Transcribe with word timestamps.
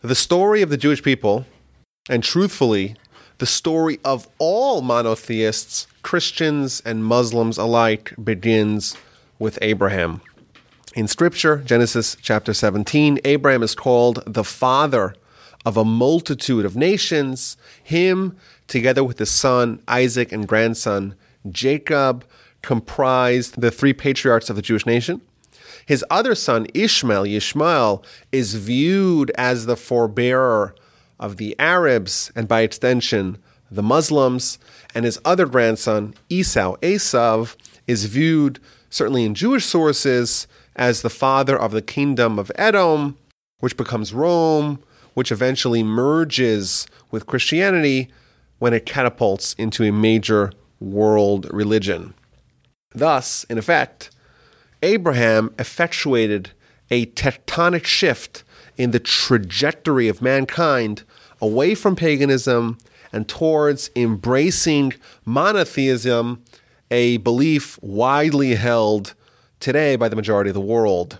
The 0.00 0.14
story 0.14 0.62
of 0.62 0.70
the 0.70 0.76
Jewish 0.76 1.02
people, 1.02 1.44
and 2.08 2.22
truthfully, 2.22 2.94
the 3.38 3.46
story 3.46 3.98
of 4.04 4.28
all 4.38 4.80
monotheists, 4.80 5.88
Christians 6.02 6.80
and 6.84 7.04
Muslims 7.04 7.58
alike, 7.58 8.14
begins 8.22 8.96
with 9.40 9.58
Abraham. 9.60 10.20
In 10.94 11.08
Scripture, 11.08 11.56
Genesis 11.56 12.16
chapter 12.22 12.54
17, 12.54 13.18
Abraham 13.24 13.64
is 13.64 13.74
called 13.74 14.22
the 14.24 14.44
father 14.44 15.16
of 15.66 15.76
a 15.76 15.84
multitude 15.84 16.64
of 16.64 16.76
nations. 16.76 17.56
Him, 17.82 18.36
together 18.68 19.02
with 19.02 19.18
his 19.18 19.32
son 19.32 19.82
Isaac 19.88 20.30
and 20.30 20.46
grandson 20.46 21.16
Jacob, 21.50 22.24
comprised 22.62 23.60
the 23.60 23.72
three 23.72 23.92
patriarchs 23.92 24.48
of 24.48 24.54
the 24.54 24.62
Jewish 24.62 24.86
nation. 24.86 25.22
His 25.88 26.04
other 26.10 26.34
son, 26.34 26.66
Ishmael, 26.74 27.24
Yishmael, 27.24 28.04
is 28.30 28.56
viewed 28.56 29.30
as 29.38 29.64
the 29.64 29.74
forebearer 29.74 30.74
of 31.18 31.38
the 31.38 31.58
Arabs 31.58 32.30
and 32.36 32.46
by 32.46 32.60
extension 32.60 33.38
the 33.70 33.82
Muslims. 33.82 34.58
And 34.94 35.06
his 35.06 35.18
other 35.24 35.46
grandson, 35.46 36.12
Esau, 36.28 36.76
Esav, 36.82 37.56
is 37.86 38.04
viewed, 38.04 38.60
certainly 38.90 39.24
in 39.24 39.34
Jewish 39.34 39.64
sources, 39.64 40.46
as 40.76 41.00
the 41.00 41.08
father 41.08 41.58
of 41.58 41.72
the 41.72 41.80
kingdom 41.80 42.38
of 42.38 42.52
Edom, 42.56 43.16
which 43.60 43.78
becomes 43.78 44.12
Rome, 44.12 44.82
which 45.14 45.32
eventually 45.32 45.82
merges 45.82 46.86
with 47.10 47.24
Christianity 47.24 48.10
when 48.58 48.74
it 48.74 48.84
catapults 48.84 49.54
into 49.54 49.84
a 49.84 49.90
major 49.90 50.52
world 50.80 51.48
religion. 51.50 52.12
Thus, 52.94 53.44
in 53.44 53.56
effect, 53.56 54.10
Abraham 54.82 55.54
effectuated 55.58 56.50
a 56.90 57.06
tectonic 57.06 57.84
shift 57.84 58.44
in 58.76 58.92
the 58.92 59.00
trajectory 59.00 60.08
of 60.08 60.22
mankind 60.22 61.02
away 61.40 61.74
from 61.74 61.96
paganism 61.96 62.78
and 63.12 63.28
towards 63.28 63.90
embracing 63.96 64.94
monotheism, 65.24 66.42
a 66.90 67.16
belief 67.18 67.78
widely 67.82 68.54
held 68.54 69.14
today 69.60 69.96
by 69.96 70.08
the 70.08 70.16
majority 70.16 70.50
of 70.50 70.54
the 70.54 70.60
world. 70.60 71.18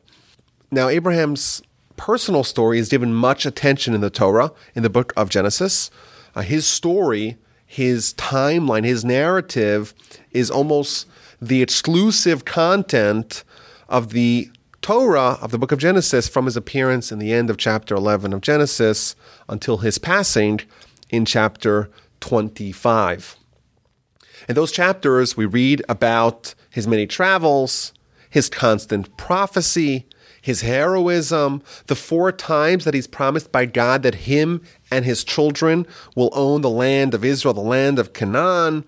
Now, 0.70 0.88
Abraham's 0.88 1.62
personal 1.97 2.44
story 2.44 2.78
is 2.78 2.88
given 2.88 3.12
much 3.12 3.44
attention 3.44 3.94
in 3.94 4.00
the 4.00 4.10
Torah, 4.10 4.52
in 4.75 4.82
the 4.82 4.91
book 4.91 5.12
of 5.16 5.30
Genesis. 5.30 5.91
Uh, 6.34 6.42
his 6.42 6.66
story, 6.66 7.36
his 7.66 8.14
timeline, 8.14 8.84
his 8.84 9.04
narrative 9.04 9.94
is 10.30 10.50
almost 10.50 11.06
the 11.41 11.62
exclusive 11.62 12.44
content 12.44 13.44
of 13.89 14.11
the 14.11 14.50
Torah 14.83 15.39
of 15.41 15.50
the 15.50 15.58
book 15.58 15.72
of 15.72 15.78
Genesis 15.78 16.28
from 16.28 16.44
his 16.44 16.56
appearance 16.56 17.11
in 17.11 17.19
the 17.19 17.33
end 17.33 17.50
of 17.50 17.56
chapter 17.56 17.94
11 17.94 18.33
of 18.33 18.41
Genesis 18.41 19.17
until 19.48 19.78
his 19.78 19.98
passing 19.98 20.61
in 21.11 21.25
chapter 21.25 21.91
25. 22.20 23.36
In 24.48 24.55
those 24.55 24.72
chapters, 24.72 25.36
we 25.36 25.47
read 25.47 25.83
about 25.89 26.55
his 26.70 26.86
many 26.86 27.06
travels, 27.06 27.92
his 28.31 28.48
constant 28.48 29.16
prophecy, 29.16 30.06
his 30.41 30.62
heroism, 30.62 31.62
the 31.86 31.97
four 31.97 32.31
times 32.31 32.84
that 32.84 32.94
he's 32.94 33.06
promised 33.06 33.50
by 33.50 33.66
God 33.66 34.03
that 34.05 34.14
him 34.14 34.62
and 34.91 35.05
his 35.05 35.25
children 35.25 35.86
will 36.14 36.31
own 36.33 36.62
the 36.62 36.70
land 36.70 37.14
of 37.14 37.25
Israel, 37.25 37.55
the 37.55 37.61
land 37.61 37.98
of 37.98 38.12
Canaan. 38.12 38.84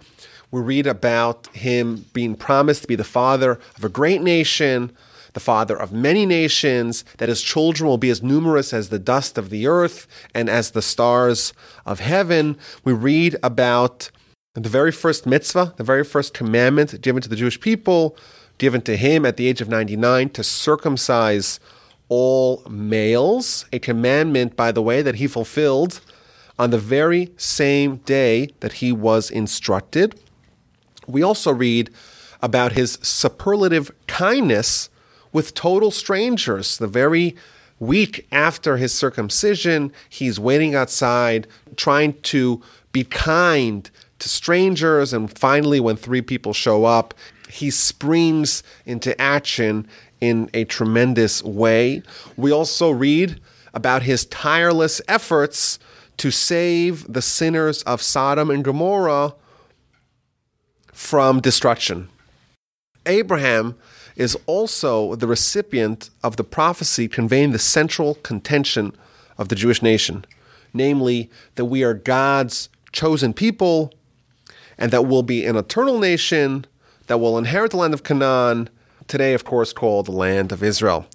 We 0.50 0.60
read 0.60 0.86
about 0.86 1.46
him 1.54 2.06
being 2.12 2.34
promised 2.34 2.82
to 2.82 2.88
be 2.88 2.96
the 2.96 3.04
father 3.04 3.60
of 3.76 3.84
a 3.84 3.88
great 3.88 4.20
nation, 4.20 4.92
the 5.32 5.40
father 5.40 5.76
of 5.76 5.92
many 5.92 6.26
nations, 6.26 7.04
that 7.18 7.28
his 7.28 7.42
children 7.42 7.88
will 7.88 7.98
be 7.98 8.10
as 8.10 8.22
numerous 8.22 8.72
as 8.72 8.88
the 8.88 8.98
dust 8.98 9.38
of 9.38 9.50
the 9.50 9.66
earth 9.66 10.06
and 10.34 10.48
as 10.50 10.72
the 10.72 10.82
stars 10.82 11.52
of 11.86 12.00
heaven. 12.00 12.56
We 12.84 12.92
read 12.92 13.36
about 13.42 14.10
the 14.54 14.68
very 14.68 14.90
first 14.90 15.26
mitzvah, 15.26 15.74
the 15.76 15.84
very 15.84 16.04
first 16.04 16.34
commandment 16.34 17.00
given 17.00 17.22
to 17.22 17.28
the 17.28 17.36
Jewish 17.36 17.60
people, 17.60 18.16
given 18.58 18.82
to 18.82 18.96
him 18.96 19.24
at 19.24 19.36
the 19.36 19.46
age 19.46 19.60
of 19.60 19.68
99 19.68 20.30
to 20.30 20.42
circumcise 20.42 21.60
all 22.08 22.64
males, 22.68 23.66
a 23.72 23.78
commandment, 23.78 24.56
by 24.56 24.72
the 24.72 24.82
way, 24.82 25.00
that 25.00 25.14
he 25.14 25.28
fulfilled 25.28 26.00
on 26.58 26.70
the 26.70 26.78
very 26.78 27.30
same 27.36 27.96
day 27.98 28.50
that 28.58 28.74
he 28.74 28.90
was 28.90 29.30
instructed. 29.30 30.18
We 31.10 31.22
also 31.22 31.52
read 31.52 31.90
about 32.42 32.72
his 32.72 32.98
superlative 33.02 33.90
kindness 34.06 34.88
with 35.32 35.54
total 35.54 35.90
strangers. 35.90 36.78
The 36.78 36.86
very 36.86 37.36
week 37.78 38.26
after 38.30 38.76
his 38.76 38.92
circumcision, 38.92 39.92
he's 40.08 40.38
waiting 40.38 40.74
outside, 40.74 41.46
trying 41.76 42.14
to 42.22 42.62
be 42.92 43.04
kind 43.04 43.90
to 44.18 44.28
strangers. 44.28 45.12
And 45.12 45.36
finally, 45.36 45.80
when 45.80 45.96
three 45.96 46.22
people 46.22 46.52
show 46.52 46.84
up, 46.84 47.14
he 47.48 47.70
springs 47.70 48.62
into 48.86 49.18
action 49.20 49.88
in 50.20 50.50
a 50.54 50.64
tremendous 50.64 51.42
way. 51.42 52.02
We 52.36 52.52
also 52.52 52.90
read 52.90 53.40
about 53.72 54.02
his 54.02 54.26
tireless 54.26 55.00
efforts 55.08 55.78
to 56.18 56.30
save 56.30 57.10
the 57.10 57.22
sinners 57.22 57.82
of 57.84 58.02
Sodom 58.02 58.50
and 58.50 58.62
Gomorrah 58.62 59.34
from 61.00 61.40
destruction. 61.40 62.08
Abraham 63.06 63.74
is 64.16 64.36
also 64.44 65.14
the 65.14 65.26
recipient 65.26 66.10
of 66.22 66.36
the 66.36 66.44
prophecy 66.44 67.08
conveying 67.08 67.52
the 67.52 67.58
central 67.58 68.16
contention 68.16 68.92
of 69.38 69.48
the 69.48 69.54
Jewish 69.54 69.82
nation, 69.82 70.26
namely 70.74 71.30
that 71.54 71.64
we 71.64 71.82
are 71.82 71.94
God's 71.94 72.68
chosen 72.92 73.32
people 73.32 73.92
and 74.76 74.92
that 74.92 75.06
we'll 75.06 75.22
be 75.22 75.46
an 75.46 75.56
eternal 75.56 75.98
nation 75.98 76.66
that 77.06 77.18
will 77.18 77.38
inherit 77.38 77.70
the 77.70 77.78
land 77.78 77.94
of 77.94 78.04
Canaan, 78.04 78.68
today, 79.08 79.32
of 79.32 79.42
course, 79.42 79.72
called 79.72 80.06
the 80.06 80.12
land 80.12 80.52
of 80.52 80.62
Israel. 80.62 81.06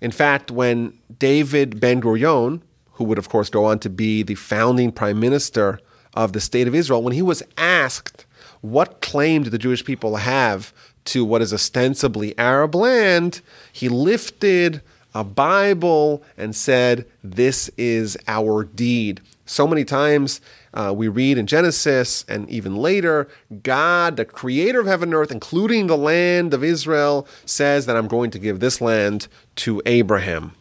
In 0.00 0.10
fact, 0.10 0.50
when 0.50 0.98
David 1.18 1.78
Ben 1.78 2.00
Gurion, 2.00 2.62
who 2.92 3.04
would, 3.04 3.18
of 3.18 3.28
course, 3.28 3.50
go 3.50 3.66
on 3.66 3.78
to 3.80 3.90
be 3.90 4.22
the 4.22 4.36
founding 4.36 4.90
prime 4.90 5.20
minister 5.20 5.78
of 6.14 6.32
the 6.32 6.40
state 6.40 6.66
of 6.66 6.74
Israel, 6.74 7.02
when 7.02 7.12
he 7.12 7.22
was 7.22 7.42
asked 7.58 8.24
what 8.60 9.00
claim 9.00 9.42
do 9.42 9.50
the 9.50 9.58
Jewish 9.58 9.84
people 9.84 10.16
have 10.16 10.72
to 11.06 11.24
what 11.24 11.42
is 11.42 11.52
ostensibly 11.52 12.36
Arab 12.38 12.74
land, 12.74 13.40
he 13.72 13.88
lifted 13.88 14.82
a 15.14 15.24
Bible 15.24 16.22
and 16.36 16.54
said, 16.54 17.06
This 17.24 17.70
is 17.76 18.16
our 18.26 18.64
deed. 18.64 19.20
So 19.46 19.66
many 19.66 19.84
times 19.84 20.42
uh, 20.74 20.92
we 20.94 21.08
read 21.08 21.38
in 21.38 21.46
Genesis 21.46 22.24
and 22.28 22.48
even 22.50 22.76
later, 22.76 23.28
God, 23.62 24.16
the 24.16 24.26
creator 24.26 24.80
of 24.80 24.86
heaven 24.86 25.08
and 25.08 25.14
earth, 25.14 25.30
including 25.30 25.86
the 25.86 25.96
land 25.96 26.52
of 26.52 26.62
Israel, 26.62 27.26
says 27.46 27.86
that 27.86 27.96
I'm 27.96 28.08
going 28.08 28.30
to 28.32 28.38
give 28.38 28.60
this 28.60 28.80
land 28.80 29.28
to 29.56 29.80
Abraham 29.86 30.52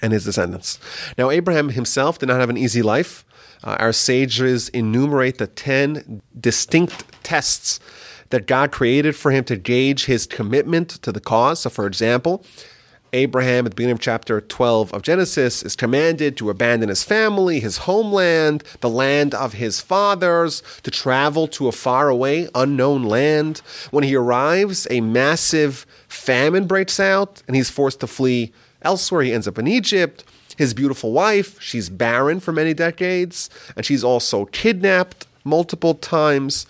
and 0.00 0.12
his 0.12 0.24
descendants. 0.24 0.80
Now, 1.16 1.30
Abraham 1.30 1.68
himself 1.68 2.18
did 2.18 2.26
not 2.26 2.40
have 2.40 2.50
an 2.50 2.56
easy 2.56 2.82
life. 2.82 3.24
Uh, 3.64 3.76
our 3.78 3.92
sages 3.92 4.68
enumerate 4.70 5.38
the 5.38 5.46
10 5.46 6.22
distinct 6.38 7.04
tests 7.22 7.78
that 8.30 8.46
God 8.46 8.72
created 8.72 9.14
for 9.14 9.30
him 9.30 9.44
to 9.44 9.56
gauge 9.56 10.06
his 10.06 10.26
commitment 10.26 10.90
to 11.02 11.12
the 11.12 11.20
cause. 11.20 11.60
So, 11.60 11.70
for 11.70 11.86
example, 11.86 12.44
Abraham, 13.14 13.66
at 13.66 13.72
the 13.72 13.76
beginning 13.76 13.92
of 13.92 14.00
chapter 14.00 14.40
12 14.40 14.94
of 14.94 15.02
Genesis, 15.02 15.62
is 15.62 15.76
commanded 15.76 16.34
to 16.38 16.48
abandon 16.48 16.88
his 16.88 17.04
family, 17.04 17.60
his 17.60 17.78
homeland, 17.78 18.64
the 18.80 18.88
land 18.88 19.34
of 19.34 19.52
his 19.52 19.82
fathers, 19.82 20.62
to 20.82 20.90
travel 20.90 21.46
to 21.48 21.68
a 21.68 21.72
faraway, 21.72 22.48
unknown 22.54 23.02
land. 23.02 23.58
When 23.90 24.02
he 24.02 24.16
arrives, 24.16 24.86
a 24.90 25.02
massive 25.02 25.84
famine 26.08 26.66
breaks 26.66 26.98
out, 26.98 27.42
and 27.46 27.54
he's 27.54 27.68
forced 27.68 28.00
to 28.00 28.06
flee 28.06 28.50
elsewhere. 28.80 29.22
He 29.22 29.32
ends 29.34 29.46
up 29.46 29.58
in 29.58 29.66
Egypt. 29.66 30.24
His 30.56 30.74
beautiful 30.74 31.12
wife, 31.12 31.60
she's 31.60 31.88
barren 31.88 32.40
for 32.40 32.52
many 32.52 32.74
decades, 32.74 33.48
and 33.76 33.84
she's 33.84 34.04
also 34.04 34.46
kidnapped 34.46 35.26
multiple 35.44 35.94
times. 35.94 36.66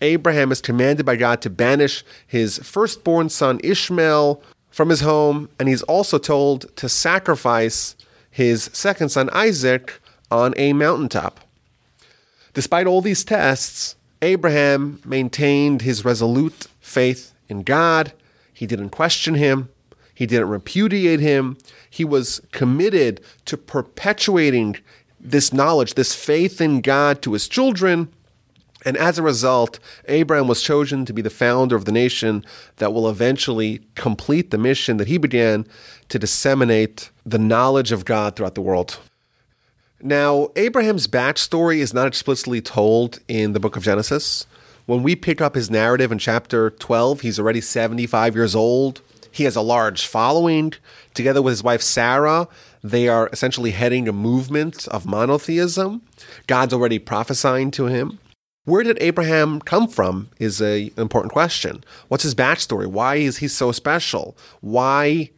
Abraham 0.00 0.52
is 0.52 0.60
commanded 0.60 1.06
by 1.06 1.16
God 1.16 1.40
to 1.42 1.50
banish 1.50 2.04
his 2.26 2.58
firstborn 2.58 3.28
son 3.28 3.60
Ishmael 3.62 4.42
from 4.70 4.88
his 4.88 5.00
home, 5.00 5.48
and 5.58 5.68
he's 5.68 5.82
also 5.82 6.18
told 6.18 6.74
to 6.76 6.88
sacrifice 6.88 7.94
his 8.30 8.70
second 8.72 9.10
son 9.10 9.30
Isaac 9.32 10.00
on 10.30 10.54
a 10.56 10.72
mountaintop. 10.72 11.40
Despite 12.54 12.86
all 12.86 13.00
these 13.00 13.24
tests, 13.24 13.96
Abraham 14.20 15.00
maintained 15.04 15.82
his 15.82 16.04
resolute 16.04 16.66
faith 16.80 17.32
in 17.48 17.62
God. 17.62 18.12
He 18.52 18.66
didn't 18.66 18.90
question 18.90 19.34
him. 19.34 19.68
He 20.22 20.26
didn't 20.26 20.50
repudiate 20.50 21.18
him. 21.18 21.58
He 21.90 22.04
was 22.04 22.40
committed 22.52 23.20
to 23.46 23.56
perpetuating 23.56 24.76
this 25.18 25.52
knowledge, 25.52 25.94
this 25.94 26.14
faith 26.14 26.60
in 26.60 26.80
God 26.80 27.22
to 27.22 27.32
his 27.32 27.48
children 27.48 28.08
and 28.84 28.96
as 28.96 29.18
a 29.18 29.22
result, 29.22 29.78
Abraham 30.08 30.48
was 30.48 30.62
chosen 30.62 31.04
to 31.04 31.12
be 31.12 31.22
the 31.22 31.30
founder 31.30 31.76
of 31.76 31.84
the 31.84 31.92
nation 31.92 32.44
that 32.76 32.92
will 32.92 33.08
eventually 33.08 33.82
complete 33.94 34.50
the 34.50 34.58
mission 34.58 34.96
that 34.96 35.08
he 35.08 35.18
began 35.18 35.66
to 36.08 36.18
disseminate 36.18 37.10
the 37.24 37.38
knowledge 37.38 37.92
of 37.92 38.04
God 38.04 38.34
throughout 38.34 38.54
the 38.54 38.60
world. 38.60 38.98
Now, 40.00 40.48
Abraham's 40.56 41.06
backstory 41.06 41.78
is 41.78 41.94
not 41.94 42.08
explicitly 42.08 42.60
told 42.60 43.20
in 43.28 43.52
the 43.52 43.60
book 43.60 43.76
of 43.76 43.84
Genesis. 43.84 44.46
When 44.86 45.04
we 45.04 45.14
pick 45.14 45.40
up 45.40 45.54
his 45.54 45.70
narrative 45.70 46.10
in 46.10 46.18
chapter 46.18 46.70
12, 46.70 47.20
he's 47.20 47.38
already 47.38 47.60
75 47.60 48.34
years 48.34 48.56
old. 48.56 49.00
He 49.32 49.44
has 49.44 49.56
a 49.56 49.62
large 49.62 50.06
following. 50.06 50.74
Together 51.14 51.42
with 51.42 51.52
his 51.52 51.64
wife 51.64 51.82
Sarah, 51.82 52.48
they 52.84 53.08
are 53.08 53.28
essentially 53.32 53.72
heading 53.72 54.08
a 54.08 54.12
movement 54.12 54.86
of 54.88 55.06
monotheism. 55.06 56.02
God's 56.46 56.72
already 56.72 56.98
prophesying 56.98 57.70
to 57.72 57.86
him. 57.86 58.18
Where 58.64 58.84
did 58.84 58.98
Abraham 59.00 59.60
come 59.60 59.88
from 59.88 60.28
is 60.38 60.62
a, 60.62 60.84
an 60.84 60.92
important 60.98 61.32
question. 61.32 61.82
What's 62.08 62.22
his 62.22 62.34
backstory? 62.34 62.86
Why 62.86 63.16
is 63.16 63.38
he 63.38 63.48
so 63.48 63.72
special? 63.72 64.36
Why 64.60 65.30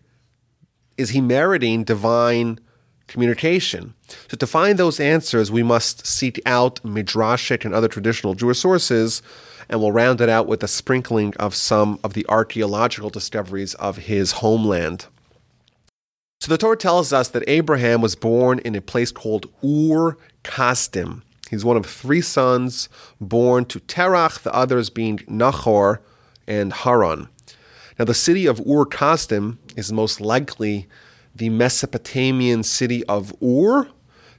is 0.98 1.10
he 1.10 1.22
meriting 1.22 1.84
divine 1.84 2.58
communication? 3.06 3.94
So, 4.28 4.36
to 4.36 4.46
find 4.46 4.78
those 4.78 5.00
answers, 5.00 5.50
we 5.50 5.62
must 5.62 6.06
seek 6.06 6.40
out 6.44 6.82
midrashic 6.82 7.64
and 7.64 7.74
other 7.74 7.88
traditional 7.88 8.34
Jewish 8.34 8.58
sources, 8.58 9.22
and 9.68 9.80
we'll 9.80 9.92
round 9.92 10.20
it 10.20 10.28
out 10.28 10.46
with 10.46 10.62
a 10.62 10.68
sprinkling 10.68 11.34
of 11.38 11.54
some 11.54 11.98
of 12.04 12.14
the 12.14 12.26
archaeological 12.28 13.10
discoveries 13.10 13.74
of 13.74 13.98
his 13.98 14.32
homeland. 14.32 15.06
So, 16.40 16.50
the 16.50 16.58
Torah 16.58 16.76
tells 16.76 17.12
us 17.12 17.28
that 17.28 17.48
Abraham 17.48 18.02
was 18.02 18.14
born 18.14 18.58
in 18.58 18.74
a 18.74 18.82
place 18.82 19.10
called 19.10 19.46
Ur 19.64 20.18
Kasdim. 20.42 21.22
He's 21.50 21.64
one 21.64 21.76
of 21.76 21.86
three 21.86 22.20
sons 22.20 22.88
born 23.20 23.64
to 23.66 23.80
Terach, 23.80 24.42
the 24.42 24.54
others 24.54 24.90
being 24.90 25.20
Nahor 25.26 26.02
and 26.46 26.72
Haran. 26.72 27.28
Now, 27.98 28.04
the 28.04 28.14
city 28.14 28.46
of 28.46 28.60
Ur 28.60 28.84
Kasdim 28.84 29.58
is 29.76 29.92
most 29.92 30.20
likely 30.20 30.86
the 31.34 31.48
Mesopotamian 31.48 32.62
city 32.62 33.04
of 33.04 33.32
Ur. 33.42 33.88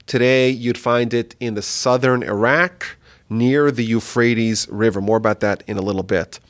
Today, 0.06 0.50
you'd 0.50 0.78
find 0.78 1.12
it 1.12 1.34
in 1.40 1.54
the 1.54 1.62
southern 1.62 2.22
Iraq 2.22 2.95
near 3.28 3.70
the 3.70 3.84
Euphrates 3.84 4.68
River. 4.68 5.00
More 5.00 5.16
about 5.16 5.40
that 5.40 5.62
in 5.66 5.76
a 5.76 5.82
little 5.82 6.02
bit. 6.02 6.40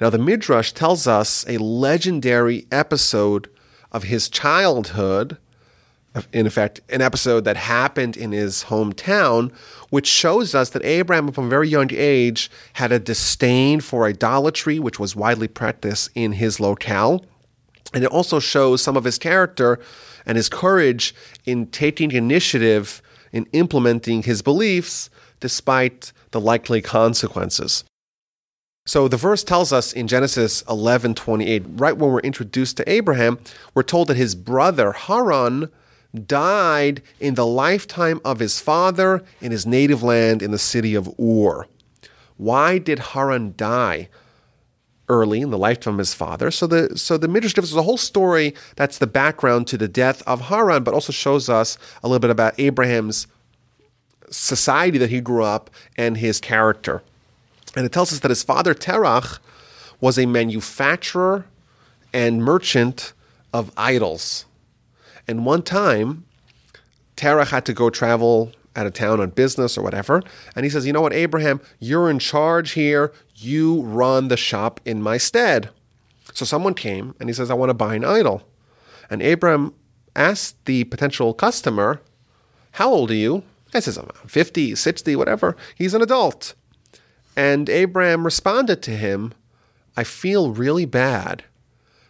Now, 0.00 0.10
the 0.10 0.18
Midrash 0.18 0.72
tells 0.72 1.06
us 1.06 1.44
a 1.48 1.58
legendary 1.58 2.66
episode 2.70 3.48
of 3.92 4.04
his 4.04 4.28
childhood, 4.28 5.38
in 6.32 6.46
effect, 6.46 6.80
an 6.88 7.00
episode 7.00 7.44
that 7.44 7.56
happened 7.56 8.16
in 8.16 8.32
his 8.32 8.64
hometown, 8.64 9.52
which 9.90 10.06
shows 10.06 10.54
us 10.54 10.70
that 10.70 10.84
Abraham, 10.84 11.30
from 11.32 11.46
a 11.46 11.50
very 11.50 11.68
young 11.68 11.90
age, 11.92 12.50
had 12.74 12.92
a 12.92 12.98
disdain 12.98 13.80
for 13.80 14.06
idolatry, 14.06 14.78
which 14.78 14.98
was 14.98 15.16
widely 15.16 15.48
practiced 15.48 16.10
in 16.14 16.32
his 16.32 16.60
locale. 16.60 17.24
And 17.94 18.04
it 18.04 18.10
also 18.10 18.40
shows 18.40 18.82
some 18.82 18.96
of 18.96 19.04
his 19.04 19.18
character 19.18 19.78
and 20.26 20.36
his 20.36 20.48
courage 20.48 21.14
in 21.44 21.68
taking 21.68 22.10
initiative 22.10 23.00
in 23.32 23.46
implementing 23.52 24.22
his 24.24 24.42
beliefs 24.42 25.08
despite 25.40 26.12
the 26.30 26.40
likely 26.40 26.80
consequences. 26.80 27.84
So 28.86 29.08
the 29.08 29.16
verse 29.16 29.42
tells 29.42 29.72
us 29.72 29.92
in 29.92 30.06
Genesis 30.06 30.62
11:28, 30.68 31.64
right 31.80 31.96
when 31.96 32.10
we're 32.10 32.20
introduced 32.20 32.76
to 32.76 32.88
Abraham, 32.90 33.38
we're 33.74 33.82
told 33.82 34.08
that 34.08 34.16
his 34.16 34.36
brother 34.36 34.92
Haran 34.92 35.68
died 36.14 37.02
in 37.18 37.34
the 37.34 37.46
lifetime 37.46 38.20
of 38.24 38.38
his 38.38 38.60
father 38.60 39.24
in 39.40 39.50
his 39.50 39.66
native 39.66 40.02
land 40.02 40.40
in 40.40 40.52
the 40.52 40.58
city 40.58 40.94
of 40.94 41.08
Ur. 41.18 41.66
Why 42.36 42.78
did 42.78 42.98
Haran 42.98 43.54
die? 43.56 44.08
early 45.08 45.40
in 45.40 45.50
the 45.50 45.58
lifetime 45.58 45.94
of 45.94 45.98
his 45.98 46.14
father. 46.14 46.50
So 46.50 46.66
the 46.66 46.98
so 46.98 47.16
the 47.16 47.28
Midrash 47.28 47.54
gives 47.54 47.72
us 47.72 47.78
a 47.78 47.82
whole 47.82 47.96
story 47.96 48.54
that's 48.74 48.98
the 48.98 49.06
background 49.06 49.66
to 49.68 49.78
the 49.78 49.88
death 49.88 50.22
of 50.26 50.42
Haran, 50.42 50.82
but 50.82 50.94
also 50.94 51.12
shows 51.12 51.48
us 51.48 51.78
a 52.02 52.08
little 52.08 52.18
bit 52.18 52.30
about 52.30 52.58
Abraham's 52.58 53.26
society 54.30 54.98
that 54.98 55.10
he 55.10 55.20
grew 55.20 55.44
up 55.44 55.70
and 55.96 56.16
his 56.16 56.40
character. 56.40 57.02
And 57.76 57.84
it 57.84 57.92
tells 57.92 58.12
us 58.12 58.20
that 58.20 58.30
his 58.30 58.42
father 58.42 58.74
Terach 58.74 59.38
was 60.00 60.18
a 60.18 60.26
manufacturer 60.26 61.46
and 62.12 62.42
merchant 62.42 63.12
of 63.52 63.70
idols. 63.76 64.46
And 65.28 65.44
one 65.44 65.62
time, 65.62 66.24
Terach 67.16 67.48
had 67.48 67.66
to 67.66 67.72
go 67.72 67.90
travel 67.90 68.52
out 68.76 68.86
of 68.86 68.92
town 68.92 69.20
on 69.20 69.30
business 69.30 69.76
or 69.76 69.82
whatever. 69.82 70.22
And 70.54 70.64
he 70.64 70.70
says, 70.70 70.86
You 70.86 70.92
know 70.92 71.00
what, 71.00 71.12
Abraham, 71.12 71.60
you're 71.78 72.10
in 72.10 72.18
charge 72.18 72.72
here. 72.72 73.12
You 73.34 73.82
run 73.82 74.28
the 74.28 74.36
shop 74.36 74.80
in 74.84 75.02
my 75.02 75.16
stead. 75.16 75.70
So 76.34 76.44
someone 76.44 76.74
came 76.74 77.14
and 77.18 77.28
he 77.28 77.32
says, 77.32 77.50
I 77.50 77.54
want 77.54 77.70
to 77.70 77.74
buy 77.74 77.94
an 77.94 78.04
idol. 78.04 78.46
And 79.08 79.22
Abraham 79.22 79.74
asked 80.14 80.62
the 80.66 80.84
potential 80.84 81.32
customer, 81.32 82.02
How 82.72 82.90
old 82.90 83.10
are 83.10 83.14
you? 83.14 83.42
The 83.84 84.12
guy 84.14 84.28
50, 84.28 84.74
60, 84.74 85.16
whatever. 85.16 85.56
He's 85.74 85.94
an 85.94 86.02
adult. 86.02 86.54
And 87.36 87.68
Abraham 87.68 88.24
responded 88.24 88.82
to 88.82 88.92
him, 88.92 89.34
I 89.96 90.04
feel 90.04 90.52
really 90.52 90.86
bad 90.86 91.44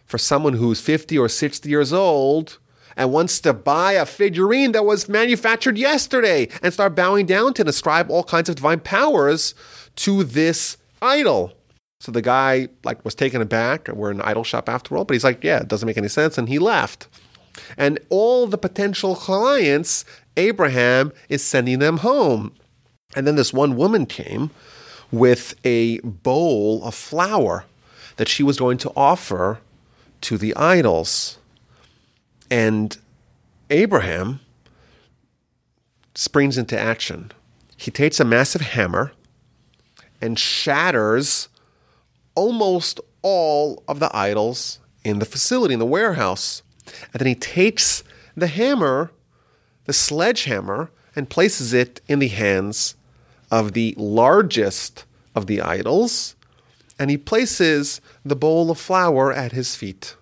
for 0.05 0.17
someone 0.17 0.53
who's 0.53 0.79
50 0.79 1.17
or 1.17 1.27
60 1.27 1.69
years 1.69 1.91
old 1.91 2.59
and 2.95 3.11
wants 3.11 3.39
to 3.41 3.53
buy 3.53 3.93
a 3.93 4.05
figurine 4.05 4.71
that 4.71 4.85
was 4.85 5.09
manufactured 5.09 5.77
yesterday 5.77 6.47
and 6.63 6.73
start 6.73 6.95
bowing 6.95 7.25
down 7.25 7.53
to 7.55 7.61
and 7.61 7.69
ascribe 7.69 8.09
all 8.09 8.23
kinds 8.23 8.49
of 8.49 8.55
divine 8.55 8.79
powers 8.79 9.53
to 9.97 10.23
this 10.23 10.77
idol. 11.01 11.53
So 11.99 12.11
the 12.11 12.21
guy 12.21 12.69
like 12.83 13.03
was 13.03 13.15
taken 13.15 13.41
aback. 13.41 13.87
We're 13.89 14.11
in 14.11 14.21
an 14.21 14.25
idol 14.25 14.43
shop 14.43 14.69
after 14.69 14.95
all, 14.95 15.03
but 15.03 15.13
he's 15.13 15.23
like, 15.23 15.43
yeah, 15.43 15.59
it 15.59 15.67
doesn't 15.67 15.85
make 15.87 15.97
any 15.97 16.07
sense, 16.07 16.37
and 16.37 16.47
he 16.47 16.59
left. 16.59 17.07
And 17.77 17.99
all 18.09 18.47
the 18.47 18.57
potential 18.57 19.15
clients, 19.15 20.05
Abraham 20.35 21.11
is 21.29 21.43
sending 21.43 21.79
them 21.79 21.97
home. 21.97 22.53
And 23.15 23.25
then 23.25 23.35
this 23.35 23.53
one 23.53 23.75
woman 23.75 24.05
came 24.05 24.51
with 25.11 25.55
a 25.63 25.99
bowl 25.99 26.83
of 26.83 26.93
flour 26.93 27.65
that 28.17 28.27
she 28.27 28.43
was 28.43 28.57
going 28.57 28.77
to 28.79 28.91
offer 28.95 29.59
to 30.21 30.37
the 30.37 30.55
idols. 30.55 31.37
And 32.49 32.97
Abraham 33.69 34.39
springs 36.15 36.57
into 36.57 36.77
action. 36.77 37.31
He 37.75 37.91
takes 37.91 38.19
a 38.19 38.25
massive 38.25 38.61
hammer 38.61 39.11
and 40.19 40.37
shatters 40.37 41.47
almost 42.35 42.99
all 43.21 43.83
of 43.87 43.99
the 43.99 44.15
idols 44.15 44.79
in 45.03 45.19
the 45.19 45.25
facility, 45.25 45.73
in 45.73 45.79
the 45.79 45.85
warehouse. 45.85 46.63
And 47.13 47.19
then 47.19 47.27
he 47.27 47.35
takes 47.35 48.03
the 48.35 48.47
hammer, 48.47 49.11
the 49.85 49.93
sledgehammer, 49.93 50.91
and 51.15 51.29
places 51.29 51.73
it 51.73 52.01
in 52.07 52.19
the 52.19 52.27
hands 52.27 52.95
of 53.49 53.73
the 53.73 53.95
largest 53.97 55.05
of 55.35 55.47
the 55.47 55.61
idols, 55.61 56.35
and 56.99 57.09
he 57.09 57.17
places 57.17 58.01
the 58.25 58.35
bowl 58.35 58.69
of 58.69 58.79
flour 58.79 59.31
at 59.31 59.51
his 59.51 59.75
feet. 59.75 60.15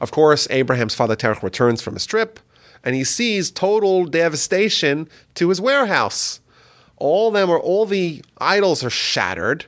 Of 0.00 0.10
course, 0.10 0.48
Abraham's 0.50 0.94
father 0.94 1.16
Terach 1.16 1.42
returns 1.42 1.82
from 1.82 1.94
his 1.94 2.06
trip 2.06 2.40
and 2.84 2.94
he 2.94 3.04
sees 3.04 3.50
total 3.50 4.04
devastation 4.04 5.08
to 5.34 5.48
his 5.48 5.60
warehouse. 5.60 6.40
All 6.96 7.30
them 7.30 7.50
are 7.50 7.58
all 7.58 7.86
the 7.86 8.22
idols 8.38 8.84
are 8.84 8.90
shattered. 8.90 9.66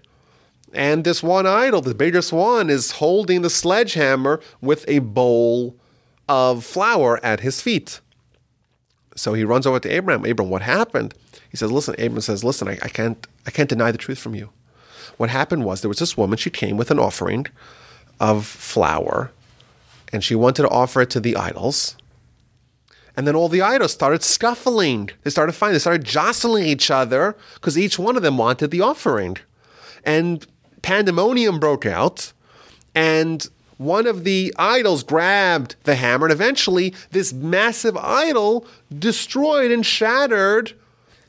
And 0.72 1.04
this 1.04 1.22
one 1.22 1.46
idol, 1.46 1.80
the 1.80 1.94
biggest 1.94 2.32
one, 2.32 2.68
is 2.68 2.92
holding 2.92 3.42
the 3.42 3.50
sledgehammer 3.50 4.40
with 4.60 4.84
a 4.88 4.98
bowl 4.98 5.76
of 6.28 6.64
flour 6.64 7.24
at 7.24 7.40
his 7.40 7.60
feet. 7.60 8.00
So 9.16 9.34
he 9.34 9.44
runs 9.44 9.66
over 9.66 9.78
to 9.80 9.88
Abraham. 9.88 10.26
Abraham, 10.26 10.50
what 10.50 10.62
happened? 10.62 11.14
He 11.50 11.56
says, 11.56 11.70
Listen, 11.70 11.94
Abraham 11.98 12.20
says, 12.20 12.42
Listen, 12.42 12.68
I, 12.68 12.78
I 12.82 12.88
can't 12.88 13.26
I 13.46 13.50
can't 13.50 13.68
deny 13.68 13.92
the 13.92 13.98
truth 13.98 14.18
from 14.18 14.34
you. 14.34 14.50
What 15.16 15.30
happened 15.30 15.64
was 15.64 15.80
there 15.80 15.88
was 15.88 15.98
this 15.98 16.16
woman, 16.16 16.38
she 16.38 16.50
came 16.50 16.76
with 16.76 16.90
an 16.90 16.98
offering 16.98 17.46
of 18.18 18.46
flour 18.46 19.30
and 20.12 20.24
she 20.24 20.34
wanted 20.34 20.62
to 20.62 20.68
offer 20.68 21.02
it 21.02 21.10
to 21.10 21.20
the 21.20 21.36
idols. 21.36 21.96
And 23.16 23.26
then 23.26 23.36
all 23.36 23.48
the 23.48 23.62
idols 23.62 23.92
started 23.92 24.22
scuffling. 24.22 25.10
They 25.22 25.30
started 25.30 25.52
fighting. 25.52 25.74
They 25.74 25.78
started 25.78 26.04
jostling 26.04 26.64
each 26.64 26.90
other 26.90 27.36
because 27.54 27.78
each 27.78 27.98
one 27.98 28.16
of 28.16 28.22
them 28.22 28.38
wanted 28.38 28.70
the 28.70 28.80
offering. 28.80 29.36
And 30.04 30.44
pandemonium 30.82 31.60
broke 31.60 31.86
out. 31.86 32.32
And 32.94 33.46
one 33.76 34.06
of 34.06 34.24
the 34.24 34.54
idols 34.56 35.02
grabbed 35.02 35.76
the 35.84 35.96
hammer. 35.96 36.26
And 36.26 36.32
eventually, 36.32 36.94
this 37.10 37.32
massive 37.32 37.96
idol 37.96 38.66
destroyed 38.96 39.70
and 39.70 39.84
shattered 39.84 40.72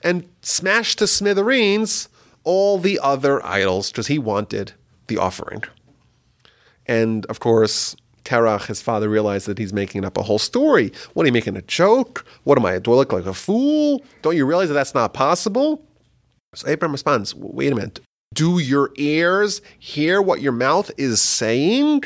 and 0.04 0.28
smashed 0.42 1.00
to 1.00 1.08
smithereens 1.08 2.10
all 2.44 2.78
the 2.78 3.00
other 3.02 3.44
idols 3.46 3.92
because 3.92 4.08
he 4.08 4.20
wanted 4.20 4.74
the 5.08 5.18
offering. 5.18 5.64
And 6.86 7.26
of 7.26 7.40
course, 7.40 7.96
Terach, 8.24 8.68
his 8.68 8.82
father, 8.82 9.10
realized 9.10 9.48
that 9.48 9.58
he's 9.58 9.74
making 9.74 10.06
up 10.06 10.18
a 10.18 10.24
whole 10.24 10.40
story. 10.40 10.92
What 11.14 11.24
are 11.24 11.28
you 11.28 11.34
making 11.34 11.58
a 11.58 11.62
joke? 11.64 12.26
What 12.44 12.58
am 12.58 12.66
I? 12.66 12.80
Do 12.80 12.94
I 12.94 12.96
look 12.96 13.14
like 13.14 13.26
a 13.26 13.34
fool? 13.34 14.04
Don't 14.22 14.36
you 14.36 14.46
realize 14.46 14.68
that 14.68 14.74
that's 14.74 14.94
not 14.94 15.14
possible? 15.14 15.84
So 16.54 16.68
Abraham 16.68 16.94
responds, 16.94 17.34
Wait 17.36 17.72
a 17.72 17.76
minute. 17.76 18.00
Do 18.34 18.60
your 18.60 18.92
ears 18.98 19.62
hear 19.80 20.22
what 20.22 20.42
your 20.42 20.52
mouth 20.52 20.92
is 20.98 21.22
saying? 21.22 22.04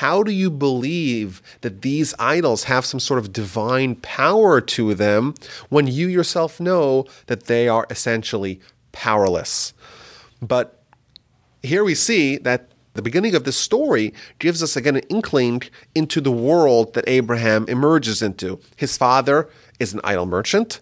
How 0.00 0.22
do 0.22 0.32
you 0.32 0.50
believe 0.50 1.42
that 1.60 1.82
these 1.82 2.14
idols 2.18 2.64
have 2.64 2.86
some 2.86 3.00
sort 3.00 3.18
of 3.18 3.34
divine 3.34 3.96
power 3.96 4.58
to 4.62 4.94
them 4.94 5.34
when 5.68 5.88
you 5.88 6.08
yourself 6.08 6.58
know 6.58 7.04
that 7.26 7.44
they 7.44 7.68
are 7.68 7.86
essentially 7.90 8.62
powerless? 8.92 9.74
But 10.40 10.82
here 11.62 11.84
we 11.84 11.94
see 11.94 12.38
that 12.38 12.70
the 12.94 13.02
beginning 13.02 13.34
of 13.34 13.44
this 13.44 13.58
story 13.58 14.14
gives 14.38 14.62
us 14.62 14.74
again 14.74 14.96
an 14.96 15.02
inkling 15.10 15.64
into 15.94 16.22
the 16.22 16.32
world 16.32 16.94
that 16.94 17.06
Abraham 17.06 17.66
emerges 17.68 18.22
into. 18.22 18.58
His 18.76 18.96
father 18.96 19.50
is 19.78 19.92
an 19.92 20.00
idol 20.02 20.24
merchant, 20.24 20.80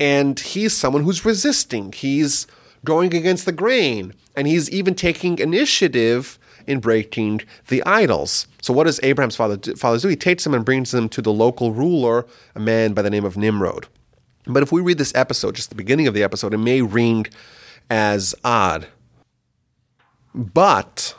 and 0.00 0.40
he's 0.40 0.76
someone 0.76 1.04
who's 1.04 1.24
resisting. 1.24 1.92
He's 1.92 2.48
going 2.84 3.14
against 3.14 3.46
the 3.46 3.52
grain, 3.52 4.12
and 4.34 4.48
he's 4.48 4.68
even 4.70 4.96
taking 4.96 5.38
initiative 5.38 6.36
in 6.70 6.78
breaking 6.78 7.42
the 7.68 7.82
idols. 7.84 8.46
So, 8.62 8.72
what 8.72 8.84
does 8.84 9.00
Abraham's 9.02 9.36
father 9.36 9.56
do? 9.56 9.74
father 9.74 9.98
do? 9.98 10.08
He 10.08 10.16
takes 10.16 10.44
them 10.44 10.54
and 10.54 10.64
brings 10.64 10.92
them 10.92 11.08
to 11.10 11.20
the 11.20 11.32
local 11.32 11.72
ruler, 11.72 12.26
a 12.54 12.60
man 12.60 12.94
by 12.94 13.02
the 13.02 13.10
name 13.10 13.24
of 13.24 13.36
Nimrod. 13.36 13.88
But 14.46 14.62
if 14.62 14.72
we 14.72 14.80
read 14.80 14.98
this 14.98 15.14
episode, 15.14 15.56
just 15.56 15.68
the 15.68 15.74
beginning 15.74 16.06
of 16.06 16.14
the 16.14 16.22
episode, 16.22 16.54
it 16.54 16.58
may 16.58 16.80
ring 16.80 17.26
as 17.90 18.34
odd. 18.44 18.86
But 20.34 21.16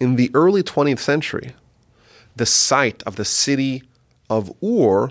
in 0.00 0.16
the 0.16 0.30
early 0.32 0.62
20th 0.62 1.00
century, 1.00 1.54
the 2.36 2.46
site 2.46 3.02
of 3.02 3.16
the 3.16 3.24
city 3.24 3.82
of 4.30 4.52
Ur 4.62 5.10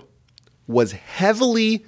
was 0.66 0.92
heavily 0.92 1.84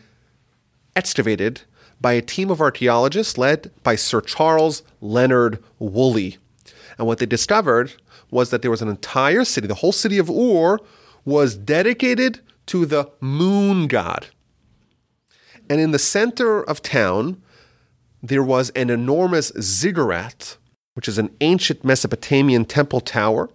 excavated 0.94 1.62
by 2.00 2.12
a 2.12 2.22
team 2.22 2.50
of 2.50 2.60
archaeologists 2.60 3.38
led 3.38 3.70
by 3.82 3.94
Sir 3.96 4.20
Charles 4.20 4.82
Leonard 5.00 5.62
Woolley. 5.78 6.38
And 6.98 7.06
what 7.06 7.18
they 7.18 7.26
discovered 7.26 7.92
was 8.30 8.50
that 8.50 8.62
there 8.62 8.70
was 8.70 8.82
an 8.82 8.88
entire 8.88 9.44
city, 9.44 9.66
the 9.66 9.74
whole 9.74 9.92
city 9.92 10.18
of 10.18 10.30
Ur 10.30 10.78
was 11.24 11.56
dedicated 11.56 12.40
to 12.66 12.86
the 12.86 13.10
moon 13.20 13.86
god. 13.86 14.26
And 15.68 15.80
in 15.80 15.90
the 15.90 15.98
center 15.98 16.62
of 16.62 16.82
town, 16.82 17.42
there 18.22 18.42
was 18.42 18.70
an 18.70 18.90
enormous 18.90 19.52
ziggurat 19.60 20.56
which 20.94 21.08
is 21.08 21.18
an 21.18 21.34
ancient 21.40 21.84
Mesopotamian 21.84 22.64
temple 22.64 23.00
tower 23.00 23.48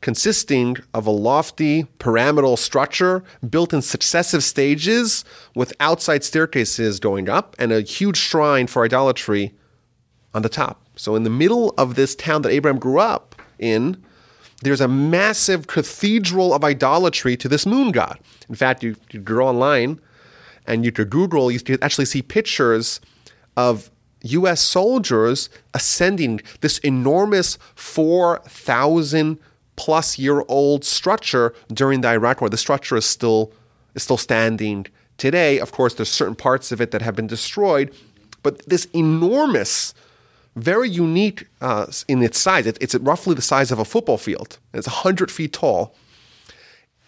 consisting 0.00 0.76
of 0.94 1.06
a 1.06 1.10
lofty 1.10 1.84
pyramidal 1.98 2.56
structure 2.56 3.24
built 3.50 3.72
in 3.72 3.82
successive 3.82 4.44
stages 4.44 5.24
with 5.54 5.72
outside 5.80 6.22
staircases 6.22 7.00
going 7.00 7.28
up 7.28 7.56
and 7.58 7.72
a 7.72 7.80
huge 7.80 8.16
shrine 8.16 8.66
for 8.66 8.84
idolatry 8.84 9.52
on 10.32 10.42
the 10.42 10.48
top. 10.48 10.82
So, 10.98 11.14
in 11.14 11.22
the 11.22 11.30
middle 11.30 11.74
of 11.78 11.94
this 11.94 12.14
town 12.14 12.42
that 12.42 12.50
Abraham 12.50 12.78
grew 12.78 12.98
up 12.98 13.40
in, 13.58 14.02
there's 14.62 14.80
a 14.80 14.88
massive 14.88 15.66
cathedral 15.66 16.52
of 16.52 16.64
idolatry 16.64 17.36
to 17.36 17.48
this 17.48 17.64
moon 17.64 17.92
god. 17.92 18.18
In 18.48 18.56
fact, 18.56 18.82
you, 18.82 18.96
you 19.12 19.20
go 19.20 19.46
online 19.46 20.00
and 20.66 20.84
you 20.84 20.92
could 20.92 21.08
Google, 21.08 21.50
you 21.50 21.60
could 21.60 21.82
actually 21.82 22.04
see 22.04 22.20
pictures 22.20 23.00
of 23.56 23.90
US 24.22 24.60
soldiers 24.60 25.48
ascending 25.74 26.40
this 26.60 26.78
enormous 26.78 27.58
4,000 27.76 29.38
plus 29.76 30.18
year 30.18 30.42
old 30.48 30.84
structure 30.84 31.54
during 31.72 32.00
the 32.00 32.08
Iraq 32.08 32.40
War. 32.40 32.50
The 32.50 32.56
structure 32.56 32.96
is 32.96 33.06
still, 33.06 33.52
is 33.94 34.02
still 34.02 34.16
standing 34.16 34.86
today. 35.16 35.60
Of 35.60 35.70
course, 35.70 35.94
there's 35.94 36.10
certain 36.10 36.34
parts 36.34 36.72
of 36.72 36.80
it 36.80 36.90
that 36.90 37.02
have 37.02 37.14
been 37.14 37.28
destroyed, 37.28 37.94
but 38.42 38.66
this 38.66 38.86
enormous, 38.86 39.94
very 40.58 40.88
unique 40.88 41.46
uh, 41.60 41.86
in 42.06 42.22
its 42.22 42.38
size, 42.38 42.66
it, 42.66 42.78
it's 42.80 42.94
roughly 42.96 43.34
the 43.34 43.42
size 43.42 43.70
of 43.70 43.78
a 43.78 43.84
football 43.84 44.18
field. 44.18 44.58
It's 44.72 44.86
100 44.86 45.30
feet 45.30 45.52
tall. 45.52 45.94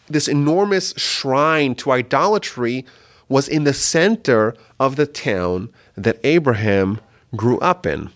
This 0.09 0.29
enormous 0.29 0.93
shrine 0.97 1.75
to 1.77 1.93
idolatry 1.93 2.85
was 3.29 3.49
in 3.49 3.65
the 3.65 3.75
center 3.75 4.55
of 4.79 4.97
the 4.97 5.07
town 5.07 5.71
that 5.97 6.19
Abraham 6.25 7.01
grew 7.37 7.59
up 7.61 7.87
in. 7.87 8.11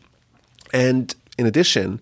And 0.73 1.15
in 1.39 1.47
addition, 1.47 2.01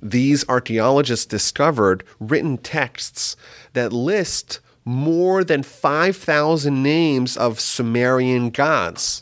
these 0.00 0.48
archaeologists 0.48 1.26
discovered 1.26 2.04
written 2.18 2.58
texts 2.58 3.36
that 3.74 3.92
list 3.92 4.60
more 4.84 5.44
than 5.44 5.62
5,000 5.62 6.82
names 6.82 7.36
of 7.36 7.60
Sumerian 7.60 8.50
gods. 8.50 9.20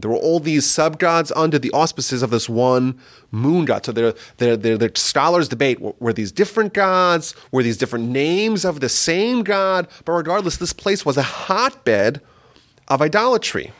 There 0.00 0.12
were 0.12 0.16
all 0.16 0.38
these 0.38 0.64
sub 0.64 1.00
gods 1.00 1.32
under 1.34 1.58
the 1.58 1.72
auspices 1.72 2.22
of 2.22 2.30
this 2.30 2.48
one 2.48 3.00
moon 3.32 3.64
god. 3.64 3.84
So 3.84 3.90
their 3.90 4.90
scholars 4.94 5.48
debate 5.48 5.80
were 5.80 6.12
these 6.12 6.30
different 6.30 6.72
gods, 6.72 7.34
were 7.50 7.64
these 7.64 7.76
different 7.76 8.08
names 8.08 8.64
of 8.64 8.78
the 8.78 8.88
same 8.88 9.42
god, 9.42 9.88
but 10.04 10.12
regardless, 10.12 10.56
this 10.56 10.72
place 10.72 11.04
was 11.04 11.16
a 11.16 11.24
hotbed 11.24 12.20
of 12.86 13.02
idolatry. 13.02 13.72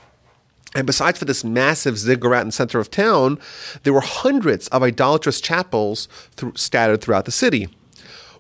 And 0.75 0.89
besides 0.89 1.21
for 1.21 1.25
this 1.25 1.45
massive 1.45 1.97
ziggurat 1.97 2.43
in 2.43 2.49
the 2.49 2.53
center 2.53 2.81
of 2.81 2.91
town, 2.91 3.39
there 3.85 3.93
were 3.93 4.01
hundreds 4.01 4.67
of 4.69 4.83
idolatrous 4.83 5.41
chapels 5.41 6.09
scattered 6.57 7.01
throughout 7.01 7.27
the 7.27 7.31
city. 7.31 7.69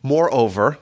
Moreover, 0.02 0.78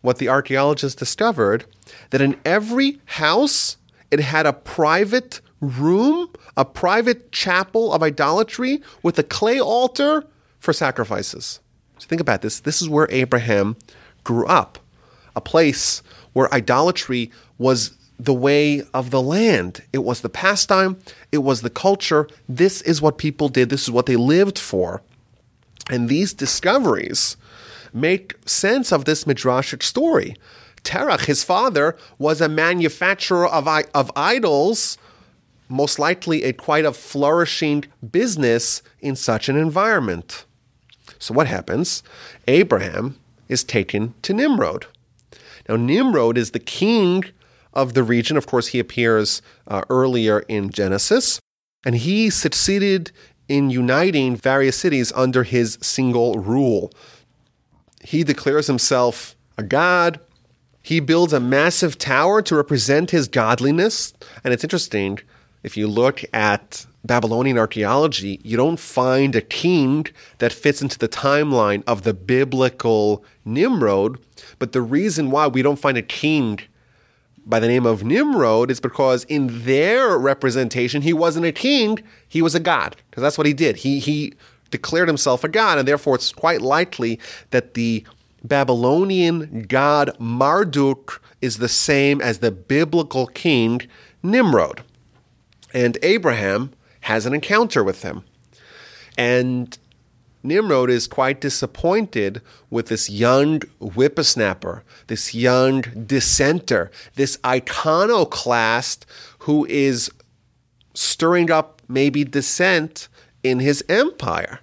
what 0.00 0.18
the 0.18 0.28
archaeologists 0.28 0.96
discovered 0.96 1.64
that 2.10 2.20
in 2.20 2.38
every 2.44 3.00
house 3.06 3.78
it 4.12 4.20
had 4.20 4.46
a 4.46 4.52
private 4.52 5.40
room, 5.60 6.30
a 6.56 6.64
private 6.64 7.32
chapel 7.32 7.92
of 7.92 8.02
idolatry 8.02 8.82
with 9.02 9.18
a 9.18 9.22
clay 9.22 9.60
altar 9.60 10.24
for 10.58 10.72
sacrifices. 10.72 11.60
So 11.98 12.06
think 12.06 12.20
about 12.20 12.42
this. 12.42 12.60
This 12.60 12.82
is 12.82 12.88
where 12.88 13.08
Abraham 13.10 13.76
grew 14.24 14.46
up, 14.46 14.78
a 15.34 15.40
place 15.40 16.02
where 16.32 16.52
idolatry 16.52 17.30
was 17.58 17.96
the 18.18 18.34
way 18.34 18.82
of 18.94 19.10
the 19.10 19.22
land. 19.22 19.82
It 19.92 19.98
was 19.98 20.20
the 20.20 20.28
pastime, 20.28 20.98
it 21.32 21.38
was 21.38 21.62
the 21.62 21.70
culture. 21.70 22.28
This 22.48 22.80
is 22.82 23.02
what 23.02 23.18
people 23.18 23.48
did, 23.48 23.70
this 23.70 23.82
is 23.82 23.90
what 23.90 24.06
they 24.06 24.16
lived 24.16 24.58
for. 24.58 25.02
And 25.90 26.08
these 26.08 26.32
discoveries 26.32 27.36
make 27.92 28.34
sense 28.46 28.92
of 28.92 29.04
this 29.04 29.24
midrashic 29.24 29.82
story. 29.82 30.36
Terach, 30.82 31.26
his 31.26 31.42
father, 31.42 31.96
was 32.18 32.40
a 32.40 32.48
manufacturer 32.48 33.46
of, 33.46 33.68
of 33.94 34.10
idols, 34.14 34.98
most 35.68 35.98
likely 35.98 36.44
a 36.44 36.52
quite 36.52 36.84
a 36.84 36.92
flourishing 36.92 37.84
business 38.10 38.82
in 39.00 39.16
such 39.16 39.48
an 39.48 39.56
environment. 39.56 40.44
So 41.18 41.34
what 41.34 41.46
happens? 41.46 42.02
Abraham 42.46 43.18
is 43.48 43.64
taken 43.64 44.14
to 44.22 44.34
Nimrod. 44.34 44.86
Now, 45.68 45.76
Nimrod 45.76 46.38
is 46.38 46.52
the 46.52 46.58
king 46.58 47.24
of 47.72 47.94
the 47.94 48.02
region. 48.02 48.36
Of 48.36 48.46
course, 48.46 48.68
he 48.68 48.78
appears 48.78 49.42
uh, 49.66 49.82
earlier 49.90 50.40
in 50.48 50.70
Genesis, 50.70 51.40
and 51.84 51.96
he 51.96 52.30
succeeded 52.30 53.12
in 53.48 53.70
uniting 53.70 54.36
various 54.36 54.76
cities 54.76 55.12
under 55.14 55.44
his 55.44 55.78
single 55.80 56.34
rule. 56.34 56.92
He 58.02 58.24
declares 58.24 58.66
himself 58.66 59.36
a 59.58 59.62
god. 59.62 60.20
He 60.82 61.00
builds 61.00 61.32
a 61.32 61.40
massive 61.40 61.98
tower 61.98 62.42
to 62.42 62.54
represent 62.54 63.10
his 63.10 63.28
godliness. 63.28 64.12
And 64.44 64.54
it's 64.54 64.64
interesting, 64.64 65.18
if 65.66 65.76
you 65.76 65.88
look 65.88 66.22
at 66.32 66.86
Babylonian 67.04 67.58
archaeology, 67.58 68.40
you 68.44 68.56
don't 68.56 68.78
find 68.78 69.34
a 69.34 69.40
king 69.40 70.06
that 70.38 70.52
fits 70.52 70.80
into 70.80 70.96
the 70.96 71.08
timeline 71.08 71.82
of 71.88 72.04
the 72.04 72.14
biblical 72.14 73.24
Nimrod. 73.44 74.20
But 74.60 74.70
the 74.70 74.80
reason 74.80 75.32
why 75.32 75.48
we 75.48 75.62
don't 75.62 75.80
find 75.80 75.98
a 75.98 76.02
king 76.02 76.60
by 77.44 77.58
the 77.58 77.66
name 77.66 77.84
of 77.84 78.04
Nimrod 78.04 78.70
is 78.70 78.78
because 78.78 79.24
in 79.24 79.64
their 79.64 80.16
representation, 80.16 81.02
he 81.02 81.12
wasn't 81.12 81.46
a 81.46 81.52
king, 81.52 81.98
he 82.28 82.40
was 82.40 82.54
a 82.54 82.60
god, 82.60 82.94
because 83.10 83.22
that's 83.22 83.36
what 83.36 83.48
he 83.48 83.52
did. 83.52 83.78
He, 83.78 83.98
he 83.98 84.34
declared 84.70 85.08
himself 85.08 85.42
a 85.42 85.48
god, 85.48 85.78
and 85.78 85.88
therefore 85.88 86.14
it's 86.14 86.32
quite 86.32 86.62
likely 86.62 87.18
that 87.50 87.74
the 87.74 88.04
Babylonian 88.44 89.66
god 89.68 90.16
Marduk 90.20 91.20
is 91.40 91.58
the 91.58 91.68
same 91.68 92.20
as 92.20 92.38
the 92.38 92.52
biblical 92.52 93.26
king 93.26 93.82
Nimrod. 94.22 94.82
And 95.76 95.98
Abraham 96.02 96.72
has 97.02 97.26
an 97.26 97.34
encounter 97.34 97.84
with 97.84 98.02
him. 98.02 98.24
And 99.18 99.76
Nimrod 100.42 100.88
is 100.88 101.06
quite 101.06 101.38
disappointed 101.38 102.40
with 102.70 102.86
this 102.86 103.10
young 103.10 103.60
whippersnapper, 103.78 104.84
this 105.08 105.34
young 105.34 105.82
dissenter, 105.82 106.90
this 107.16 107.38
iconoclast 107.44 109.04
who 109.40 109.66
is 109.66 110.10
stirring 110.94 111.50
up 111.50 111.82
maybe 111.88 112.24
dissent 112.24 113.08
in 113.42 113.58
his 113.58 113.84
empire. 113.86 114.60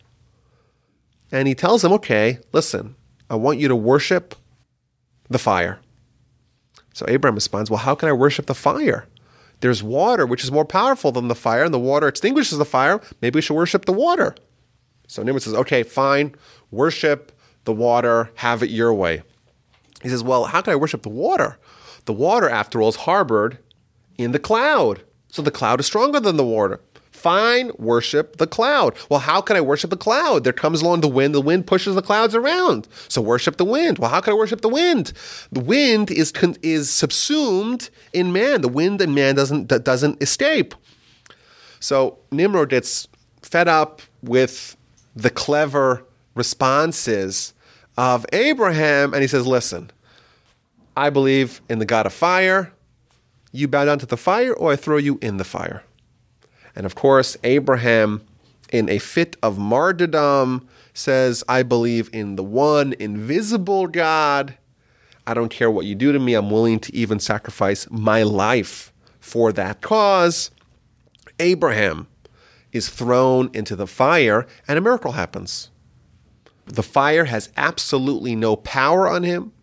And 1.32 1.48
he 1.48 1.54
tells 1.54 1.84
him, 1.84 1.94
okay, 1.94 2.40
listen, 2.54 2.96
I 3.30 3.36
want 3.36 3.60
you 3.60 3.68
to 3.68 3.76
worship 3.76 4.34
the 5.30 5.38
fire. 5.38 5.80
So 6.96 7.06
Abraham 7.08 7.36
responds, 7.36 7.70
well, 7.70 7.82
how 7.82 7.94
can 7.94 8.10
I 8.10 8.14
worship 8.14 8.48
the 8.48 8.56
fire? 8.56 9.06
There's 9.64 9.82
water, 9.82 10.26
which 10.26 10.44
is 10.44 10.52
more 10.52 10.66
powerful 10.66 11.14
than 11.14 11.30
the 11.30 11.36
fire, 11.36 11.64
and 11.64 11.74
the 11.74 11.80
water 11.80 12.10
extinguishes 12.10 12.58
the 12.58 12.66
fire. 12.66 13.00
Maybe 13.22 13.38
we 13.38 13.42
should 13.42 13.54
worship 13.54 13.86
the 13.86 13.94
water. 13.94 14.36
So 15.08 15.24
Nimrod 15.24 15.42
says, 15.42 15.54
okay, 15.54 15.84
fine, 15.84 16.36
worship 16.70 17.32
the 17.64 17.72
water, 17.72 18.30
have 18.36 18.62
it 18.62 18.72
your 18.72 18.94
way. 18.94 19.24
He 20.02 20.10
says, 20.10 20.22
Well, 20.22 20.44
how 20.44 20.60
can 20.60 20.74
I 20.74 20.76
worship 20.76 21.04
the 21.04 21.08
water? 21.08 21.58
The 22.04 22.12
water, 22.12 22.50
after 22.50 22.82
all, 22.82 22.90
is 22.90 22.98
harbored 22.98 23.58
in 24.18 24.34
the 24.34 24.38
cloud. 24.38 25.02
So 25.30 25.42
the 25.42 25.50
cloud 25.50 25.80
is 25.80 25.86
stronger 25.86 26.20
than 26.20 26.36
the 26.36 26.44
water. 26.44 26.82
Fine, 27.24 27.72
worship 27.78 28.36
the 28.36 28.46
cloud. 28.46 28.98
Well, 29.10 29.22
how 29.22 29.40
can 29.40 29.56
I 29.56 29.62
worship 29.62 29.90
the 29.90 29.96
cloud? 29.96 30.44
There 30.44 30.52
comes 30.52 30.82
along 30.82 31.00
the 31.00 31.08
wind. 31.08 31.34
The 31.34 31.40
wind 31.40 31.66
pushes 31.66 31.96
the 31.96 32.02
clouds 32.02 32.36
around. 32.36 32.86
So 33.08 33.22
worship 33.22 33.56
the 33.56 33.64
wind. 33.64 33.98
Well, 33.98 34.10
how 34.10 34.20
can 34.20 34.34
I 34.34 34.36
worship 34.36 34.60
the 34.60 34.68
wind? 34.68 35.14
The 35.50 35.62
wind 35.62 36.12
is 36.12 36.34
is 36.62 36.90
subsumed 36.90 37.90
in 38.12 38.34
man. 38.34 38.60
The 38.60 38.68
wind 38.68 39.00
and 39.00 39.16
man 39.16 39.36
doesn't 39.36 39.68
doesn't 39.68 40.22
escape. 40.22 40.76
So 41.80 42.18
Nimrod 42.30 42.68
gets 42.68 43.08
fed 43.42 43.70
up 43.70 44.02
with 44.22 44.76
the 45.16 45.30
clever 45.30 46.04
responses 46.36 47.54
of 47.98 48.26
Abraham, 48.34 49.14
and 49.14 49.22
he 49.22 49.30
says, 49.30 49.48
"Listen, 49.48 49.92
I 50.98 51.10
believe 51.10 51.62
in 51.70 51.80
the 51.80 51.86
God 51.86 52.06
of 52.06 52.12
fire. 52.12 52.74
You 53.54 53.70
bow 53.70 53.86
down 53.86 54.00
to 54.00 54.06
the 54.06 54.18
fire, 54.18 54.54
or 54.54 54.74
I 54.74 54.76
throw 54.76 54.98
you 54.98 55.20
in 55.22 55.38
the 55.38 55.46
fire." 55.46 55.84
And 56.76 56.86
of 56.86 56.96
course, 56.96 57.38
Abraham, 57.44 58.22
in 58.72 58.90
a 58.90 59.00
fit 59.00 59.38
of 59.44 59.58
martyrdom, 59.58 60.68
says, 60.94 61.44
I 61.48 61.64
believe 61.64 62.10
in 62.14 62.36
the 62.36 62.44
one 62.44 62.94
invisible 63.00 63.88
God. 63.88 64.58
I 65.26 65.34
don't 65.34 65.50
care 65.50 65.72
what 65.72 65.86
you 65.86 65.96
do 65.96 66.12
to 66.12 66.20
me. 66.20 66.34
I'm 66.34 66.52
willing 66.52 66.80
to 66.82 66.96
even 66.96 67.20
sacrifice 67.20 67.88
my 67.90 68.24
life 68.24 68.92
for 69.20 69.52
that 69.54 69.82
cause. 69.82 70.52
Abraham 71.40 72.08
is 72.72 72.90
thrown 72.90 73.50
into 73.54 73.76
the 73.76 73.88
fire, 73.88 74.48
and 74.68 74.78
a 74.78 74.82
miracle 74.82 75.14
happens. 75.14 75.70
The 76.66 76.84
fire 76.84 77.26
has 77.26 77.50
absolutely 77.56 78.36
no 78.36 78.56
power 78.56 79.08
on 79.08 79.24
him. 79.24 79.54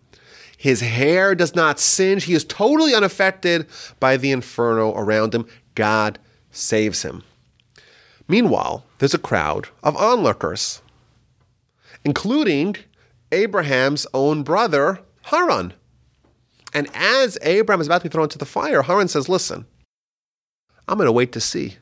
His 0.57 0.81
hair 0.81 1.35
does 1.35 1.55
not 1.55 1.81
singe. 1.81 2.25
He 2.25 2.35
is 2.35 2.45
totally 2.45 2.95
unaffected 2.95 3.67
by 3.99 4.17
the 4.17 4.31
inferno 4.31 4.95
around 4.95 5.35
him. 5.35 5.47
God 5.75 6.19
saves 6.51 7.03
him. 7.03 7.23
Meanwhile, 8.29 8.85
there's 8.99 9.15
a 9.15 9.19
crowd 9.19 9.69
of 9.83 9.97
onlookers, 9.97 10.83
including 12.05 12.77
Abraham's 13.33 14.07
own 14.15 14.43
brother, 14.43 15.01
Haran. 15.23 15.73
And 16.73 16.89
as 16.95 17.39
Abraham 17.43 17.81
is 17.81 17.87
about 17.89 18.03
to 18.03 18.09
be 18.09 18.13
thrown 18.13 18.25
into 18.25 18.39
the 18.39 18.45
fire, 18.45 18.83
Haran 18.83 19.09
says, 19.09 19.29
Listen, 19.29 19.67
I'm 20.87 20.97
going 20.97 21.07
to 21.07 21.13
wait 21.13 21.33
to 21.33 21.41
see. 21.41 21.77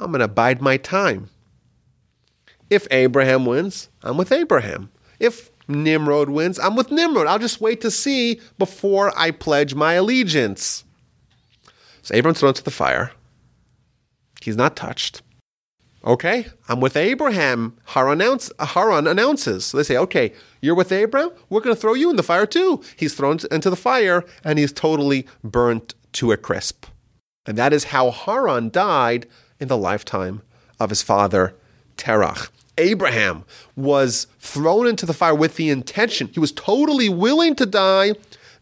I'm 0.00 0.10
going 0.10 0.20
to 0.20 0.28
bide 0.28 0.60
my 0.60 0.76
time. 0.76 1.30
If 2.70 2.86
Abraham 2.90 3.46
wins, 3.46 3.88
I'm 4.02 4.16
with 4.16 4.32
Abraham. 4.32 4.90
If 5.20 5.50
Nimrod 5.68 6.28
wins, 6.28 6.58
I'm 6.58 6.76
with 6.76 6.90
Nimrod. 6.90 7.26
I'll 7.26 7.38
just 7.38 7.60
wait 7.60 7.80
to 7.82 7.90
see 7.90 8.40
before 8.58 9.12
I 9.16 9.30
pledge 9.30 9.74
my 9.74 9.94
allegiance. 9.94 10.84
So 12.02 12.14
Abraham's 12.14 12.40
thrown 12.40 12.50
into 12.50 12.64
the 12.64 12.70
fire. 12.70 13.12
He's 14.44 14.56
not 14.56 14.76
touched. 14.76 15.22
Okay, 16.04 16.46
I'm 16.68 16.80
with 16.80 16.98
Abraham. 16.98 17.78
Haran, 17.86 18.20
announce, 18.20 18.52
Haran 18.58 19.06
announces. 19.06 19.64
So 19.64 19.78
they 19.78 19.82
say, 19.82 19.96
okay, 19.96 20.34
you're 20.60 20.74
with 20.74 20.92
Abraham? 20.92 21.30
We're 21.48 21.62
going 21.62 21.74
to 21.74 21.80
throw 21.80 21.94
you 21.94 22.10
in 22.10 22.16
the 22.16 22.22
fire 22.22 22.44
too. 22.44 22.82
He's 22.94 23.14
thrown 23.14 23.38
into 23.50 23.70
the 23.70 23.76
fire 23.76 24.22
and 24.44 24.58
he's 24.58 24.70
totally 24.70 25.26
burnt 25.42 25.94
to 26.12 26.30
a 26.30 26.36
crisp. 26.36 26.84
And 27.46 27.56
that 27.56 27.72
is 27.72 27.84
how 27.84 28.10
Haran 28.10 28.68
died 28.68 29.26
in 29.58 29.68
the 29.68 29.78
lifetime 29.78 30.42
of 30.78 30.90
his 30.90 31.00
father, 31.00 31.54
Terach. 31.96 32.50
Abraham 32.76 33.44
was 33.74 34.26
thrown 34.40 34.86
into 34.86 35.06
the 35.06 35.14
fire 35.14 35.34
with 35.34 35.56
the 35.56 35.70
intention, 35.70 36.28
he 36.32 36.40
was 36.40 36.52
totally 36.52 37.08
willing 37.08 37.54
to 37.54 37.64
die. 37.64 38.12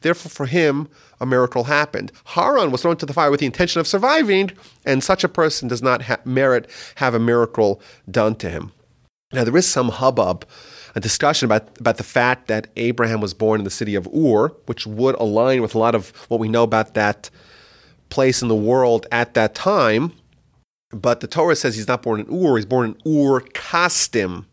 Therefore, 0.02 0.30
for 0.30 0.46
him, 0.46 0.88
a 1.22 1.26
miracle 1.26 1.64
happened. 1.64 2.10
Haran 2.24 2.72
was 2.72 2.82
thrown 2.82 2.92
into 2.92 3.06
the 3.06 3.12
fire 3.12 3.30
with 3.30 3.40
the 3.40 3.46
intention 3.46 3.80
of 3.80 3.86
surviving, 3.86 4.50
and 4.84 5.02
such 5.02 5.22
a 5.22 5.28
person 5.28 5.68
does 5.68 5.80
not 5.80 6.02
ha- 6.02 6.18
merit 6.24 6.68
have 6.96 7.14
a 7.14 7.20
miracle 7.20 7.80
done 8.10 8.34
to 8.34 8.50
him. 8.50 8.72
Now, 9.32 9.44
there 9.44 9.56
is 9.56 9.66
some 9.66 9.88
hubbub, 9.88 10.44
a 10.94 11.00
discussion 11.00 11.46
about, 11.46 11.78
about 11.78 11.96
the 11.96 12.04
fact 12.04 12.48
that 12.48 12.66
Abraham 12.76 13.20
was 13.20 13.32
born 13.32 13.60
in 13.60 13.64
the 13.64 13.70
city 13.70 13.94
of 13.94 14.06
Ur, 14.08 14.48
which 14.66 14.86
would 14.86 15.14
align 15.14 15.62
with 15.62 15.74
a 15.74 15.78
lot 15.78 15.94
of 15.94 16.10
what 16.28 16.40
we 16.40 16.48
know 16.48 16.64
about 16.64 16.94
that 16.94 17.30
place 18.10 18.42
in 18.42 18.48
the 18.48 18.54
world 18.56 19.06
at 19.10 19.34
that 19.34 19.54
time. 19.54 20.12
But 20.90 21.20
the 21.20 21.28
Torah 21.28 21.56
says 21.56 21.76
he's 21.76 21.88
not 21.88 22.02
born 22.02 22.20
in 22.20 22.26
Ur, 22.26 22.56
he's 22.56 22.66
born 22.66 22.96
in 23.04 23.10
Ur 23.10 23.40
Kasdim, 23.40 24.44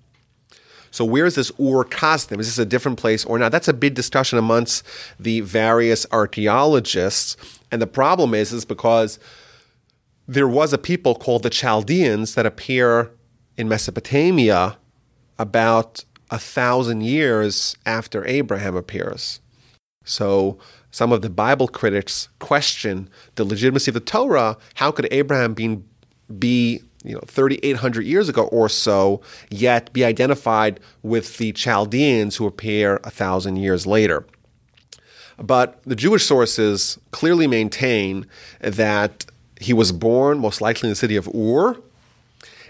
so 0.91 1.06
where 1.06 1.25
is 1.25 1.36
this 1.36 1.52
Ur 1.60 1.84
Kasdim? 1.86 2.39
Is 2.39 2.47
this 2.47 2.58
a 2.58 2.65
different 2.65 2.97
place 2.97 3.25
or 3.25 3.38
not? 3.38 3.52
That's 3.52 3.67
a 3.67 3.73
big 3.73 3.93
discussion 3.93 4.39
amongst 4.39 4.84
the 5.19 5.41
various 5.41 6.06
archaeologists. 6.12 7.38
And 7.71 7.82
the 7.82 7.88
problem 7.88 8.34
is, 8.34 8.52
is 8.52 8.65
because 8.65 9.19
there 10.28 10.47
was 10.47 10.73
a 10.73 10.78
people 10.78 11.15
called 11.15 11.43
the 11.43 11.49
Chaldeans 11.49 12.36
that 12.36 12.45
appear 12.45 13.12
in 13.58 13.67
Mesopotamia 13.67 14.78
about 15.38 16.04
a 16.32 16.39
thousand 16.39 17.02
years 17.02 17.75
after 17.86 18.25
Abraham 18.25 18.75
appears. 18.75 19.39
So 20.04 20.58
some 20.91 21.12
of 21.12 21.21
the 21.21 21.30
Bible 21.30 21.67
critics 21.67 22.30
question 22.39 23.10
the 23.36 23.43
legitimacy 23.43 23.91
of 23.91 23.93
the 23.93 23.99
Torah. 23.99 24.58
How 24.75 24.91
could 24.91 25.08
Abraham 25.12 25.54
be, 25.54 25.80
be 26.38 26.82
you 27.03 27.13
know 27.13 27.21
3800 27.25 28.05
years 28.05 28.29
ago 28.29 28.43
or 28.47 28.69
so 28.69 29.21
yet 29.49 29.91
be 29.93 30.03
identified 30.03 30.79
with 31.03 31.38
the 31.38 31.51
chaldeans 31.53 32.35
who 32.35 32.45
appear 32.45 32.99
a 33.03 33.09
thousand 33.09 33.57
years 33.57 33.88
later. 33.88 34.25
But 35.38 35.81
the 35.85 35.95
jewish 35.95 36.25
sources 36.25 36.99
clearly 37.12 37.47
maintain 37.47 38.25
that 38.59 39.25
he 39.59 39.73
was 39.73 39.91
born 39.91 40.39
most 40.39 40.62
likely 40.62 40.88
in 40.88 40.91
the 40.91 40.95
city 40.95 41.15
of 41.15 41.27
ur 41.33 41.77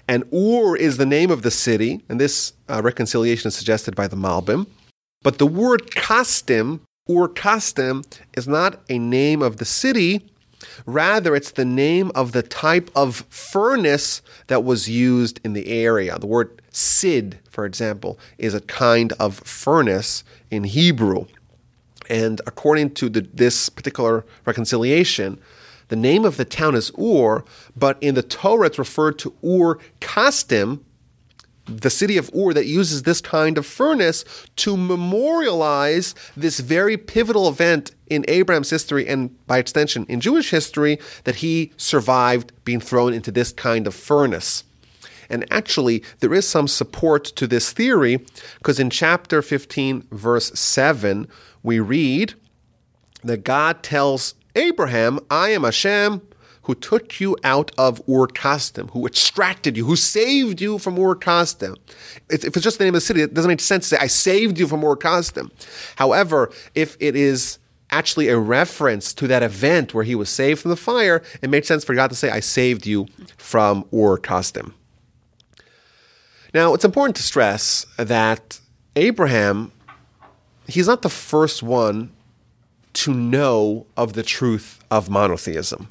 and 0.08 0.24
ur 0.34 0.76
is 0.76 0.98
the 0.98 1.06
name 1.06 1.32
of 1.32 1.42
the 1.42 1.52
city 1.52 2.02
and 2.10 2.20
this 2.20 2.54
uh, 2.70 2.82
reconciliation 2.84 3.48
is 3.48 3.56
suggested 3.56 3.96
by 3.96 4.08
the 4.08 4.16
malbim. 4.16 4.68
But 5.24 5.38
the 5.38 5.48
word 5.48 5.92
kasdim 5.92 6.82
ur 7.10 7.28
kasdim 7.28 8.06
is 8.34 8.48
not 8.48 8.80
a 8.90 9.00
name 9.00 9.42
of 9.42 9.58
the 9.58 9.66
city 9.66 10.30
Rather, 10.86 11.36
it's 11.36 11.52
the 11.52 11.66
name 11.66 12.12
of 12.16 12.32
the 12.32 12.44
type 12.44 12.90
of 12.96 13.26
furnace 13.30 14.22
that 14.48 14.64
was 14.64 14.90
used 14.90 15.40
in 15.44 15.54
the 15.54 15.68
area. 15.68 16.18
The 16.18 16.28
word 16.28 16.62
sid, 16.72 17.40
for 17.50 17.66
example, 17.66 18.20
is 18.38 18.54
a 18.54 18.62
kind 18.62 19.14
of 19.14 19.40
furnace 19.40 20.24
in 20.50 20.64
Hebrew. 20.64 21.26
And 22.10 22.42
according 22.48 22.96
to 22.96 23.10
the, 23.10 23.22
this 23.22 23.70
particular 23.70 24.26
reconciliation, 24.46 25.40
the 25.90 25.96
name 25.96 26.26
of 26.26 26.38
the 26.38 26.46
town 26.46 26.76
is 26.76 26.92
Ur, 27.00 27.44
but 27.76 27.98
in 28.02 28.16
the 28.16 28.24
Torah 28.24 28.68
it's 28.68 28.80
referred 28.80 29.20
to 29.20 29.34
Ur 29.44 29.80
Kasdim, 30.00 30.82
the 31.70 31.90
city 31.90 32.18
of 32.18 32.30
Ur 32.36 32.54
that 32.54 32.66
uses 32.66 33.04
this 33.04 33.22
kind 33.22 33.58
of 33.58 33.66
furnace 33.66 34.26
to 34.58 34.76
memorialize 34.76 36.16
this 36.36 36.60
very 36.60 36.98
pivotal 36.98 37.48
event 37.48 37.92
in 38.08 38.26
Abraham's 38.28 38.70
history 38.70 39.08
and 39.08 39.46
by 39.48 39.60
extension 39.60 40.06
in 40.10 40.20
Jewish 40.20 40.50
history 40.50 41.00
that 41.24 41.38
he 41.38 41.72
survived 41.78 42.52
being 42.66 42.82
thrown 42.82 43.14
into 43.14 43.32
this 43.32 43.52
kind 43.52 43.88
of 43.88 43.94
furnace. 43.94 44.64
And 45.30 45.46
actually, 45.52 46.04
there 46.20 46.34
is 46.34 46.48
some 46.48 46.68
support 46.68 47.24
to 47.26 47.46
this 47.46 47.72
theory 47.72 48.26
because 48.58 48.80
in 48.80 48.90
chapter 48.90 49.42
15, 49.42 50.08
verse 50.12 50.52
7, 50.60 51.28
we 51.62 51.80
read 51.80 52.34
that 53.24 53.44
God 53.44 53.84
tells 53.84 54.34
Abraham, 54.56 55.20
I 55.30 55.50
am 55.50 55.64
Hashem 55.64 56.22
who 56.70 56.76
took 56.76 57.20
you 57.20 57.36
out 57.44 57.72
of 57.80 58.00
Ur 58.08 58.28
Kasdim, 58.28 58.92
who 58.92 59.08
extracted 59.08 59.76
you, 59.76 59.86
who 59.86 59.96
saved 59.96 60.62
you 60.62 60.78
from 60.78 61.00
Ur 61.00 61.16
Kasdim. 61.16 61.76
If 62.30 62.46
it's 62.46 62.62
just 62.62 62.78
the 62.78 62.84
name 62.84 62.94
of 62.94 63.02
the 63.02 63.02
city, 63.02 63.24
it 63.24 63.34
doesn't 63.34 63.50
make 63.50 63.60
sense 63.60 63.90
to 63.90 63.96
say, 63.96 64.00
I 64.00 64.06
saved 64.06 64.60
you 64.60 64.68
from 64.68 64.84
Ur 64.84 64.96
Kasdim. 64.96 65.50
However, 65.96 66.52
if 66.76 66.96
it 67.00 67.16
is 67.16 67.58
actually 67.90 68.28
a 68.28 68.38
reference 68.38 69.16
to 69.16 69.26
that 69.26 69.42
event 69.42 69.96
where 69.96 70.04
he 70.04 70.14
was 70.14 70.30
saved 70.30 70.62
from 70.62 70.70
the 70.70 70.78
fire, 70.78 71.24
it 71.42 71.50
makes 71.50 71.68
sense 71.68 71.84
for 71.84 71.96
God 71.96 72.12
to 72.12 72.16
say, 72.16 72.30
I 72.30 72.40
saved 72.40 72.86
you 72.86 73.08
from 73.36 73.84
Ur 73.92 74.20
Kasdim. 74.20 74.74
Now, 76.54 76.76
it's 76.76 76.86
important 76.86 77.16
to 77.16 77.24
stress 77.24 77.88
that 77.98 78.60
Abraham, 78.96 79.72
he's 80.68 80.86
not 80.86 81.02
the 81.02 81.10
first 81.10 81.64
one 81.64 82.12
to 82.94 83.12
know 83.12 83.88
of 83.98 84.14
the 84.14 84.22
truth 84.22 84.84
of 84.92 85.10
monotheism. 85.10 85.90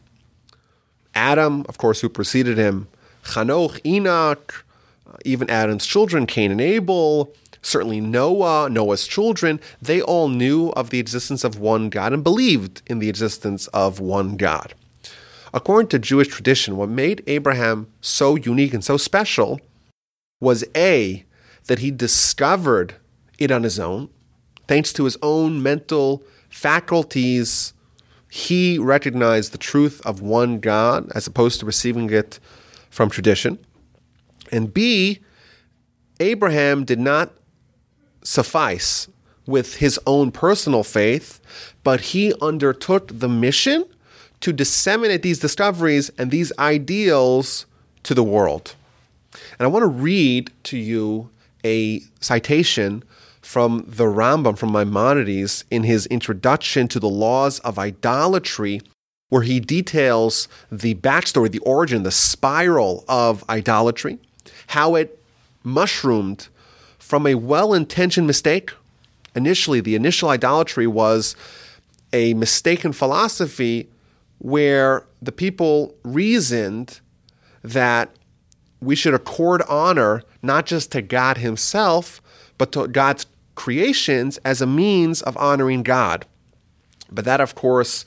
Adam, 1.18 1.66
of 1.68 1.78
course, 1.78 2.00
who 2.00 2.09
preceded 2.09 2.57
him, 2.57 2.87
Chanoch, 3.24 3.85
Enoch, 3.85 4.64
uh, 5.04 5.16
even 5.24 5.50
Adam's 5.50 5.85
children, 5.85 6.26
Cain 6.26 6.52
and 6.52 6.61
Abel, 6.61 7.33
certainly 7.61 8.00
Noah, 8.00 8.70
Noah's 8.70 9.04
children, 9.04 9.59
they 9.83 10.00
all 10.00 10.28
knew 10.28 10.68
of 10.70 10.90
the 10.90 11.00
existence 11.00 11.42
of 11.42 11.59
one 11.59 11.88
God 11.90 12.12
and 12.12 12.22
believed 12.22 12.83
in 12.87 13.00
the 13.00 13.09
existence 13.09 13.66
of 13.68 13.98
one 13.98 14.37
God. 14.37 14.74
According 15.52 15.88
to 15.88 15.98
Jewish 15.98 16.28
tradition, 16.28 16.76
what 16.76 16.88
made 16.88 17.24
Abraham 17.26 17.88
so 18.00 18.37
unique 18.37 18.72
and 18.72 18.85
so 18.85 18.96
special 18.96 19.61
was 20.40 20.64
A, 20.76 21.24
that 21.66 21.81
he 21.81 21.90
discovered 21.90 22.94
it 23.40 23.50
on 23.50 23.64
his 23.64 23.81
own, 23.81 24.09
Thanks 24.68 24.92
to 24.92 25.04
his 25.04 25.16
own 25.22 25.62
mental 25.62 26.22
faculties, 26.50 27.72
he 28.31 28.79
recognized 28.79 29.53
the 29.53 29.59
truth 29.59 30.01
of 30.05 30.21
one 30.21 30.61
God 30.61 31.11
as 31.14 31.27
opposed 31.27 31.61
to 31.61 31.67
receiving 31.67 32.11
it 32.11 32.38
from 32.91 33.11
tradition. 33.11 33.59
And 34.53 34.73
B, 34.73 35.21
Abraham 36.21 36.85
did 36.85 36.99
not 36.99 37.33
suffice 38.23 39.09
with 39.47 39.77
his 39.77 39.99
own 40.07 40.31
personal 40.31 40.85
faith, 40.85 41.41
but 41.83 42.01
he 42.01 42.35
undertook 42.43 43.19
the 43.19 43.29
mission 43.29 43.85
to 44.41 44.53
disseminate 44.53 45.23
these 45.23 45.38
discoveries 45.38 46.11
and 46.19 46.31
these 46.31 46.53
ideals 46.59 47.67
to 48.03 48.14
the 48.14 48.23
world. 48.23 48.75
And 49.59 49.67
I 49.67 49.67
want 49.69 49.83
to 49.85 49.88
read 49.88 50.51
to 50.64 50.77
you 50.77 51.31
a 51.64 52.03
citation 52.21 53.03
from 53.49 53.83
the 53.89 54.05
Rambam 54.05 54.59
from 54.59 54.73
Maimonides 54.73 55.65
in 55.71 55.83
his 55.85 56.05
introduction 56.09 56.87
to 56.89 57.01
the 57.01 57.09
laws 57.09 57.61
of 57.61 57.79
idolatry, 57.79 58.83
where 59.31 59.41
he 59.41 59.59
details 59.59 60.49
the 60.71 60.97
backstory, 60.97 61.51
the 61.51 61.59
origin, 61.61 62.03
the 62.03 62.11
spiral 62.11 63.07
of 63.09 63.43
idolatry, 63.49 64.19
how 64.67 64.95
it 64.97 65.25
mushroomed 65.65 66.49
from 66.99 67.27
a 67.27 67.37
well 67.37 67.73
intentioned 67.73 68.27
mistake. 68.27 68.71
Initially, 69.35 69.81
the 69.81 69.95
initial 69.95 70.29
idolatry 70.29 70.87
was 70.87 71.35
a 72.13 72.35
mistaken 72.35 72.93
philosophy 72.93 73.89
where 74.37 75.07
the 75.23 75.33
people 75.33 75.95
reasoned 76.03 77.01
that 77.65 78.11
we 78.83 78.95
should 78.95 79.15
accord 79.15 79.63
honor 79.71 80.23
not 80.43 80.67
just 80.67 80.93
to 80.93 81.01
God 81.01 81.39
Himself, 81.39 82.21
but 82.59 82.73
to 82.73 82.87
God's 82.89 83.25
creations 83.59 84.38
as 84.44 84.62
a 84.62 84.66
means 84.66 85.21
of 85.21 85.37
honoring 85.37 85.83
God. 85.83 86.25
But 87.11 87.25
that, 87.25 87.40
of 87.40 87.57
course, 87.57 88.05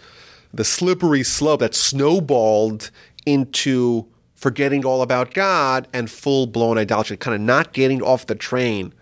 the 0.54 0.64
slippery 0.64 1.24
slope 1.24 1.60
that 1.60 1.76
snowballed 1.76 2.90
into 3.26 4.08
forgetting 4.34 4.86
all 4.86 5.02
about 5.02 5.34
God 5.34 5.90
and 5.92 6.10
full 6.10 6.48
blown 6.48 6.78
idolatry, 6.78 7.18
kind 7.18 7.36
of 7.36 7.42
not 7.42 7.74
getting 7.74 8.02
off 8.02 8.26
the 8.26 8.34
train 8.34 8.94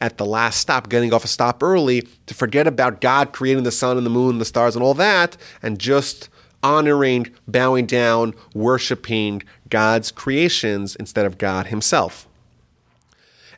at 0.00 0.16
the 0.16 0.24
last 0.24 0.60
stop, 0.60 0.88
getting 0.88 1.12
off 1.12 1.24
a 1.24 1.28
stop 1.28 1.62
early 1.62 2.08
to 2.24 2.32
forget 2.32 2.66
about 2.66 3.02
God 3.02 3.32
creating 3.34 3.64
the 3.64 3.70
sun 3.70 3.98
and 3.98 4.06
the 4.06 4.10
moon 4.10 4.30
and 4.30 4.40
the 4.40 4.46
stars 4.46 4.74
and 4.74 4.82
all 4.82 4.94
that, 4.94 5.36
and 5.62 5.78
just 5.78 6.30
honoring, 6.62 7.26
bowing 7.46 7.84
down, 7.84 8.34
worshiping 8.54 9.42
God's 9.68 10.10
creations 10.10 10.96
instead 10.96 11.26
of 11.26 11.36
God 11.36 11.66
Himself. 11.66 12.26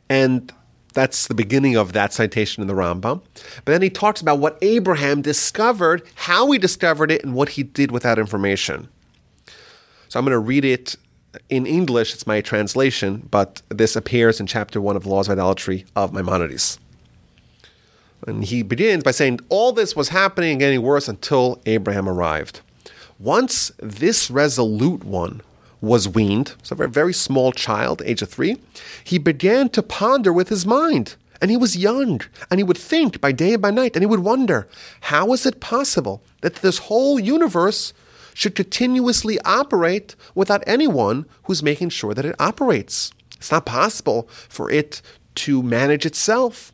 And 0.09 0.51
that's 0.93 1.27
the 1.27 1.33
beginning 1.33 1.75
of 1.75 1.93
that 1.93 2.13
citation 2.13 2.61
in 2.61 2.67
the 2.67 2.73
Rambam. 2.73 3.21
But 3.63 3.71
then 3.71 3.81
he 3.81 3.89
talks 3.89 4.21
about 4.21 4.39
what 4.39 4.57
Abraham 4.61 5.21
discovered, 5.21 6.03
how 6.15 6.51
he 6.51 6.57
discovered 6.57 7.11
it, 7.11 7.23
and 7.23 7.33
what 7.33 7.49
he 7.49 7.63
did 7.63 7.91
with 7.91 8.03
that 8.03 8.19
information. 8.19 8.89
So 10.09 10.19
I'm 10.19 10.25
going 10.25 10.33
to 10.33 10.39
read 10.39 10.65
it 10.65 10.95
in 11.49 11.65
English. 11.65 12.13
It's 12.13 12.27
my 12.27 12.41
translation, 12.41 13.27
but 13.31 13.61
this 13.69 13.95
appears 13.95 14.39
in 14.39 14.47
chapter 14.47 14.81
one 14.81 14.95
of 14.95 15.05
Laws 15.05 15.27
of 15.27 15.33
Idolatry 15.33 15.85
of 15.95 16.13
Maimonides. 16.13 16.79
And 18.27 18.43
he 18.43 18.61
begins 18.61 19.03
by 19.03 19.11
saying, 19.11 19.39
All 19.49 19.71
this 19.71 19.95
was 19.95 20.09
happening 20.09 20.51
and 20.51 20.59
getting 20.59 20.81
worse 20.81 21.07
until 21.07 21.61
Abraham 21.65 22.07
arrived. 22.07 22.61
Once 23.17 23.71
this 23.77 24.29
resolute 24.29 25.03
one 25.03 25.41
was 25.81 26.07
weaned, 26.07 26.55
so 26.63 26.75
a 26.77 26.87
very 26.87 27.13
small 27.13 27.51
child, 27.51 28.01
age 28.05 28.21
of 28.21 28.29
three, 28.29 28.57
he 29.03 29.17
began 29.17 29.67
to 29.69 29.83
ponder 29.83 30.31
with 30.31 30.49
his 30.49 30.65
mind. 30.65 31.15
And 31.41 31.49
he 31.49 31.57
was 31.57 31.75
young, 31.75 32.21
and 32.51 32.59
he 32.59 32.63
would 32.63 32.77
think 32.77 33.19
by 33.19 33.31
day 33.31 33.53
and 33.53 33.61
by 33.61 33.71
night, 33.71 33.95
and 33.95 34.03
he 34.03 34.05
would 34.05 34.19
wonder, 34.19 34.67
how 35.01 35.33
is 35.33 35.43
it 35.43 35.59
possible 35.59 36.21
that 36.41 36.57
this 36.57 36.77
whole 36.77 37.19
universe 37.19 37.93
should 38.35 38.53
continuously 38.53 39.39
operate 39.43 40.15
without 40.35 40.63
anyone 40.67 41.25
who's 41.45 41.63
making 41.63 41.89
sure 41.89 42.13
that 42.13 42.25
it 42.25 42.35
operates? 42.39 43.11
It's 43.37 43.51
not 43.51 43.65
possible 43.65 44.29
for 44.49 44.69
it 44.69 45.01
to 45.33 45.63
manage 45.63 46.05
itself. 46.05 46.71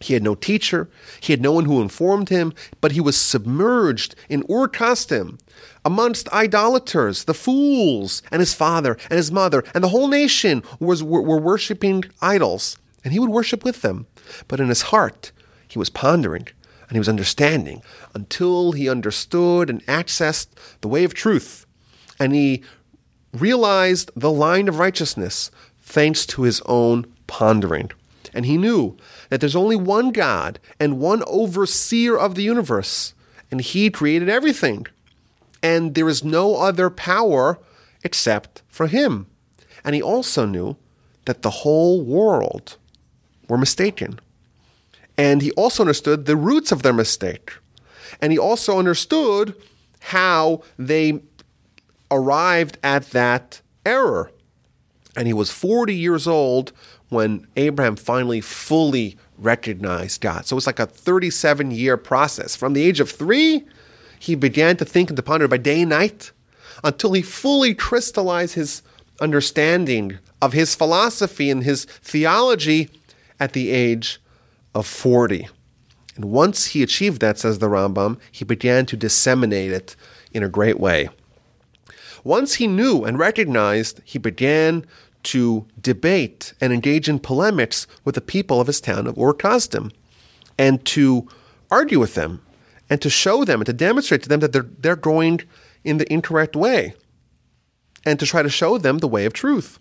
He 0.00 0.14
had 0.14 0.22
no 0.22 0.34
teacher, 0.34 0.88
he 1.20 1.32
had 1.32 1.42
no 1.42 1.52
one 1.52 1.66
who 1.66 1.82
informed 1.82 2.30
him, 2.30 2.54
but 2.80 2.92
he 2.92 3.00
was 3.00 3.20
submerged 3.20 4.14
in 4.30 4.44
Ur 4.50 4.66
Kasdim, 4.66 5.38
amongst 5.84 6.32
idolaters, 6.32 7.24
the 7.24 7.34
fools, 7.34 8.22
and 8.32 8.40
his 8.40 8.54
father 8.54 8.96
and 9.10 9.18
his 9.18 9.30
mother, 9.30 9.62
and 9.74 9.84
the 9.84 9.88
whole 9.88 10.08
nation 10.08 10.62
was, 10.78 11.02
were, 11.02 11.22
were 11.22 11.38
worshiping 11.38 12.04
idols. 12.22 12.78
And 13.04 13.12
he 13.12 13.18
would 13.18 13.30
worship 13.30 13.64
with 13.64 13.82
them. 13.82 14.06
But 14.48 14.60
in 14.60 14.68
his 14.68 14.82
heart, 14.82 15.32
he 15.68 15.78
was 15.78 15.90
pondering 15.90 16.48
and 16.88 16.96
he 16.96 16.98
was 16.98 17.08
understanding 17.08 17.82
until 18.14 18.72
he 18.72 18.88
understood 18.88 19.70
and 19.70 19.84
accessed 19.86 20.48
the 20.80 20.88
way 20.88 21.04
of 21.04 21.14
truth. 21.14 21.64
And 22.18 22.34
he 22.34 22.64
realized 23.32 24.10
the 24.16 24.30
line 24.30 24.66
of 24.68 24.78
righteousness 24.78 25.50
thanks 25.80 26.26
to 26.26 26.42
his 26.42 26.60
own 26.66 27.06
pondering. 27.28 27.92
And 28.32 28.46
he 28.46 28.56
knew 28.56 28.96
that 29.28 29.40
there's 29.40 29.56
only 29.56 29.76
one 29.76 30.12
God 30.12 30.58
and 30.78 30.98
one 30.98 31.22
overseer 31.26 32.16
of 32.16 32.34
the 32.34 32.42
universe, 32.42 33.14
and 33.50 33.60
he 33.60 33.90
created 33.90 34.28
everything 34.28 34.86
and 35.62 35.94
there 35.94 36.08
is 36.08 36.24
no 36.24 36.56
other 36.56 36.90
power 36.90 37.58
except 38.02 38.62
for 38.68 38.86
him. 38.86 39.26
And 39.84 39.94
he 39.94 40.02
also 40.02 40.46
knew 40.46 40.76
that 41.26 41.42
the 41.42 41.50
whole 41.50 42.02
world 42.02 42.76
were 43.48 43.58
mistaken. 43.58 44.20
And 45.16 45.42
he 45.42 45.50
also 45.52 45.82
understood 45.82 46.24
the 46.24 46.36
roots 46.36 46.72
of 46.72 46.82
their 46.82 46.92
mistake. 46.92 47.52
And 48.20 48.32
he 48.32 48.38
also 48.38 48.78
understood 48.78 49.54
how 50.00 50.62
they 50.78 51.20
arrived 52.10 52.78
at 52.82 53.10
that 53.10 53.60
error. 53.84 54.30
And 55.16 55.26
he 55.26 55.32
was 55.32 55.50
40 55.50 55.94
years 55.94 56.26
old 56.26 56.72
when 57.10 57.46
Abraham 57.56 57.96
finally 57.96 58.40
fully 58.40 59.16
recognized 59.36 60.20
God. 60.20 60.46
So 60.46 60.54
it 60.54 60.56
was 60.56 60.66
like 60.66 60.78
a 60.78 60.86
37 60.86 61.70
year 61.70 61.96
process. 61.96 62.56
From 62.56 62.72
the 62.72 62.82
age 62.82 63.00
of 63.00 63.10
three 63.10 63.64
he 64.18 64.34
began 64.34 64.76
to 64.76 64.84
think 64.84 65.10
and 65.10 65.16
to 65.16 65.22
ponder 65.22 65.48
by 65.48 65.56
day 65.56 65.82
and 65.82 65.90
night 65.90 66.32
until 66.82 67.12
he 67.12 67.22
fully 67.22 67.74
crystallized 67.74 68.54
his 68.54 68.82
understanding 69.20 70.18
of 70.40 70.52
his 70.52 70.74
philosophy 70.74 71.50
and 71.50 71.64
his 71.64 71.84
theology 71.84 72.88
at 73.38 73.52
the 73.52 73.70
age 73.70 74.20
of 74.74 74.86
40. 74.86 75.48
And 76.16 76.26
once 76.26 76.66
he 76.66 76.82
achieved 76.82 77.20
that, 77.20 77.38
says 77.38 77.58
the 77.58 77.68
Rambam, 77.68 78.18
he 78.30 78.44
began 78.44 78.86
to 78.86 78.96
disseminate 78.96 79.72
it 79.72 79.96
in 80.32 80.42
a 80.42 80.48
great 80.48 80.78
way. 80.78 81.08
Once 82.24 82.54
he 82.54 82.66
knew 82.66 83.04
and 83.04 83.18
recognized, 83.18 84.00
he 84.04 84.18
began 84.18 84.84
to 85.22 85.66
debate 85.80 86.54
and 86.60 86.72
engage 86.72 87.08
in 87.08 87.18
polemics 87.18 87.86
with 88.04 88.14
the 88.14 88.20
people 88.20 88.60
of 88.60 88.66
his 88.66 88.80
town 88.80 89.06
of 89.06 89.18
Ur 89.18 89.34
Kasdim 89.34 89.92
and 90.58 90.84
to 90.86 91.28
argue 91.70 91.98
with 92.00 92.14
them 92.14 92.42
and 92.88 93.00
to 93.02 93.10
show 93.10 93.44
them 93.44 93.60
and 93.60 93.66
to 93.66 93.72
demonstrate 93.72 94.22
to 94.22 94.28
them 94.28 94.40
that 94.40 94.52
they're, 94.52 94.66
they're 94.78 94.96
going 94.96 95.40
in 95.84 95.98
the 95.98 96.12
incorrect 96.12 96.56
way 96.56 96.94
and 98.04 98.18
to 98.18 98.26
try 98.26 98.42
to 98.42 98.48
show 98.48 98.78
them 98.78 98.98
the 98.98 99.08
way 99.08 99.24
of 99.24 99.32
truth. 99.32 99.78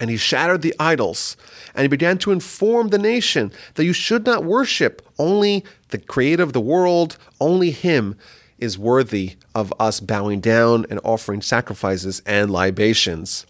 And 0.00 0.08
he 0.08 0.16
shattered 0.16 0.62
the 0.62 0.74
idols 0.78 1.36
and 1.74 1.82
he 1.82 1.88
began 1.88 2.18
to 2.18 2.32
inform 2.32 2.88
the 2.88 2.98
nation 2.98 3.52
that 3.74 3.84
you 3.84 3.92
should 3.92 4.24
not 4.24 4.44
worship 4.44 5.06
only 5.18 5.64
the 5.88 5.98
creator 5.98 6.42
of 6.42 6.52
the 6.52 6.60
world, 6.60 7.18
only 7.40 7.70
him 7.70 8.16
is 8.58 8.78
worthy 8.78 9.36
of 9.54 9.72
us 9.78 10.00
bowing 10.00 10.40
down 10.40 10.86
and 10.88 11.00
offering 11.04 11.42
sacrifices 11.42 12.22
and 12.24 12.50
libations 12.50 13.44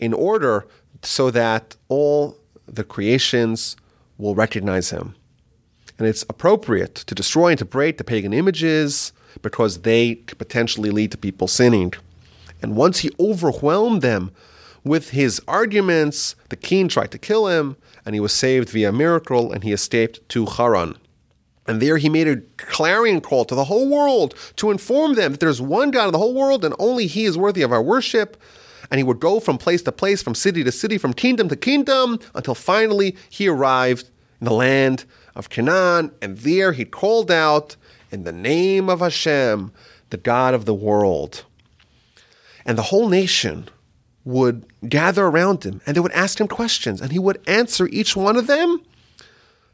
in 0.00 0.12
order 0.12 0.66
so 1.02 1.30
that 1.30 1.76
all 1.88 2.36
the 2.66 2.84
creations 2.84 3.76
will 4.18 4.34
recognize 4.34 4.90
him 4.90 5.14
and 6.00 6.08
it's 6.08 6.24
appropriate 6.30 6.94
to 6.94 7.14
destroy 7.14 7.50
and 7.50 7.58
to 7.58 7.64
break 7.64 7.98
the 7.98 8.04
pagan 8.04 8.32
images 8.32 9.12
because 9.42 9.82
they 9.82 10.14
could 10.14 10.38
potentially 10.38 10.90
lead 10.90 11.12
to 11.12 11.18
people 11.18 11.46
sinning. 11.46 11.92
And 12.62 12.74
once 12.74 13.00
he 13.00 13.10
overwhelmed 13.20 14.00
them 14.00 14.32
with 14.82 15.10
his 15.10 15.42
arguments, 15.46 16.36
the 16.48 16.56
king 16.56 16.88
tried 16.88 17.10
to 17.10 17.18
kill 17.18 17.48
him, 17.48 17.76
and 18.06 18.14
he 18.14 18.20
was 18.20 18.32
saved 18.32 18.70
via 18.70 18.90
miracle, 18.90 19.52
and 19.52 19.62
he 19.62 19.72
escaped 19.72 20.26
to 20.30 20.46
Haran. 20.46 20.96
And 21.66 21.82
there 21.82 21.98
he 21.98 22.08
made 22.08 22.26
a 22.26 22.40
clarion 22.56 23.20
call 23.20 23.44
to 23.44 23.54
the 23.54 23.64
whole 23.64 23.88
world 23.88 24.34
to 24.56 24.70
inform 24.70 25.14
them 25.14 25.32
that 25.32 25.40
there's 25.40 25.60
one 25.60 25.90
God 25.90 26.06
in 26.06 26.12
the 26.12 26.18
whole 26.18 26.34
world, 26.34 26.64
and 26.64 26.74
only 26.78 27.06
he 27.06 27.26
is 27.26 27.36
worthy 27.36 27.60
of 27.60 27.72
our 27.72 27.82
worship. 27.82 28.40
And 28.90 28.98
he 28.98 29.04
would 29.04 29.20
go 29.20 29.38
from 29.40 29.58
place 29.58 29.82
to 29.82 29.92
place, 29.92 30.22
from 30.22 30.34
city 30.34 30.64
to 30.64 30.72
city, 30.72 30.98
from 30.98 31.12
kingdom 31.12 31.48
to 31.48 31.56
kingdom, 31.56 32.18
until 32.34 32.54
finally 32.54 33.16
he 33.28 33.48
arrived 33.48 34.10
in 34.40 34.46
the 34.46 34.52
land 34.52 35.04
of 35.34 35.48
Canaan, 35.48 36.12
and 36.20 36.38
there 36.38 36.72
he 36.72 36.84
called 36.84 37.30
out 37.30 37.76
in 38.10 38.24
the 38.24 38.32
name 38.32 38.88
of 38.88 39.00
Hashem, 39.00 39.72
the 40.10 40.16
God 40.16 40.54
of 40.54 40.64
the 40.64 40.74
world. 40.74 41.44
And 42.66 42.76
the 42.76 42.82
whole 42.82 43.08
nation 43.08 43.68
would 44.24 44.66
gather 44.88 45.26
around 45.26 45.64
him 45.64 45.80
and 45.86 45.96
they 45.96 46.00
would 46.00 46.12
ask 46.12 46.40
him 46.40 46.48
questions, 46.48 47.00
and 47.00 47.12
he 47.12 47.18
would 47.18 47.40
answer 47.46 47.86
each 47.88 48.16
one 48.16 48.36
of 48.36 48.46
them 48.46 48.82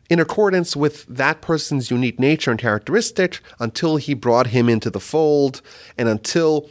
in 0.09 0.21
accordance 0.21 0.77
with 0.77 1.05
that 1.07 1.41
person's 1.41 1.91
unique 1.91 2.21
nature 2.21 2.51
and 2.51 2.61
characteristic 2.61 3.41
until 3.59 3.97
he 3.97 4.15
brought 4.15 4.49
him 4.49 4.69
into 4.69 4.89
the 4.89 5.01
fold 5.01 5.63
and 5.99 6.09
until 6.09 6.69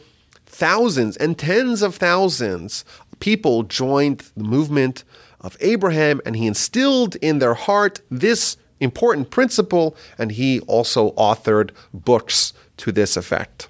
thousands 0.56 1.18
and 1.18 1.38
tens 1.38 1.82
of 1.82 1.96
thousands 1.96 2.84
of 3.12 3.20
people 3.20 3.62
joined 3.62 4.30
the 4.36 4.44
movement 4.44 5.04
of 5.40 5.56
Abraham 5.60 6.20
and 6.24 6.34
he 6.34 6.46
instilled 6.46 7.16
in 7.16 7.38
their 7.40 7.54
heart 7.54 8.00
this 8.10 8.56
important 8.80 9.30
principle 9.30 9.94
and 10.18 10.32
he 10.32 10.60
also 10.60 11.12
authored 11.12 11.70
books 11.92 12.54
to 12.78 12.90
this 12.90 13.16
effect. 13.18 13.68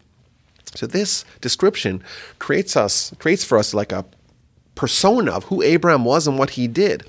So 0.76 0.86
this 0.86 1.24
description 1.40 2.04
creates 2.38 2.76
us 2.76 3.12
creates 3.18 3.44
for 3.44 3.58
us 3.58 3.74
like 3.74 3.90
a 3.90 4.04
persona 4.76 5.32
of 5.32 5.44
who 5.44 5.62
Abraham 5.62 6.04
was 6.04 6.28
and 6.28 6.38
what 6.38 6.50
he 6.50 6.68
did. 6.68 7.04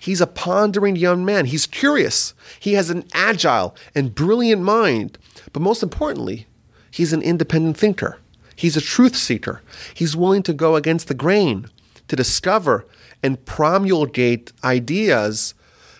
He's 0.00 0.22
a 0.22 0.26
pondering 0.26 0.96
young 0.96 1.26
man. 1.26 1.44
He's 1.44 1.66
curious. 1.66 2.32
He 2.58 2.72
has 2.72 2.88
an 2.88 3.04
agile 3.12 3.76
and 3.94 4.14
brilliant 4.14 4.62
mind. 4.62 5.18
But 5.52 5.60
most 5.60 5.82
importantly, 5.82 6.46
he's 6.90 7.12
an 7.12 7.20
independent 7.20 7.76
thinker. 7.76 8.18
He's 8.60 8.76
a 8.76 8.82
truth 8.82 9.16
seeker. 9.16 9.62
He's 9.94 10.14
willing 10.14 10.42
to 10.42 10.52
go 10.52 10.76
against 10.76 11.08
the 11.08 11.14
grain, 11.14 11.70
to 12.08 12.14
discover 12.14 12.86
and 13.22 13.42
promulgate 13.46 14.52
ideas 14.62 15.54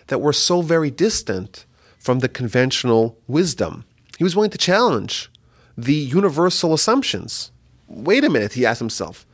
that 0.07 0.21
were 0.21 0.31
so 0.31 0.61
very 0.61 0.91
distant 0.91 1.65
from 1.97 2.19
the 2.19 2.29
conventional 2.29 3.17
wisdom. 3.27 3.83
He 4.19 4.23
was 4.23 4.35
willing 4.35 4.51
to 4.51 4.59
challenge 4.59 5.31
the 5.75 5.95
universal 5.95 6.75
assumptions. 6.75 7.49
Wait 7.87 8.23
a 8.23 8.29
minute, 8.29 8.53
he 8.53 8.63
asked 8.63 8.77
himself. 8.79 9.25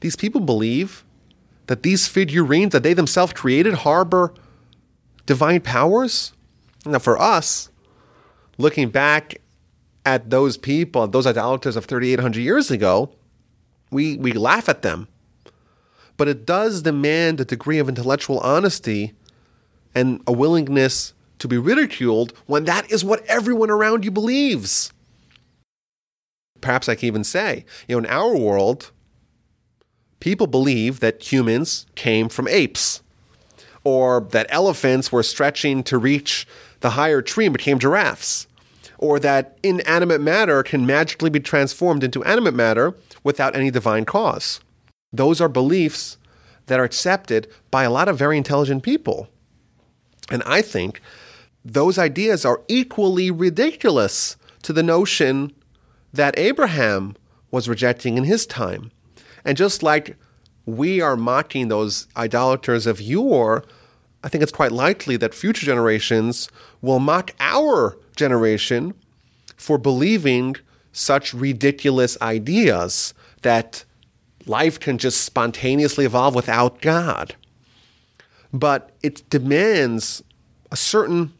These 0.00 0.16
people 0.16 0.42
believe 0.42 1.04
that 1.68 1.84
these 1.84 2.06
figurines 2.06 2.72
that 2.72 2.82
they 2.82 2.92
themselves 2.92 3.32
created 3.32 3.72
harbor 3.72 4.34
divine 5.24 5.62
powers? 5.62 6.34
Now, 6.84 6.98
for 6.98 7.18
us, 7.18 7.70
looking 8.58 8.90
back 8.90 9.40
at 10.04 10.30
those 10.30 10.56
people, 10.56 11.06
those 11.08 11.26
idolaters 11.26 11.76
of 11.76 11.86
3,800 11.86 12.40
years 12.40 12.70
ago, 12.70 13.10
we, 13.90 14.16
we 14.16 14.32
laugh 14.32 14.68
at 14.68 14.82
them. 14.82 15.08
But 16.16 16.28
it 16.28 16.46
does 16.46 16.82
demand 16.82 17.40
a 17.40 17.44
degree 17.44 17.78
of 17.78 17.88
intellectual 17.88 18.38
honesty 18.40 19.14
and 19.94 20.22
a 20.26 20.32
willingness 20.32 21.12
to 21.38 21.48
be 21.48 21.58
ridiculed 21.58 22.32
when 22.46 22.64
that 22.64 22.90
is 22.90 23.04
what 23.04 23.24
everyone 23.26 23.70
around 23.70 24.04
you 24.04 24.10
believes. 24.10 24.92
Perhaps 26.60 26.88
I 26.88 26.94
can 26.94 27.06
even 27.06 27.24
say, 27.24 27.64
you 27.88 27.94
know, 27.94 27.98
in 27.98 28.06
our 28.06 28.36
world, 28.36 28.90
people 30.20 30.46
believe 30.46 31.00
that 31.00 31.30
humans 31.30 31.86
came 31.94 32.28
from 32.28 32.48
apes, 32.48 33.02
or 33.82 34.20
that 34.30 34.46
elephants 34.48 35.12
were 35.12 35.22
stretching 35.22 35.82
to 35.82 35.98
reach 35.98 36.46
the 36.80 36.90
higher 36.90 37.20
tree 37.20 37.46
and 37.46 37.52
became 37.52 37.78
giraffes, 37.78 38.46
or 38.98 39.18
that 39.20 39.58
inanimate 39.62 40.20
matter 40.20 40.62
can 40.62 40.86
magically 40.86 41.30
be 41.30 41.40
transformed 41.40 42.04
into 42.04 42.24
animate 42.24 42.54
matter 42.54 42.94
without 43.22 43.56
any 43.56 43.70
divine 43.70 44.04
cause. 44.04 44.60
Those 45.12 45.40
are 45.40 45.48
beliefs 45.48 46.18
that 46.66 46.80
are 46.80 46.84
accepted 46.84 47.48
by 47.70 47.84
a 47.84 47.90
lot 47.90 48.08
of 48.08 48.18
very 48.18 48.36
intelligent 48.36 48.82
people. 48.82 49.28
And 50.30 50.42
I 50.44 50.62
think 50.62 51.00
those 51.64 51.98
ideas 51.98 52.44
are 52.44 52.62
equally 52.68 53.30
ridiculous 53.30 54.36
to 54.62 54.72
the 54.72 54.82
notion 54.82 55.52
that 56.12 56.38
Abraham 56.38 57.16
was 57.50 57.68
rejecting 57.68 58.16
in 58.16 58.24
his 58.24 58.46
time. 58.46 58.90
And 59.44 59.56
just 59.56 59.82
like 59.82 60.16
we 60.66 61.00
are 61.00 61.16
mocking 61.16 61.68
those 61.68 62.08
idolaters 62.16 62.86
of 62.86 63.00
yore, 63.00 63.64
I 64.22 64.28
think 64.28 64.42
it's 64.42 64.52
quite 64.52 64.72
likely 64.72 65.16
that 65.18 65.34
future 65.34 65.66
generations 65.66 66.48
will 66.80 66.98
mock 66.98 67.32
our 67.40 67.98
generation 68.16 68.94
for 69.56 69.78
believing 69.78 70.56
such 70.92 71.34
ridiculous 71.34 72.20
ideas 72.20 73.14
that 73.42 73.84
life 74.46 74.78
can 74.78 74.98
just 74.98 75.22
spontaneously 75.22 76.04
evolve 76.04 76.34
without 76.34 76.80
God. 76.80 77.34
But 78.52 78.90
it 79.02 79.28
demands 79.30 80.22
a 80.70 80.76
certain 80.76 81.32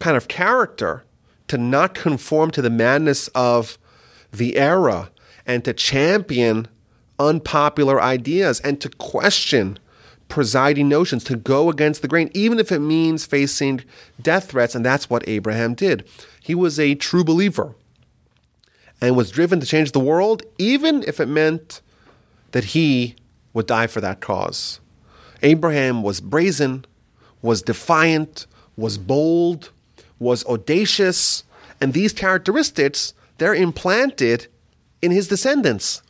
kind 0.00 0.16
of 0.16 0.28
character 0.28 1.04
to 1.48 1.58
not 1.58 1.94
conform 1.94 2.50
to 2.52 2.62
the 2.62 2.70
madness 2.70 3.28
of 3.28 3.78
the 4.32 4.56
era 4.56 5.10
and 5.46 5.64
to 5.64 5.72
champion 5.72 6.66
unpopular 7.18 8.00
ideas 8.02 8.60
and 8.60 8.80
to 8.80 8.88
question 8.88 9.78
presiding 10.28 10.88
notions, 10.88 11.24
to 11.24 11.36
go 11.36 11.70
against 11.70 12.02
the 12.02 12.08
grain, 12.08 12.30
even 12.34 12.58
if 12.58 12.72
it 12.72 12.80
means 12.80 13.26
facing 13.26 13.84
death 14.20 14.50
threats. 14.50 14.74
And 14.74 14.84
that's 14.84 15.08
what 15.08 15.26
Abraham 15.28 15.74
did. 15.74 16.08
He 16.40 16.54
was 16.54 16.78
a 16.78 16.94
true 16.94 17.24
believer 17.24 17.74
and 19.00 19.16
was 19.16 19.30
driven 19.30 19.60
to 19.60 19.66
change 19.66 19.92
the 19.92 20.00
world, 20.00 20.42
even 20.58 21.02
if 21.06 21.20
it 21.20 21.26
meant 21.26 21.80
that 22.52 22.64
he 22.64 23.16
would 23.52 23.66
die 23.66 23.86
for 23.86 24.00
that 24.00 24.20
cause. 24.20 24.80
Abraham 25.42 26.02
was 26.02 26.20
brazen, 26.20 26.84
was 27.42 27.62
defiant, 27.62 28.46
was 28.76 28.96
bold, 28.96 29.70
was 30.18 30.44
audacious, 30.46 31.44
and 31.80 31.92
these 31.92 32.12
characteristics, 32.12 33.12
they're 33.38 33.54
implanted 33.54 34.46
in 35.02 35.10
his 35.10 35.28
descendants 35.28 36.02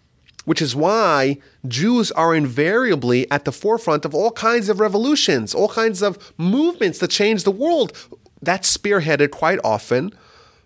which 0.44 0.62
is 0.62 0.76
why 0.76 1.38
Jews 1.66 2.10
are 2.12 2.34
invariably 2.34 3.30
at 3.30 3.44
the 3.44 3.52
forefront 3.52 4.04
of 4.04 4.14
all 4.14 4.30
kinds 4.30 4.68
of 4.68 4.80
revolutions, 4.80 5.54
all 5.54 5.68
kinds 5.68 6.02
of 6.02 6.32
movements 6.36 6.98
that 6.98 7.10
change 7.10 7.44
the 7.44 7.50
world. 7.50 7.92
That's 8.42 8.76
spearheaded 8.76 9.30
quite 9.30 9.58
often 9.64 10.12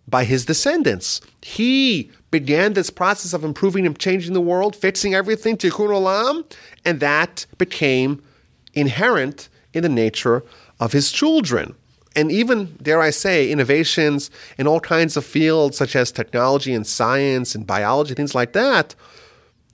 by 0.06 0.24
his 0.24 0.46
descendants. 0.46 1.20
He 1.42 2.10
began 2.30 2.72
this 2.72 2.90
process 2.90 3.32
of 3.32 3.44
improving 3.44 3.86
and 3.86 3.98
changing 3.98 4.32
the 4.32 4.40
world, 4.40 4.74
fixing 4.74 5.14
everything, 5.14 5.56
tikkun 5.56 5.90
olam, 5.90 6.44
and 6.84 7.00
that 7.00 7.46
became 7.58 8.22
inherent 8.74 9.48
in 9.72 9.82
the 9.82 9.88
nature 9.88 10.42
of 10.80 10.92
his 10.92 11.12
children. 11.12 11.74
And 12.16 12.32
even, 12.32 12.76
dare 12.82 13.00
I 13.00 13.10
say, 13.10 13.50
innovations 13.50 14.30
in 14.56 14.66
all 14.66 14.80
kinds 14.80 15.16
of 15.16 15.24
fields 15.24 15.76
such 15.76 15.94
as 15.94 16.10
technology 16.10 16.74
and 16.74 16.86
science 16.86 17.54
and 17.54 17.66
biology, 17.66 18.14
things 18.14 18.34
like 18.34 18.54
that, 18.54 18.94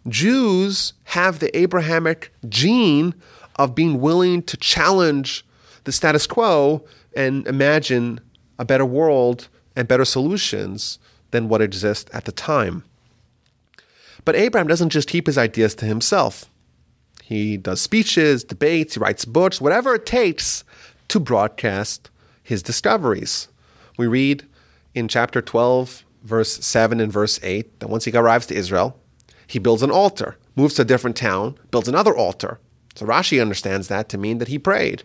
Jews 0.08 0.92
have 1.04 1.38
the 1.38 1.56
Abrahamic 1.56 2.32
gene 2.48 3.14
of 3.56 3.74
being 3.74 4.00
willing 4.00 4.42
to 4.42 4.56
challenge 4.56 5.44
the 5.84 5.92
status 5.92 6.26
quo 6.26 6.84
and 7.16 7.46
imagine 7.46 8.20
a 8.58 8.64
better 8.64 8.84
world 8.84 9.48
and 9.76 9.88
better 9.88 10.04
solutions 10.04 10.98
than 11.30 11.48
what 11.48 11.62
exists 11.62 12.10
at 12.14 12.24
the 12.24 12.32
time. 12.32 12.84
But 14.24 14.36
Abraham 14.36 14.66
doesn't 14.66 14.90
just 14.90 15.08
keep 15.08 15.26
his 15.26 15.38
ideas 15.38 15.74
to 15.76 15.86
himself. 15.86 16.46
He 17.22 17.56
does 17.56 17.80
speeches, 17.80 18.44
debates, 18.44 18.94
he 18.94 19.00
writes 19.00 19.24
books, 19.24 19.60
whatever 19.60 19.94
it 19.94 20.06
takes 20.06 20.64
to 21.08 21.20
broadcast 21.20 22.10
his 22.42 22.62
discoveries. 22.62 23.48
We 23.96 24.06
read 24.06 24.46
in 24.94 25.08
chapter 25.08 25.40
12, 25.40 26.04
verse 26.22 26.64
7 26.64 27.00
and 27.00 27.12
verse 27.12 27.40
8, 27.42 27.80
that 27.80 27.88
once 27.88 28.04
he 28.04 28.12
arrives 28.12 28.46
to 28.46 28.54
Israel, 28.54 28.98
he 29.46 29.59
builds 29.59 29.83
an 29.83 29.90
altar, 29.90 30.37
moves 30.57 30.74
to 30.74 30.83
a 30.83 30.85
different 30.85 31.16
town, 31.16 31.59
builds 31.70 31.88
another 31.88 32.16
altar. 32.16 32.61
So 32.94 33.07
Rashi 33.07 33.40
understands 33.40 33.88
that 33.88 34.09
to 34.11 34.18
mean 34.18 34.38
that 34.38 34.48
he 34.48 34.59
prayed. 34.59 35.02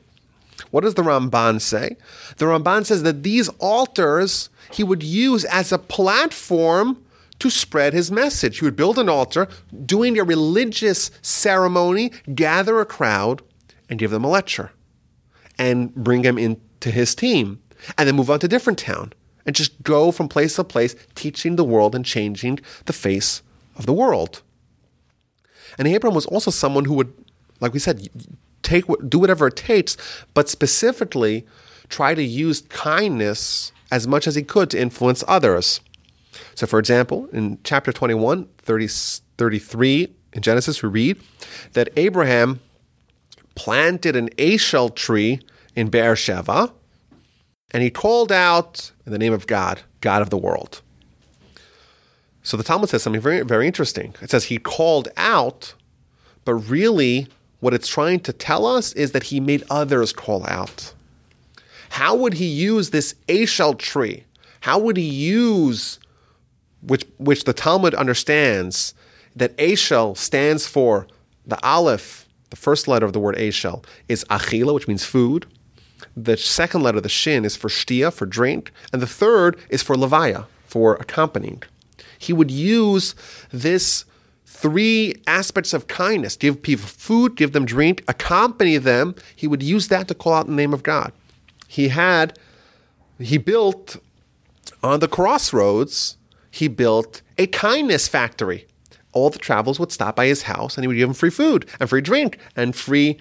What 0.72 0.82
does 0.82 0.96
the 0.96 1.02
Ramban 1.02 1.62
say? 1.62 1.98
The 2.38 2.46
Ramban 2.46 2.86
says 2.86 3.04
that 3.04 3.24
these 3.24 3.50
altars 3.60 4.50
he 4.72 4.84
would 4.84 5.04
use 5.04 5.46
as 5.46 5.72
a 5.72 5.78
platform 5.78 7.04
to 7.40 7.50
spread 7.50 7.94
his 7.94 8.12
message. 8.12 8.60
He 8.60 8.66
would 8.66 8.76
build 8.76 9.00
an 9.00 9.10
altar, 9.10 9.48
doing 9.86 10.20
a 10.20 10.24
religious 10.24 11.10
ceremony, 11.22 12.12
gather 12.36 12.80
a 12.80 12.86
crowd, 12.86 13.42
and 13.90 13.98
give 13.98 14.12
them 14.12 14.26
a 14.26 14.30
lecture, 14.30 14.72
and 15.58 15.94
bring 15.96 16.22
them 16.22 16.38
into 16.38 16.92
his 16.92 17.16
team, 17.16 17.62
and 17.98 18.08
then 18.08 18.16
move 18.16 18.30
on 18.30 18.40
to 18.42 18.46
a 18.46 18.50
different 18.50 18.78
town, 18.78 19.14
and 19.46 19.56
just 19.56 19.82
go 19.82 20.12
from 20.12 20.28
place 20.28 20.58
to 20.58 20.64
place, 20.64 20.96
teaching 21.16 21.56
the 21.56 21.64
world 21.64 21.96
and 21.96 22.06
changing 22.06 22.60
the 22.86 22.94
face 22.94 23.42
of 23.80 23.88
the 23.88 23.94
world. 23.94 24.44
And 25.78 25.88
Abram 25.88 26.14
was 26.14 26.28
also 26.28 26.52
someone 26.52 26.86
who 26.86 26.94
would, 26.96 27.14
like 27.60 27.74
we 27.74 27.80
said, 27.80 28.08
take 28.62 28.86
do 29.08 29.18
whatever 29.18 29.48
it 29.48 29.56
takes, 29.56 29.98
but 30.34 30.50
specifically 30.50 31.48
try 31.88 32.14
to 32.14 32.22
use 32.24 32.62
kindness 32.70 33.72
as 33.92 34.08
much 34.08 34.28
as 34.28 34.36
he 34.36 34.44
could 34.44 34.70
to 34.70 34.80
influence 34.80 35.24
others. 35.28 35.80
So, 36.54 36.68
for 36.68 36.78
example, 36.78 37.28
in 37.32 37.58
chapter 37.64 37.92
21, 37.92 38.48
30, 38.58 38.88
33 39.38 40.14
in 40.34 40.42
Genesis, 40.42 40.84
we 40.84 40.90
read 40.90 41.22
that 41.74 41.90
Abraham 41.96 42.60
planted 43.56 44.16
an 44.16 44.30
eshel 44.38 44.94
tree 44.94 45.40
in 45.76 45.90
Beersheba, 45.90 46.72
and 47.72 47.84
he 47.84 47.90
called 47.90 48.32
out 48.32 48.92
in 49.06 49.12
the 49.12 49.18
name 49.18 49.34
of 49.34 49.48
God, 49.48 49.82
God 50.02 50.22
of 50.22 50.30
the 50.30 50.38
world. 50.38 50.82
So 52.50 52.58
the 52.58 52.64
Talmud 52.64 52.90
says 52.90 53.04
something 53.04 53.22
very, 53.22 53.44
very 53.44 53.68
interesting. 53.68 54.16
It 54.24 54.32
says 54.32 54.46
he 54.46 54.58
called 54.58 55.08
out, 55.18 55.76
but 56.46 56.56
really 56.56 57.28
what 57.60 57.76
it's 57.76 57.88
trying 57.88 58.22
to 58.22 58.34
tell 58.34 58.66
us 58.66 58.92
is 58.94 59.12
that 59.12 59.26
he 59.26 59.40
made 59.40 59.64
others 59.70 60.12
call 60.12 60.44
out. 60.48 60.96
How 61.90 62.16
would 62.16 62.34
he 62.34 62.48
use 62.48 62.90
this 62.90 63.14
Eshel 63.28 63.78
tree? 63.78 64.24
How 64.62 64.80
would 64.80 64.98
he 64.98 65.08
use 65.08 66.00
which 66.82 67.06
which 67.18 67.44
the 67.44 67.54
Talmud 67.54 67.94
understands 67.94 68.96
that 69.36 69.56
Eshel 69.58 70.18
stands 70.18 70.66
for 70.66 71.06
the 71.46 71.64
Aleph, 71.64 72.28
the 72.50 72.56
first 72.56 72.88
letter 72.88 73.06
of 73.06 73.14
the 73.14 73.20
word 73.20 73.36
Eshel 73.36 73.86
is 74.08 74.26
Achila, 74.26 74.74
which 74.74 74.88
means 74.88 75.06
food. 75.06 75.46
The 76.18 76.36
second 76.36 76.82
letter, 76.82 77.00
the 77.00 77.10
Shin, 77.10 77.46
is 77.46 77.56
for 77.56 77.68
Shtia, 77.68 78.12
for 78.12 78.26
drink, 78.26 78.72
and 78.92 79.04
the 79.04 79.14
third 79.22 79.56
is 79.70 79.84
for 79.84 79.96
Levaya, 79.96 80.48
for 80.66 80.96
accompanying. 80.96 81.62
He 82.20 82.34
would 82.34 82.52
use 82.52 83.16
this 83.52 84.06
three 84.46 85.16
aspects 85.26 85.74
of 85.74 85.88
kindness 85.88 86.36
give 86.36 86.62
people 86.62 86.86
food, 86.86 87.36
give 87.36 87.54
them 87.54 87.66
drink, 87.66 88.04
accompany 88.08 88.78
them. 88.78 89.16
He 89.36 89.48
would 89.48 89.64
use 89.64 89.88
that 89.88 90.08
to 90.10 90.14
call 90.14 90.34
out 90.34 90.48
the 90.48 90.54
name 90.54 90.74
of 90.74 90.84
God. 90.84 91.14
He 91.68 91.88
had, 91.88 92.38
he 93.18 93.38
built 93.38 93.98
on 94.84 95.00
the 95.00 95.08
crossroads, 95.08 96.18
he 96.52 96.68
built 96.68 97.22
a 97.38 97.48
kindness 97.48 98.08
factory. 98.08 98.68
All 99.14 99.30
the 99.30 99.40
travelers 99.40 99.80
would 99.80 99.92
stop 99.92 100.16
by 100.16 100.28
his 100.28 100.44
house 100.44 100.78
and 100.78 100.84
he 100.84 100.88
would 100.88 100.98
give 100.98 101.08
them 101.08 101.16
free 101.16 101.30
food 101.30 101.68
and 101.80 101.90
free 101.90 102.02
drink 102.02 102.38
and 102.56 102.76
free 102.76 103.18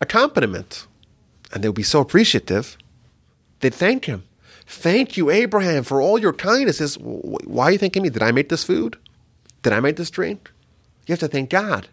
accompaniment. 0.00 0.86
And 1.52 1.64
they 1.64 1.68
would 1.68 1.74
be 1.74 1.82
so 1.82 2.00
appreciative. 2.00 2.76
They'd 3.60 3.74
thank 3.74 4.04
him. 4.04 4.24
Thank 4.66 5.16
you, 5.16 5.30
Abraham, 5.30 5.84
for 5.84 6.00
all 6.00 6.18
your 6.18 6.32
kindness. 6.32 6.96
why 6.98 7.66
are 7.66 7.72
you 7.72 7.78
thanking 7.78 8.02
me? 8.02 8.10
Did 8.10 8.22
I 8.22 8.32
make 8.32 8.48
this 8.48 8.64
food? 8.64 8.98
Did 9.62 9.72
I 9.72 9.80
make 9.80 9.96
this 9.96 10.10
drink? 10.10 10.50
You 11.06 11.12
have 11.12 11.20
to 11.20 11.28
thank 11.28 11.50
God. 11.50 11.88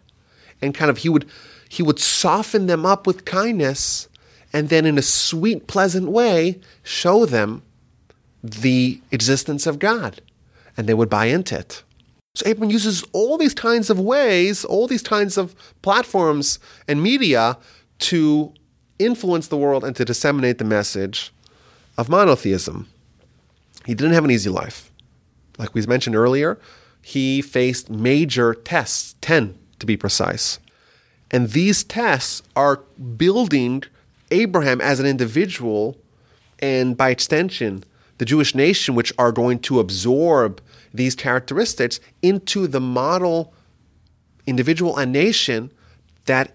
And 0.60 0.74
kind 0.74 0.90
of 0.90 0.98
he 0.98 1.08
would 1.08 1.28
he 1.68 1.82
would 1.82 1.98
soften 1.98 2.66
them 2.66 2.84
up 2.86 3.06
with 3.06 3.24
kindness 3.24 4.08
and 4.52 4.68
then 4.68 4.86
in 4.86 4.98
a 4.98 5.02
sweet, 5.02 5.66
pleasant 5.66 6.08
way 6.08 6.60
show 6.82 7.26
them 7.26 7.62
the 8.42 9.00
existence 9.10 9.66
of 9.66 9.78
God. 9.78 10.20
And 10.76 10.88
they 10.88 10.94
would 10.94 11.10
buy 11.10 11.26
into 11.26 11.58
it. 11.58 11.82
So 12.36 12.46
Abraham 12.46 12.70
uses 12.70 13.04
all 13.12 13.38
these 13.38 13.54
kinds 13.54 13.90
of 13.90 13.98
ways, 13.98 14.64
all 14.64 14.86
these 14.86 15.02
kinds 15.02 15.38
of 15.38 15.54
platforms 15.82 16.58
and 16.88 17.02
media 17.02 17.56
to 18.00 18.52
influence 18.98 19.48
the 19.48 19.56
world 19.56 19.84
and 19.84 19.94
to 19.96 20.04
disseminate 20.04 20.58
the 20.58 20.64
message 20.64 21.32
of 21.96 22.08
monotheism. 22.08 22.88
He 23.86 23.94
didn't 23.94 24.14
have 24.14 24.24
an 24.24 24.30
easy 24.30 24.50
life. 24.50 24.90
Like 25.58 25.74
we 25.74 25.84
mentioned 25.86 26.16
earlier, 26.16 26.58
he 27.02 27.42
faced 27.42 27.90
major 27.90 28.54
tests, 28.54 29.14
10 29.20 29.58
to 29.78 29.86
be 29.86 29.96
precise. 29.96 30.58
And 31.30 31.50
these 31.50 31.84
tests 31.84 32.42
are 32.56 32.76
building 33.16 33.84
Abraham 34.30 34.80
as 34.80 35.00
an 35.00 35.06
individual 35.06 35.96
and 36.60 36.96
by 36.96 37.10
extension, 37.10 37.84
the 38.18 38.24
Jewish 38.24 38.54
nation, 38.54 38.94
which 38.94 39.12
are 39.18 39.32
going 39.32 39.58
to 39.60 39.80
absorb 39.80 40.60
these 40.92 41.14
characteristics 41.14 42.00
into 42.22 42.66
the 42.66 42.80
model 42.80 43.52
individual 44.46 44.96
and 44.96 45.12
nation 45.12 45.70
that 46.26 46.52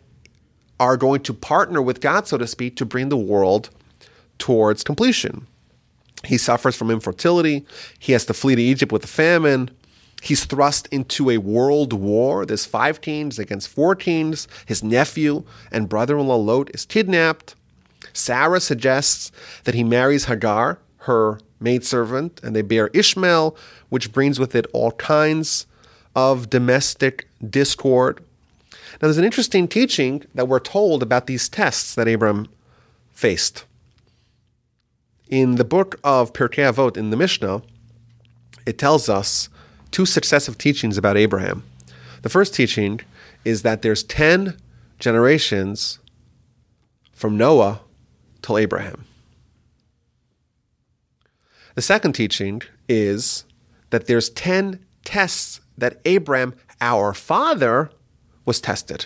are 0.79 0.95
going 0.95 1.21
to 1.21 1.33
partner 1.33 1.81
with 1.81 1.99
God, 1.99 2.27
so 2.27 2.37
to 2.37 2.47
speak, 2.47 2.75
to 2.77 2.85
bring 2.85 3.09
the 3.09 3.17
world 3.17 3.69
towards 4.39 4.83
completion. 4.83 5.45
He 6.25 6.37
suffers 6.37 6.75
from 6.75 6.91
infertility. 6.91 7.65
He 7.97 8.13
has 8.13 8.25
to 8.25 8.33
flee 8.33 8.55
to 8.55 8.61
Egypt 8.61 8.91
with 8.91 9.03
a 9.03 9.07
famine. 9.07 9.71
He's 10.21 10.43
thrust 10.43 10.87
into 10.87 11.29
a 11.29 11.37
world 11.37 11.93
war. 11.93 12.45
There's 12.45 12.65
five 12.65 12.99
kings 12.99 13.39
against 13.39 13.69
four 13.69 13.95
kings. 13.95 14.47
His 14.65 14.83
nephew 14.83 15.43
and 15.71 15.87
brother 15.87 16.17
in 16.17 16.27
law 16.27 16.35
Lot 16.35 16.71
is 16.73 16.85
kidnapped. 16.85 17.55
Sarah 18.11 18.59
suggests 18.59 19.31
that 19.63 19.75
he 19.75 19.83
marries 19.83 20.25
Hagar, 20.25 20.79
her 20.99 21.39
maidservant, 21.59 22.41
and 22.43 22.55
they 22.55 22.61
bear 22.61 22.89
Ishmael, 22.93 23.55
which 23.89 24.11
brings 24.11 24.39
with 24.39 24.55
it 24.55 24.65
all 24.73 24.91
kinds 24.93 25.67
of 26.15 26.49
domestic 26.49 27.27
discord. 27.47 28.21
Now, 28.71 29.07
there's 29.07 29.17
an 29.17 29.23
interesting 29.23 29.67
teaching 29.67 30.25
that 30.35 30.47
we're 30.47 30.59
told 30.59 31.01
about 31.01 31.27
these 31.27 31.47
tests 31.47 31.95
that 31.95 32.07
Abram 32.07 32.47
faced. 33.13 33.63
In 35.29 35.55
the 35.55 35.63
book 35.63 35.99
of 36.03 36.33
Pirkei 36.33 36.73
Avot 36.73 36.97
in 36.97 37.11
the 37.11 37.15
Mishnah, 37.15 37.61
it 38.65 38.79
tells 38.79 39.07
us 39.07 39.47
two 39.91 40.07
successive 40.07 40.57
teachings 40.57 40.97
about 40.97 41.17
Abraham. 41.17 41.63
The 42.23 42.29
first 42.29 42.55
teaching 42.55 43.01
is 43.45 43.61
that 43.61 43.83
there's 43.83 44.01
10 44.01 44.57
generations 44.97 45.99
from 47.13 47.37
Noah 47.37 47.81
till 48.41 48.57
Abraham. 48.57 49.05
The 51.75 51.83
second 51.83 52.13
teaching 52.13 52.63
is 52.87 53.45
that 53.91 54.07
there's 54.07 54.31
10 54.31 54.83
tests 55.05 55.61
that 55.77 56.01
Abraham, 56.05 56.55
our 56.81 57.13
father, 57.13 57.91
was 58.45 58.59
tested. 58.59 59.05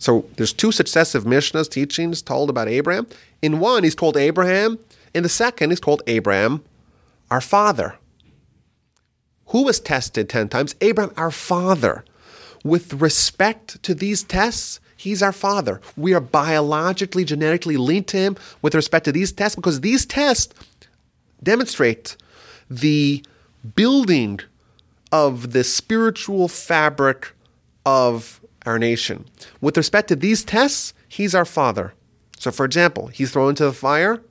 So 0.00 0.26
there's 0.36 0.52
two 0.52 0.72
successive 0.72 1.22
Mishnahs 1.22 1.70
teachings 1.70 2.22
told 2.22 2.50
about 2.50 2.66
Abraham. 2.66 3.06
In 3.40 3.60
one, 3.60 3.84
he's 3.84 3.94
called 3.94 4.16
Abraham. 4.16 4.80
In 5.14 5.22
the 5.22 5.28
second, 5.28 5.72
is 5.72 5.80
called 5.80 6.02
Abraham, 6.06 6.64
our 7.30 7.40
father. 7.40 7.96
Who 9.48 9.64
was 9.64 9.80
tested 9.80 10.28
10 10.28 10.48
times? 10.48 10.74
Abraham, 10.80 11.12
our 11.16 11.30
father. 11.30 12.04
With 12.64 12.94
respect 12.94 13.82
to 13.82 13.94
these 13.94 14.22
tests, 14.22 14.80
he's 14.96 15.22
our 15.22 15.32
father. 15.32 15.80
We 15.96 16.14
are 16.14 16.20
biologically, 16.20 17.24
genetically 17.24 17.76
linked 17.76 18.10
to 18.10 18.16
him 18.16 18.36
with 18.62 18.74
respect 18.74 19.04
to 19.06 19.12
these 19.12 19.32
tests 19.32 19.56
because 19.56 19.80
these 19.80 20.06
tests 20.06 20.54
demonstrate 21.42 22.16
the 22.70 23.22
building 23.74 24.40
of 25.10 25.52
the 25.52 25.64
spiritual 25.64 26.48
fabric 26.48 27.34
of 27.84 28.40
our 28.64 28.78
nation. 28.78 29.26
With 29.60 29.76
respect 29.76 30.08
to 30.08 30.16
these 30.16 30.44
tests, 30.44 30.94
he's 31.08 31.34
our 31.34 31.44
father. 31.44 31.92
So, 32.38 32.50
for 32.50 32.64
example, 32.64 33.08
he's 33.08 33.32
thrown 33.32 33.50
into 33.50 33.64
the 33.64 33.72
fire, 33.72 34.22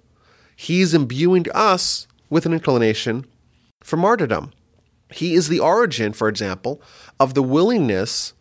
he's 0.62 0.94
imbuing 0.94 1.48
us 1.56 2.06
with 2.30 2.46
an 2.46 2.54
inclination 2.54 3.26
for 3.84 3.98
martyrdom. 3.98 4.52
He 5.12 5.34
is 5.34 5.48
the 5.50 5.60
origin, 5.60 6.14
for 6.14 6.28
example, 6.30 6.80
of 7.20 7.34
the 7.34 7.42
willingness 7.42 8.34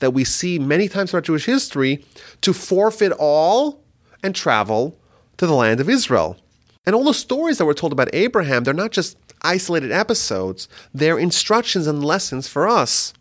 that 0.00 0.10
we 0.10 0.24
see 0.24 0.58
many 0.58 0.88
times 0.88 1.10
throughout 1.12 1.26
Jewish 1.26 1.46
history 1.46 2.04
to 2.40 2.52
forfeit 2.52 3.12
all 3.12 3.80
and 4.24 4.34
travel 4.34 4.98
to 5.36 5.46
the 5.46 5.54
land 5.54 5.78
of 5.78 5.88
Israel. 5.88 6.36
And 6.84 6.96
all 6.96 7.04
the 7.04 7.14
stories 7.14 7.58
that 7.58 7.64
were 7.64 7.74
told 7.74 7.92
about 7.92 8.12
Abraham, 8.12 8.64
they're 8.64 8.74
not 8.74 8.90
just 8.90 9.16
isolated 9.42 9.92
episodes, 9.92 10.68
they're 10.92 11.18
instructions 11.18 11.86
and 11.86 12.04
lessons 12.04 12.48
for 12.48 12.66
us. 12.68 13.14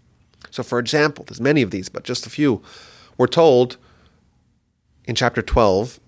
So, 0.50 0.64
for 0.64 0.80
example, 0.80 1.26
there's 1.26 1.40
many 1.40 1.62
of 1.62 1.70
these, 1.70 1.90
but 1.90 2.04
just 2.04 2.26
a 2.26 2.32
few. 2.32 2.64
We're 3.20 3.28
told 3.28 3.78
in 5.06 5.14
chapter 5.14 5.44
12 5.44 6.00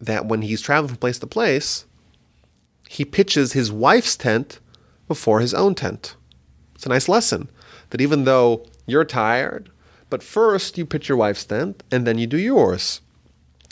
that 0.00 0.26
when 0.26 0.42
he's 0.42 0.60
traveling 0.60 0.88
from 0.88 0.98
place 0.98 1.18
to 1.18 1.26
place, 1.26 1.84
he 2.88 3.04
pitches 3.04 3.52
his 3.52 3.70
wife's 3.70 4.16
tent 4.16 4.60
before 5.06 5.40
his 5.40 5.54
own 5.54 5.74
tent. 5.74 6.16
It's 6.74 6.86
a 6.86 6.90
nice 6.90 7.08
lesson 7.08 7.50
that 7.90 8.00
even 8.00 8.24
though 8.24 8.66
you're 8.86 9.04
tired, 9.04 9.70
but 10.10 10.22
first 10.22 10.78
you 10.78 10.86
pitch 10.86 11.08
your 11.08 11.18
wife's 11.18 11.44
tent 11.44 11.82
and 11.90 12.06
then 12.06 12.18
you 12.18 12.26
do 12.26 12.38
yours. 12.38 13.00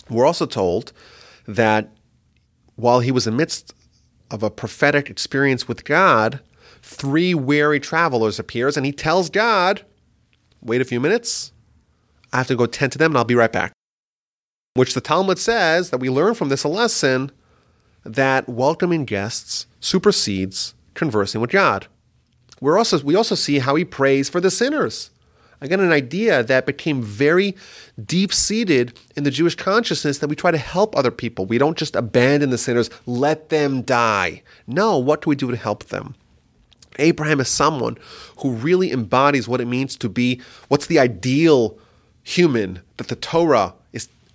We're 0.08 0.26
also 0.26 0.46
told 0.46 0.92
that 1.46 1.90
while 2.74 3.00
he 3.00 3.10
was 3.10 3.26
amidst 3.26 3.72
of 4.30 4.42
a 4.42 4.50
prophetic 4.50 5.08
experience 5.08 5.66
with 5.68 5.84
God, 5.84 6.40
three 6.82 7.34
weary 7.34 7.80
travelers 7.80 8.38
appears 8.38 8.76
and 8.76 8.84
he 8.84 8.92
tells 8.92 9.30
God, 9.30 9.84
wait 10.60 10.80
a 10.80 10.84
few 10.84 11.00
minutes. 11.00 11.52
I 12.32 12.38
have 12.38 12.48
to 12.48 12.56
go 12.56 12.66
tend 12.66 12.92
to 12.92 12.98
them 12.98 13.12
and 13.12 13.18
I'll 13.18 13.24
be 13.24 13.34
right 13.34 13.52
back. 13.52 13.75
Which 14.76 14.94
the 14.94 15.00
Talmud 15.00 15.38
says 15.38 15.90
that 15.90 15.98
we 15.98 16.10
learn 16.10 16.34
from 16.34 16.50
this 16.50 16.62
a 16.62 16.68
lesson 16.68 17.32
that 18.04 18.48
welcoming 18.48 19.04
guests 19.04 19.66
supersedes 19.80 20.74
conversing 20.94 21.40
with 21.40 21.50
God. 21.50 21.86
We're 22.60 22.78
also, 22.78 23.02
we 23.02 23.16
also 23.16 23.34
see 23.34 23.58
how 23.58 23.74
he 23.74 23.84
prays 23.84 24.28
for 24.28 24.40
the 24.40 24.50
sinners. 24.50 25.10
Again, 25.60 25.80
an 25.80 25.92
idea 25.92 26.42
that 26.42 26.66
became 26.66 27.02
very 27.02 27.56
deep 28.02 28.32
seated 28.32 28.98
in 29.16 29.24
the 29.24 29.30
Jewish 29.30 29.54
consciousness 29.54 30.18
that 30.18 30.28
we 30.28 30.36
try 30.36 30.50
to 30.50 30.58
help 30.58 30.94
other 30.94 31.10
people. 31.10 31.46
We 31.46 31.58
don't 31.58 31.78
just 31.78 31.96
abandon 31.96 32.50
the 32.50 32.58
sinners, 32.58 32.90
let 33.06 33.48
them 33.48 33.82
die. 33.82 34.42
No, 34.66 34.98
what 34.98 35.22
do 35.22 35.30
we 35.30 35.36
do 35.36 35.50
to 35.50 35.56
help 35.56 35.84
them? 35.84 36.14
Abraham 36.98 37.40
is 37.40 37.48
someone 37.48 37.96
who 38.38 38.52
really 38.52 38.92
embodies 38.92 39.48
what 39.48 39.60
it 39.60 39.66
means 39.66 39.96
to 39.96 40.08
be 40.08 40.40
what's 40.68 40.86
the 40.86 40.98
ideal 40.98 41.78
human 42.22 42.82
that 42.96 43.08
the 43.08 43.16
Torah 43.16 43.74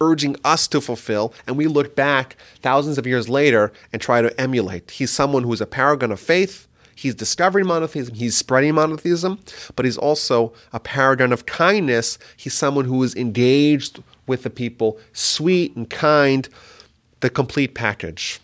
urging 0.02 0.36
us 0.44 0.68
to 0.68 0.82
fulfill, 0.82 1.34
and 1.48 1.56
we 1.56 1.68
look 1.68 1.96
back 1.96 2.36
thousands 2.62 2.98
of 2.98 3.08
years 3.08 3.30
later 3.30 3.72
and 3.94 4.02
try 4.02 4.22
to 4.22 4.42
emulate. 4.42 4.92
He's 4.92 5.12
someone 5.12 5.44
who 5.44 5.54
is 5.54 5.62
a 5.62 5.66
paragon 5.66 6.12
of 6.12 6.20
faith. 6.20 6.68
He's 6.96 7.16
discovering 7.16 7.66
monotheism, 7.66 8.16
he's 8.16 8.36
spreading 8.36 8.76
monotheism, 8.76 9.40
but 9.76 9.86
he's 9.86 9.98
also 9.98 10.54
a 10.74 10.80
paragon 10.80 11.32
of 11.32 11.46
kindness. 11.46 12.20
He's 12.36 12.54
someone 12.54 12.86
who 12.86 13.02
is 13.04 13.16
engaged 13.16 14.04
with 14.28 14.44
the 14.44 14.50
people, 14.50 15.00
sweet 15.14 15.76
and 15.76 15.90
kind, 15.90 16.48
the 17.22 17.30
complete 17.30 17.74
package. 17.74 18.40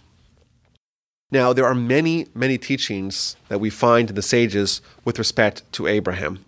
Now, 1.30 1.52
there 1.52 1.66
are 1.66 1.76
many, 1.76 2.28
many 2.34 2.58
teachings 2.58 3.36
that 3.50 3.60
we 3.60 3.70
find 3.70 4.10
in 4.10 4.16
the 4.16 4.22
sages 4.22 4.82
with 5.04 5.20
respect 5.20 5.70
to 5.74 5.86
Abraham. 5.86 6.44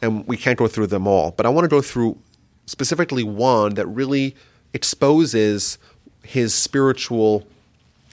And 0.00 0.26
we 0.26 0.36
can't 0.36 0.58
go 0.58 0.68
through 0.68 0.86
them 0.86 1.06
all, 1.06 1.32
but 1.32 1.44
I 1.44 1.48
want 1.48 1.64
to 1.64 1.68
go 1.68 1.82
through 1.82 2.18
specifically 2.66 3.22
one 3.22 3.74
that 3.74 3.86
really 3.86 4.34
exposes 4.72 5.78
his 6.22 6.54
spiritual 6.54 7.46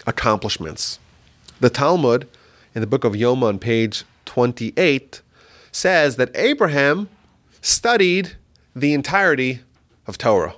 accomplishments. 0.05 0.99
The 1.59 1.69
Talmud 1.69 2.27
in 2.73 2.81
the 2.81 2.87
book 2.87 3.03
of 3.03 3.13
Yoma 3.13 3.43
on 3.43 3.59
page 3.59 4.03
28 4.25 5.21
says 5.71 6.15
that 6.17 6.31
Abraham 6.35 7.09
studied 7.61 8.35
the 8.75 8.93
entirety 8.93 9.61
of 10.07 10.17
Torah. 10.17 10.55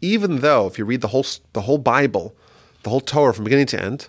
Even 0.00 0.38
though, 0.38 0.66
if 0.66 0.78
you 0.78 0.84
read 0.84 1.00
the 1.00 1.08
whole, 1.08 1.26
the 1.52 1.62
whole 1.62 1.78
Bible, 1.78 2.34
the 2.82 2.90
whole 2.90 3.00
Torah 3.00 3.34
from 3.34 3.44
beginning 3.44 3.66
to 3.66 3.82
end, 3.82 4.08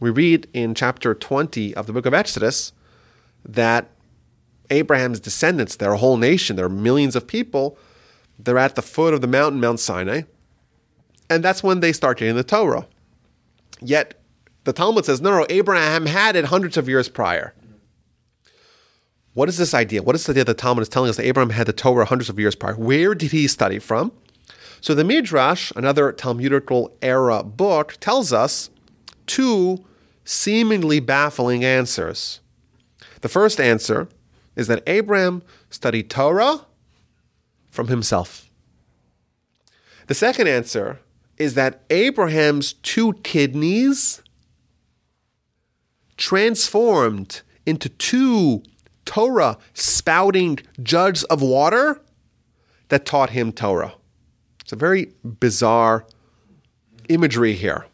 we 0.00 0.10
read 0.10 0.48
in 0.52 0.74
chapter 0.74 1.14
20 1.14 1.74
of 1.74 1.86
the 1.86 1.92
book 1.92 2.06
of 2.06 2.14
Exodus 2.14 2.72
that 3.44 3.90
Abraham's 4.70 5.20
descendants, 5.20 5.76
they're 5.76 5.92
a 5.92 5.98
whole 5.98 6.16
nation, 6.16 6.56
there 6.56 6.66
are 6.66 6.70
millions 6.70 7.16
of 7.16 7.26
people, 7.26 7.78
they're 8.38 8.58
at 8.58 8.74
the 8.74 8.82
foot 8.82 9.14
of 9.14 9.20
the 9.20 9.26
mountain, 9.26 9.60
Mount 9.60 9.80
Sinai, 9.80 10.22
and 11.30 11.42
that's 11.42 11.62
when 11.62 11.80
they 11.80 11.92
start 11.92 12.18
getting 12.18 12.36
the 12.36 12.44
Torah. 12.44 12.86
Yet 13.80 14.20
the 14.64 14.72
Talmud 14.72 15.04
says, 15.04 15.20
no, 15.20 15.30
no, 15.30 15.46
Abraham 15.48 16.06
had 16.06 16.36
it 16.36 16.46
hundreds 16.46 16.76
of 16.76 16.88
years 16.88 17.08
prior. 17.08 17.54
What 19.34 19.48
is 19.48 19.56
this 19.56 19.72
idea? 19.72 20.02
What 20.02 20.16
is 20.16 20.26
the 20.26 20.32
idea 20.32 20.44
that 20.44 20.56
the 20.56 20.60
Talmud 20.60 20.82
is 20.82 20.88
telling 20.88 21.10
us 21.10 21.16
that 21.16 21.26
Abraham 21.26 21.50
had 21.50 21.66
the 21.66 21.72
Torah 21.72 22.04
hundreds 22.04 22.28
of 22.28 22.38
years 22.38 22.54
prior? 22.54 22.74
Where 22.74 23.14
did 23.14 23.30
he 23.30 23.46
study 23.46 23.78
from? 23.78 24.12
So 24.80 24.94
the 24.94 25.04
Midrash, 25.04 25.72
another 25.76 26.12
Talmudical 26.12 26.96
era 27.02 27.42
book, 27.42 27.96
tells 28.00 28.32
us 28.32 28.70
two 29.26 29.84
seemingly 30.24 31.00
baffling 31.00 31.64
answers. 31.64 32.40
The 33.20 33.28
first 33.28 33.60
answer 33.60 34.08
is 34.58 34.66
that 34.66 34.82
Abraham 34.88 35.42
studied 35.70 36.10
Torah 36.10 36.66
from 37.70 37.86
himself. 37.86 38.50
The 40.08 40.14
second 40.14 40.48
answer 40.48 40.98
is 41.36 41.54
that 41.54 41.82
Abraham's 41.90 42.72
two 42.72 43.12
kidneys 43.22 44.20
transformed 46.16 47.42
into 47.64 47.88
two 47.88 48.64
Torah 49.04 49.58
spouting 49.74 50.58
jugs 50.82 51.22
of 51.24 51.40
water 51.40 52.00
that 52.88 53.06
taught 53.06 53.30
him 53.30 53.52
Torah. 53.52 53.94
It's 54.60 54.72
a 54.72 54.76
very 54.76 55.12
bizarre 55.22 56.04
imagery 57.08 57.52
here. 57.52 57.86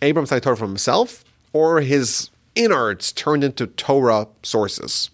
Abraham 0.00 0.26
studied 0.26 0.44
Torah 0.44 0.56
from 0.56 0.68
himself, 0.68 1.24
or 1.52 1.80
his 1.80 2.30
innards 2.54 3.10
turned 3.10 3.42
into 3.42 3.66
Torah 3.66 4.28
sources. 4.44 5.10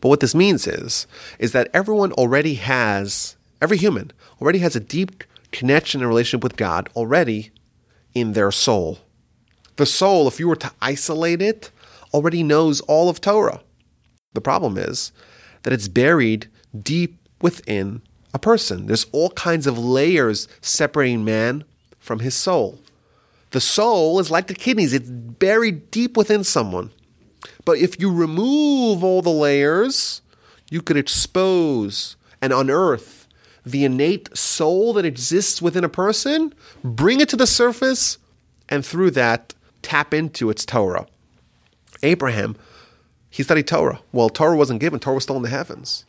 But 0.00 0.08
what 0.08 0.20
this 0.20 0.34
means 0.34 0.66
is, 0.66 1.06
is 1.38 1.52
that 1.52 1.70
everyone 1.72 2.12
already 2.12 2.54
has, 2.54 3.36
every 3.60 3.76
human 3.76 4.12
already 4.40 4.58
has 4.60 4.76
a 4.76 4.80
deep 4.80 5.24
connection 5.52 6.00
and 6.00 6.08
relationship 6.08 6.42
with 6.42 6.56
God 6.56 6.88
already 6.96 7.50
in 8.14 8.32
their 8.32 8.50
soul. 8.50 8.98
The 9.76 9.86
soul, 9.86 10.28
if 10.28 10.38
you 10.38 10.48
were 10.48 10.56
to 10.56 10.72
isolate 10.80 11.42
it, 11.42 11.70
already 12.12 12.42
knows 12.42 12.80
all 12.82 13.08
of 13.08 13.20
Torah. 13.20 13.60
The 14.34 14.40
problem 14.40 14.78
is 14.78 15.12
that 15.62 15.72
it's 15.72 15.88
buried 15.88 16.48
deep 16.80 17.18
within 17.40 18.02
a 18.32 18.38
person. 18.38 18.86
There's 18.86 19.06
all 19.12 19.30
kinds 19.30 19.66
of 19.66 19.78
layers 19.78 20.48
separating 20.60 21.24
man 21.24 21.64
from 21.98 22.20
his 22.20 22.34
soul. 22.34 22.80
The 23.50 23.60
soul 23.60 24.18
is 24.18 24.30
like 24.30 24.48
the 24.48 24.54
kidneys, 24.54 24.92
it's 24.92 25.08
buried 25.08 25.90
deep 25.90 26.16
within 26.16 26.42
someone. 26.42 26.90
But 27.64 27.78
if 27.78 28.00
you 28.00 28.12
remove 28.12 29.02
all 29.02 29.22
the 29.22 29.30
layers, 29.30 30.22
you 30.70 30.82
could 30.82 30.96
expose 30.96 32.16
and 32.40 32.52
unearth 32.52 33.26
the 33.64 33.84
innate 33.84 34.36
soul 34.36 34.92
that 34.92 35.04
exists 35.04 35.62
within 35.62 35.84
a 35.84 35.88
person, 35.88 36.52
bring 36.82 37.20
it 37.20 37.28
to 37.30 37.36
the 37.36 37.46
surface, 37.46 38.18
and 38.68 38.84
through 38.84 39.10
that, 39.12 39.54
tap 39.82 40.12
into 40.12 40.50
its 40.50 40.66
Torah. 40.66 41.06
Abraham, 42.02 42.56
he 43.30 43.42
studied 43.42 43.66
Torah. 43.66 44.00
Well, 44.12 44.28
Torah 44.28 44.56
wasn't 44.56 44.80
given, 44.80 45.00
Torah 45.00 45.14
was 45.14 45.24
still 45.24 45.36
in 45.36 45.42
the 45.42 45.48
heavens. 45.48 46.04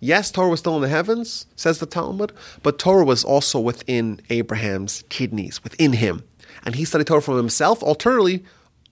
Yes, 0.00 0.30
Torah 0.30 0.48
was 0.48 0.60
still 0.60 0.76
in 0.76 0.82
the 0.82 0.88
heavens, 0.88 1.46
says 1.56 1.78
the 1.78 1.86
Talmud, 1.86 2.32
but 2.62 2.78
Torah 2.78 3.04
was 3.04 3.24
also 3.24 3.60
within 3.60 4.20
Abraham's 4.28 5.04
kidneys, 5.08 5.62
within 5.62 5.94
him. 5.94 6.24
And 6.64 6.74
he 6.74 6.84
studied 6.84 7.06
Torah 7.06 7.22
from 7.22 7.36
himself. 7.36 7.82
Alternatively, 7.82 8.44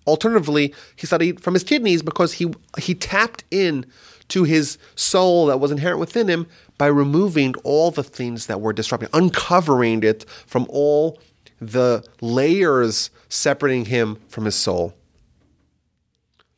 alternatively, 0.06 0.74
he 0.96 1.06
studied 1.06 1.40
from 1.40 1.54
his 1.54 1.64
kidneys 1.64 2.02
because 2.02 2.34
he 2.34 2.52
he 2.78 2.94
tapped 2.94 3.44
in 3.50 3.86
to 4.28 4.44
his 4.44 4.78
soul 4.94 5.46
that 5.46 5.60
was 5.60 5.70
inherent 5.70 6.00
within 6.00 6.28
him 6.28 6.46
by 6.78 6.86
removing 6.86 7.54
all 7.64 7.90
the 7.90 8.02
things 8.02 8.46
that 8.46 8.60
were 8.60 8.72
disrupting, 8.72 9.08
uncovering 9.12 10.02
it 10.02 10.24
from 10.46 10.66
all 10.70 11.18
the 11.60 12.04
layers 12.20 13.10
separating 13.28 13.84
him 13.84 14.16
from 14.28 14.46
his 14.46 14.54
soul. 14.54 14.94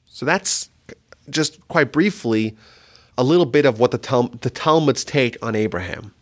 So 0.07 0.25
that's 0.25 0.71
just 1.29 1.67
quite 1.69 1.93
briefly 1.93 2.57
a 3.19 3.25
little 3.25 3.47
bit 3.47 3.67
of 3.67 3.79
what 3.79 3.91
the, 3.91 3.99
Tal- 3.99 4.29
the 4.29 4.51
Talmud's 4.51 5.05
take 5.05 5.37
on 5.43 5.55
Abraham. 5.55 6.15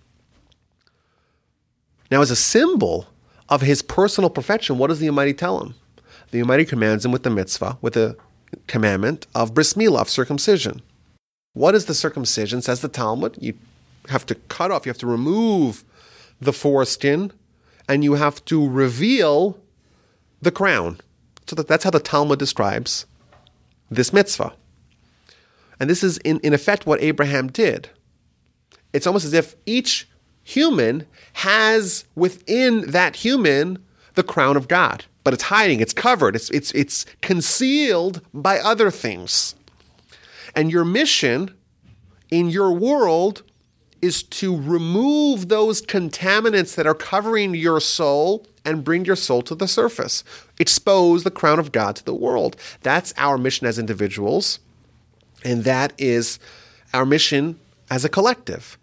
Now, 2.10 2.20
as 2.20 2.30
a 2.30 2.36
symbol 2.36 3.06
of 3.48 3.62
his 3.62 3.82
personal 3.82 4.30
perfection, 4.30 4.78
what 4.78 4.88
does 4.88 4.98
the 4.98 5.08
Almighty 5.08 5.34
tell 5.34 5.62
him? 5.62 5.74
The 6.32 6.40
Almighty 6.40 6.64
commands 6.64 7.04
him 7.04 7.12
with 7.12 7.22
the 7.22 7.30
mitzvah, 7.30 7.78
with 7.80 7.92
the 7.92 8.16
commandment 8.66 9.26
of 9.34 9.54
bris 9.54 9.74
milah, 9.74 10.00
of 10.00 10.10
circumcision. 10.10 10.82
What 11.52 11.74
is 11.74 11.84
the 11.84 11.94
circumcision? 11.94 12.62
Says 12.62 12.80
the 12.80 12.88
Talmud. 12.88 13.36
You 13.38 13.54
have 14.08 14.26
to 14.26 14.34
cut 14.34 14.70
off, 14.70 14.84
you 14.84 14.90
have 14.90 14.98
to 14.98 15.06
remove 15.06 15.84
the 16.40 16.52
foreskin, 16.52 17.32
and 17.88 18.02
you 18.02 18.14
have 18.14 18.44
to 18.46 18.68
reveal 18.68 19.58
the 20.40 20.50
crown. 20.50 20.98
So 21.46 21.54
that, 21.56 21.68
that's 21.68 21.84
how 21.84 21.90
the 21.90 22.00
Talmud 22.00 22.38
describes 22.38 23.06
this 23.90 24.12
mitzvah. 24.12 24.54
And 25.78 25.90
this 25.90 26.02
is, 26.02 26.16
in, 26.18 26.40
in 26.40 26.54
effect, 26.54 26.86
what 26.86 27.02
Abraham 27.02 27.48
did. 27.48 27.90
It's 28.92 29.06
almost 29.06 29.24
as 29.24 29.34
if 29.34 29.54
each 29.66 30.08
human 30.42 31.06
has 31.34 32.04
within 32.14 32.90
that 32.90 33.16
human 33.16 33.84
the 34.14 34.22
crown 34.22 34.56
of 34.56 34.68
God, 34.68 35.04
but 35.24 35.34
it's 35.34 35.44
hiding, 35.44 35.80
it's 35.80 35.92
covered, 35.92 36.36
it's, 36.36 36.50
it's, 36.50 36.72
it's 36.72 37.06
concealed 37.20 38.20
by 38.34 38.58
other 38.58 38.90
things. 38.90 39.54
And 40.54 40.70
your 40.70 40.84
mission 40.84 41.54
in 42.30 42.50
your 42.50 42.72
world 42.72 43.42
is 44.00 44.22
to 44.24 44.56
remove 44.56 45.48
those 45.48 45.80
contaminants 45.80 46.74
that 46.74 46.86
are 46.86 46.94
covering 46.94 47.54
your 47.54 47.80
soul 47.80 48.46
and 48.64 48.84
bring 48.84 49.04
your 49.04 49.16
soul 49.16 49.42
to 49.42 49.54
the 49.54 49.68
surface. 49.68 50.24
Expose 50.58 51.24
the 51.24 51.30
crown 51.30 51.58
of 51.58 51.72
God 51.72 51.96
to 51.96 52.04
the 52.04 52.14
world. 52.14 52.56
That's 52.82 53.14
our 53.16 53.38
mission 53.38 53.66
as 53.66 53.78
individuals, 53.78 54.58
and 55.44 55.64
that 55.64 55.92
is 55.98 56.38
our 56.92 57.06
mission 57.06 57.58
as 57.90 58.04
a 58.04 58.08
collective. 58.08 58.76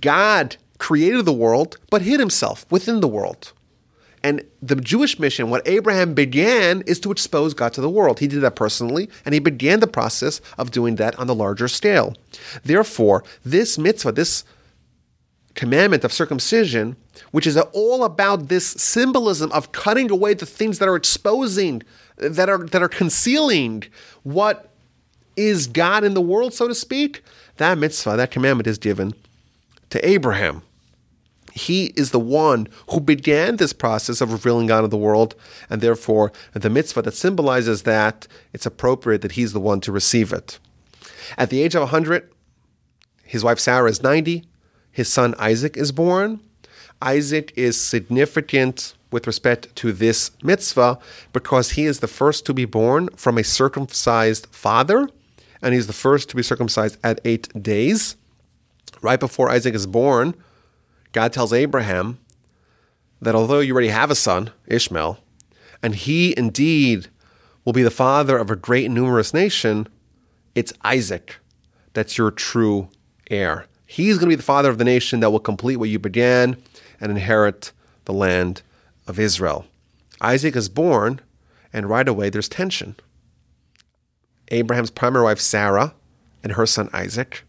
God 0.00 0.56
created 0.78 1.24
the 1.24 1.32
world, 1.32 1.76
but 1.90 2.02
hid 2.02 2.20
himself 2.20 2.66
within 2.70 3.00
the 3.00 3.08
world. 3.08 3.52
And 4.22 4.44
the 4.60 4.76
Jewish 4.76 5.18
mission, 5.18 5.48
what 5.48 5.66
Abraham 5.66 6.12
began, 6.12 6.82
is 6.82 7.00
to 7.00 7.10
expose 7.10 7.54
God 7.54 7.72
to 7.72 7.80
the 7.80 7.88
world. 7.88 8.18
He 8.18 8.26
did 8.26 8.42
that 8.42 8.54
personally, 8.54 9.08
and 9.24 9.32
he 9.32 9.40
began 9.40 9.80
the 9.80 9.86
process 9.86 10.40
of 10.58 10.70
doing 10.70 10.96
that 10.96 11.18
on 11.18 11.26
the 11.26 11.34
larger 11.34 11.68
scale. 11.68 12.14
Therefore, 12.62 13.24
this 13.44 13.78
mitzvah, 13.78 14.12
this 14.12 14.44
commandment 15.54 16.04
of 16.04 16.12
circumcision, 16.12 16.96
which 17.30 17.46
is 17.46 17.56
all 17.56 18.04
about 18.04 18.48
this 18.48 18.66
symbolism 18.66 19.50
of 19.52 19.72
cutting 19.72 20.10
away 20.10 20.34
the 20.34 20.46
things 20.46 20.78
that 20.78 20.88
are 20.88 20.96
exposing, 20.96 21.82
that 22.16 22.48
are 22.48 22.58
that 22.58 22.82
are 22.82 22.88
concealing 22.88 23.84
what 24.22 24.70
is 25.36 25.66
God 25.66 26.04
in 26.04 26.12
the 26.14 26.20
world, 26.20 26.52
so 26.52 26.68
to 26.68 26.74
speak, 26.74 27.22
that 27.56 27.78
mitzvah, 27.78 28.16
that 28.16 28.30
commandment 28.30 28.66
is 28.66 28.78
given 28.78 29.14
to 29.88 30.06
Abraham. 30.06 30.62
He 31.60 31.86
is 31.96 32.10
the 32.10 32.18
one 32.20 32.68
who 32.90 33.00
began 33.00 33.56
this 33.56 33.74
process 33.74 34.22
of 34.22 34.32
revealing 34.32 34.66
God 34.66 34.84
in 34.84 34.90
the 34.90 34.96
world, 34.96 35.34
and 35.68 35.82
therefore 35.82 36.32
the 36.54 36.70
mitzvah 36.70 37.02
that 37.02 37.14
symbolizes 37.14 37.82
that, 37.82 38.26
it's 38.54 38.64
appropriate 38.64 39.20
that 39.20 39.32
he's 39.32 39.52
the 39.52 39.60
one 39.60 39.80
to 39.82 39.92
receive 39.92 40.32
it. 40.32 40.58
At 41.36 41.50
the 41.50 41.62
age 41.62 41.74
of 41.74 41.82
100, 41.82 42.30
his 43.24 43.44
wife 43.44 43.58
Sarah 43.58 43.90
is 43.90 44.02
90, 44.02 44.44
his 44.90 45.08
son 45.08 45.34
Isaac 45.38 45.76
is 45.76 45.92
born. 45.92 46.40
Isaac 47.02 47.52
is 47.56 47.80
significant 47.80 48.94
with 49.10 49.26
respect 49.26 49.74
to 49.76 49.92
this 49.92 50.30
mitzvah 50.42 50.98
because 51.32 51.72
he 51.72 51.84
is 51.84 52.00
the 52.00 52.08
first 52.08 52.46
to 52.46 52.54
be 52.54 52.64
born 52.64 53.08
from 53.16 53.36
a 53.36 53.44
circumcised 53.44 54.46
father, 54.50 55.08
and 55.60 55.74
he's 55.74 55.86
the 55.86 55.92
first 55.92 56.30
to 56.30 56.36
be 56.36 56.42
circumcised 56.42 56.96
at 57.04 57.20
eight 57.24 57.62
days. 57.62 58.16
Right 59.02 59.20
before 59.20 59.50
Isaac 59.50 59.74
is 59.74 59.86
born, 59.86 60.34
God 61.12 61.32
tells 61.32 61.52
Abraham 61.52 62.18
that 63.20 63.34
although 63.34 63.60
you 63.60 63.72
already 63.72 63.88
have 63.88 64.10
a 64.10 64.14
son, 64.14 64.50
Ishmael, 64.66 65.18
and 65.82 65.94
he 65.94 66.34
indeed 66.36 67.08
will 67.64 67.72
be 67.72 67.82
the 67.82 67.90
father 67.90 68.38
of 68.38 68.50
a 68.50 68.56
great 68.56 68.86
and 68.86 68.94
numerous 68.94 69.34
nation, 69.34 69.88
it's 70.54 70.72
Isaac 70.82 71.36
that's 71.92 72.18
your 72.18 72.30
true 72.30 72.88
heir. 73.30 73.66
He's 73.86 74.16
going 74.16 74.26
to 74.26 74.36
be 74.36 74.36
the 74.36 74.42
father 74.42 74.70
of 74.70 74.78
the 74.78 74.84
nation 74.84 75.20
that 75.20 75.30
will 75.30 75.40
complete 75.40 75.76
what 75.76 75.88
you 75.88 75.98
began 75.98 76.56
and 77.00 77.10
inherit 77.10 77.72
the 78.04 78.12
land 78.12 78.62
of 79.06 79.18
Israel. 79.18 79.66
Isaac 80.20 80.54
is 80.54 80.68
born, 80.68 81.20
and 81.72 81.88
right 81.88 82.06
away 82.06 82.30
there's 82.30 82.48
tension. 82.48 82.96
Abraham's 84.48 84.90
primary 84.90 85.24
wife, 85.24 85.40
Sarah, 85.40 85.94
and 86.42 86.52
her 86.52 86.66
son 86.66 86.88
Isaac 86.92 87.44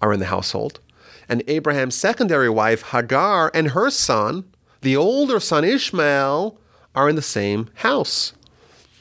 are 0.00 0.12
in 0.12 0.20
the 0.20 0.26
household. 0.26 0.80
And 1.28 1.42
Abraham's 1.48 1.94
secondary 1.94 2.48
wife, 2.48 2.82
Hagar, 2.90 3.50
and 3.52 3.70
her 3.70 3.90
son, 3.90 4.44
the 4.80 4.96
older 4.96 5.40
son 5.40 5.64
Ishmael, 5.64 6.58
are 6.94 7.08
in 7.08 7.16
the 7.16 7.22
same 7.22 7.68
house. 7.76 8.32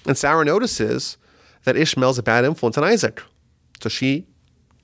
And 0.06 0.18
Sarah 0.18 0.46
notices 0.46 1.18
that 1.64 1.78
Ishmael's 1.78 2.20
a 2.20 2.24
bad 2.24 2.46
influence 2.46 2.78
on 2.78 2.84
Isaac. 2.84 3.22
So 3.82 3.90
she 3.90 4.28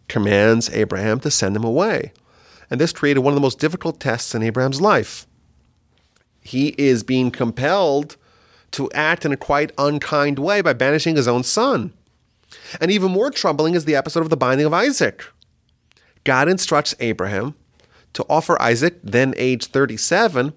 commands 0.07 0.69
Abraham 0.69 1.19
to 1.21 1.31
send 1.31 1.55
him 1.55 1.63
away. 1.63 2.11
And 2.69 2.79
this 2.79 2.93
created 2.93 3.21
one 3.21 3.33
of 3.33 3.35
the 3.35 3.41
most 3.41 3.59
difficult 3.59 3.99
tests 3.99 4.35
in 4.35 4.43
Abraham's 4.43 4.81
life. 4.81 5.27
He 6.41 6.69
is 6.77 7.03
being 7.03 7.31
compelled 7.31 8.17
to 8.71 8.89
act 8.93 9.25
in 9.25 9.31
a 9.31 9.37
quite 9.37 9.71
unkind 9.77 10.39
way 10.39 10.61
by 10.61 10.73
banishing 10.73 11.15
his 11.15 11.27
own 11.27 11.43
son. 11.43 11.93
And 12.79 12.91
even 12.91 13.11
more 13.11 13.29
troubling 13.29 13.75
is 13.75 13.85
the 13.85 13.95
episode 13.95 14.21
of 14.23 14.29
the 14.29 14.37
binding 14.37 14.65
of 14.65 14.73
Isaac. 14.73 15.23
God 16.23 16.47
instructs 16.47 16.95
Abraham 16.99 17.55
to 18.13 18.25
offer 18.29 18.61
Isaac, 18.61 18.99
then 19.03 19.33
age 19.37 19.67
37, 19.67 20.53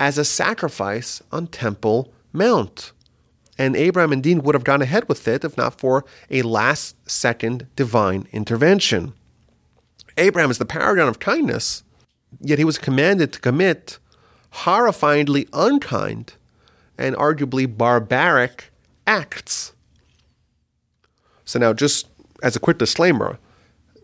as 0.00 0.18
a 0.18 0.24
sacrifice 0.24 1.22
on 1.30 1.46
Temple 1.46 2.12
Mount. 2.32 2.92
And 3.58 3.76
Abraham 3.76 4.12
indeed 4.12 4.38
would 4.38 4.54
have 4.54 4.64
gone 4.64 4.82
ahead 4.82 5.08
with 5.08 5.26
it 5.26 5.44
if 5.44 5.56
not 5.56 5.78
for 5.78 6.04
a 6.30 6.42
last 6.42 6.96
second 7.10 7.66
divine 7.74 8.28
intervention. 8.32 9.12
Abraham 10.16 10.50
is 10.50 10.58
the 10.58 10.64
paragon 10.64 11.08
of 11.08 11.18
kindness, 11.18 11.82
yet 12.40 12.58
he 12.58 12.64
was 12.64 12.78
commanded 12.78 13.32
to 13.32 13.40
commit 13.40 13.98
horrifyingly 14.52 15.48
unkind 15.52 16.34
and 16.96 17.14
arguably 17.16 17.66
barbaric 17.66 18.70
acts. 19.06 19.72
So, 21.44 21.58
now, 21.58 21.72
just 21.72 22.08
as 22.42 22.56
a 22.56 22.60
quick 22.60 22.78
disclaimer, 22.78 23.38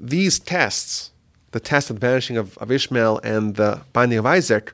these 0.01 0.39
tests, 0.39 1.11
the 1.53 1.61
test 1.61 1.91
of 1.91 1.97
the 1.97 2.01
banishing 2.01 2.37
of, 2.37 2.57
of 2.59 2.71
Ishmael 2.71 3.21
and 3.23 3.57
the 3.57 3.83
binding 3.93 4.19
of 4.19 4.27
Isaac, 4.27 4.73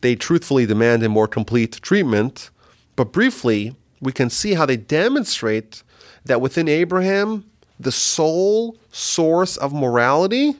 they 0.00 0.14
truthfully 0.14 0.66
demand 0.66 1.02
a 1.02 1.08
more 1.08 1.28
complete 1.28 1.80
treatment. 1.82 2.50
But 2.96 3.12
briefly, 3.12 3.74
we 4.00 4.12
can 4.12 4.30
see 4.30 4.54
how 4.54 4.66
they 4.66 4.76
demonstrate 4.76 5.82
that 6.24 6.40
within 6.40 6.68
Abraham, 6.68 7.44
the 7.78 7.92
sole 7.92 8.76
source 8.90 9.56
of 9.56 9.72
morality 9.72 10.54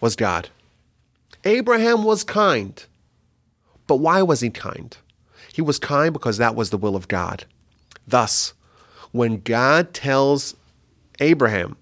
was 0.00 0.16
God. 0.16 0.48
Abraham 1.44 2.04
was 2.04 2.24
kind. 2.24 2.84
But 3.86 3.96
why 3.96 4.22
was 4.22 4.40
he 4.40 4.50
kind? 4.50 4.96
He 5.52 5.62
was 5.62 5.78
kind 5.78 6.12
because 6.12 6.38
that 6.38 6.54
was 6.54 6.70
the 6.70 6.78
will 6.78 6.96
of 6.96 7.08
God. 7.08 7.44
Thus, 8.06 8.54
when 9.12 9.40
God 9.40 9.94
tells 9.94 10.56
Abraham 11.20 11.76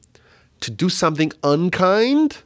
to 0.63 0.71
do 0.71 0.89
something 0.89 1.33
unkind, 1.43 2.39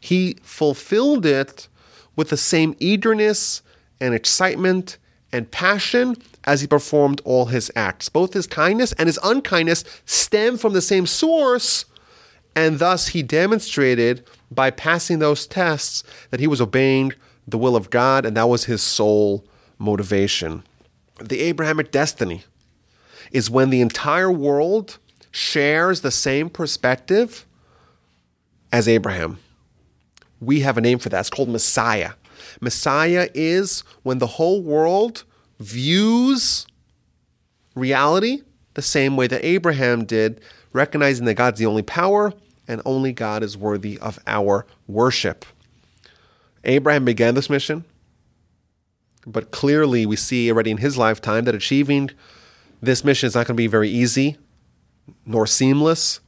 he 0.00 0.36
fulfilled 0.42 1.24
it 1.24 1.68
with 2.16 2.30
the 2.30 2.36
same 2.36 2.74
eagerness 2.78 3.62
and 4.00 4.14
excitement 4.14 4.98
and 5.32 5.50
passion 5.50 6.16
as 6.44 6.60
he 6.60 6.66
performed 6.66 7.20
all 7.24 7.46
his 7.46 7.70
acts. 7.76 8.08
Both 8.08 8.34
his 8.34 8.46
kindness 8.46 8.92
and 8.94 9.06
his 9.06 9.18
unkindness 9.22 9.84
stem 10.04 10.58
from 10.58 10.72
the 10.72 10.82
same 10.82 11.06
source, 11.06 11.84
and 12.54 12.78
thus 12.78 13.08
he 13.08 13.22
demonstrated 13.22 14.26
by 14.50 14.70
passing 14.70 15.20
those 15.20 15.46
tests 15.46 16.02
that 16.30 16.40
he 16.40 16.46
was 16.46 16.60
obeying 16.60 17.12
the 17.46 17.58
will 17.58 17.76
of 17.76 17.90
God, 17.90 18.26
and 18.26 18.36
that 18.36 18.48
was 18.48 18.64
his 18.64 18.82
sole 18.82 19.44
motivation. 19.78 20.64
The 21.18 21.40
Abrahamic 21.40 21.90
destiny 21.90 22.44
is 23.30 23.50
when 23.50 23.70
the 23.70 23.80
entire 23.80 24.30
world 24.30 24.98
shares 25.32 26.02
the 26.02 26.10
same 26.10 26.48
perspective 26.48 27.46
as 28.70 28.86
Abraham. 28.86 29.38
We 30.40 30.60
have 30.60 30.78
a 30.78 30.80
name 30.80 30.98
for 30.98 31.08
that. 31.08 31.20
It's 31.20 31.30
called 31.30 31.48
Messiah. 31.48 32.12
Messiah 32.60 33.28
is 33.34 33.80
when 34.02 34.18
the 34.18 34.26
whole 34.26 34.62
world 34.62 35.24
views 35.58 36.66
reality 37.74 38.42
the 38.74 38.82
same 38.82 39.16
way 39.16 39.26
that 39.26 39.44
Abraham 39.44 40.04
did, 40.04 40.40
recognizing 40.72 41.24
that 41.26 41.34
God's 41.34 41.58
the 41.58 41.66
only 41.66 41.82
power 41.82 42.32
and 42.68 42.80
only 42.84 43.12
God 43.12 43.42
is 43.42 43.56
worthy 43.56 43.98
of 43.98 44.18
our 44.26 44.66
worship. 44.86 45.44
Abraham 46.64 47.04
began 47.04 47.34
this 47.34 47.50
mission, 47.50 47.84
but 49.26 49.50
clearly 49.50 50.06
we 50.06 50.16
see 50.16 50.50
already 50.50 50.70
in 50.70 50.78
his 50.78 50.96
lifetime 50.96 51.44
that 51.44 51.54
achieving 51.54 52.10
this 52.80 53.04
mission 53.04 53.26
is 53.26 53.34
not 53.34 53.46
going 53.46 53.56
to 53.56 53.60
be 53.60 53.66
very 53.66 53.88
easy 53.88 54.36
nor 55.26 55.46
seamless. 55.46 56.20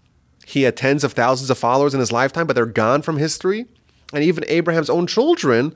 He 0.47 0.63
had 0.63 0.77
tens 0.77 1.05
of 1.05 1.13
thousands 1.13 1.51
of 1.51 1.59
followers 1.59 1.95
in 1.95 2.01
his 2.01 2.13
lifetime, 2.13 2.47
but 2.47 2.55
they're 2.55 2.67
gone 2.67 3.03
from 3.03 3.17
history. 3.17 3.67
And 4.13 4.23
even 4.23 4.45
Abraham's 4.49 4.91
own 4.91 5.07
children 5.07 5.75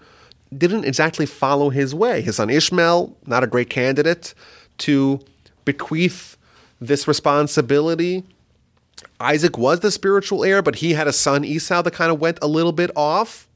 didn't 0.56 0.84
exactly 0.84 1.26
follow 1.26 1.70
his 1.70 1.94
way. 1.94 2.20
His 2.22 2.36
son 2.36 2.50
Ishmael, 2.50 3.16
not 3.26 3.44
a 3.44 3.46
great 3.46 3.70
candidate 3.70 4.34
to 4.78 5.20
bequeath 5.64 6.36
this 6.80 7.08
responsibility. 7.08 8.24
Isaac 9.20 9.58
was 9.58 9.80
the 9.80 9.90
spiritual 9.90 10.44
heir, 10.44 10.62
but 10.62 10.76
he 10.76 10.94
had 10.94 11.08
a 11.08 11.12
son, 11.12 11.44
Esau, 11.44 11.82
that 11.82 11.92
kind 11.92 12.10
of 12.10 12.20
went 12.20 12.38
a 12.40 12.46
little 12.46 12.72
bit 12.72 12.90
off. 12.96 13.48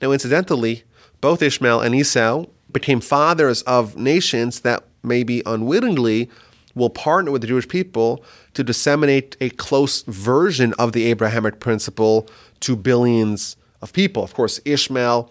Now, 0.00 0.12
incidentally, 0.12 0.84
both 1.20 1.42
Ishmael 1.42 1.80
and 1.80 1.94
Esau 1.94 2.46
became 2.72 3.00
fathers 3.00 3.62
of 3.62 3.96
nations 3.96 4.60
that 4.60 4.84
maybe 5.02 5.42
unwittingly 5.44 6.30
will 6.74 6.90
partner 6.90 7.30
with 7.30 7.42
the 7.42 7.46
Jewish 7.46 7.68
people 7.68 8.24
to 8.54 8.64
disseminate 8.64 9.36
a 9.40 9.50
close 9.50 10.02
version 10.02 10.74
of 10.78 10.92
the 10.92 11.04
Abrahamic 11.04 11.60
principle 11.60 12.28
to 12.60 12.76
billions 12.76 13.56
of 13.80 13.92
people. 13.92 14.22
Of 14.22 14.34
course, 14.34 14.60
Ishmael, 14.64 15.30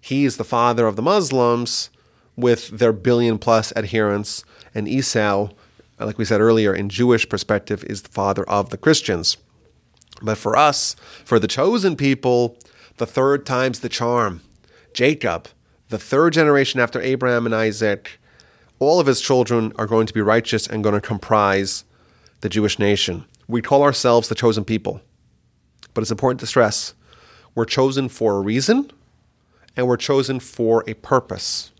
he 0.00 0.24
is 0.24 0.36
the 0.36 0.44
father 0.44 0.86
of 0.86 0.96
the 0.96 1.02
Muslims 1.02 1.90
with 2.36 2.68
their 2.68 2.92
billion 2.92 3.38
plus 3.38 3.72
adherents, 3.76 4.44
and 4.74 4.88
Esau, 4.88 5.50
like 5.98 6.16
we 6.16 6.24
said 6.24 6.40
earlier, 6.40 6.74
in 6.74 6.88
Jewish 6.88 7.28
perspective, 7.28 7.84
is 7.84 8.02
the 8.02 8.08
father 8.08 8.44
of 8.44 8.70
the 8.70 8.78
Christians. 8.78 9.36
But 10.22 10.38
for 10.38 10.56
us, 10.56 10.96
for 11.24 11.38
the 11.38 11.48
chosen 11.48 11.96
people, 11.96 12.56
the 12.96 13.06
third 13.06 13.44
time's 13.44 13.80
the 13.80 13.88
charm. 13.88 14.40
Jacob, 14.94 15.48
the 15.88 15.98
third 15.98 16.32
generation 16.32 16.80
after 16.80 17.00
Abraham 17.00 17.46
and 17.46 17.54
Isaac, 17.54 18.18
all 18.78 19.00
of 19.00 19.06
his 19.06 19.20
children 19.20 19.72
are 19.76 19.86
going 19.86 20.06
to 20.06 20.14
be 20.14 20.20
righteous 20.20 20.66
and 20.66 20.82
going 20.82 20.94
to 20.94 21.00
comprise 21.00 21.84
the 22.40 22.48
Jewish 22.48 22.78
nation. 22.78 23.24
We 23.48 23.62
call 23.62 23.82
ourselves 23.82 24.28
the 24.28 24.34
chosen 24.34 24.64
people. 24.64 25.00
But 25.94 26.02
it's 26.02 26.10
important 26.10 26.40
to 26.40 26.46
stress 26.46 26.94
we're 27.54 27.64
chosen 27.64 28.08
for 28.08 28.36
a 28.36 28.40
reason 28.40 28.90
and 29.76 29.86
we're 29.86 29.96
chosen 29.96 30.38
for 30.38 30.84
a 30.86 30.94
purpose. 30.94 31.72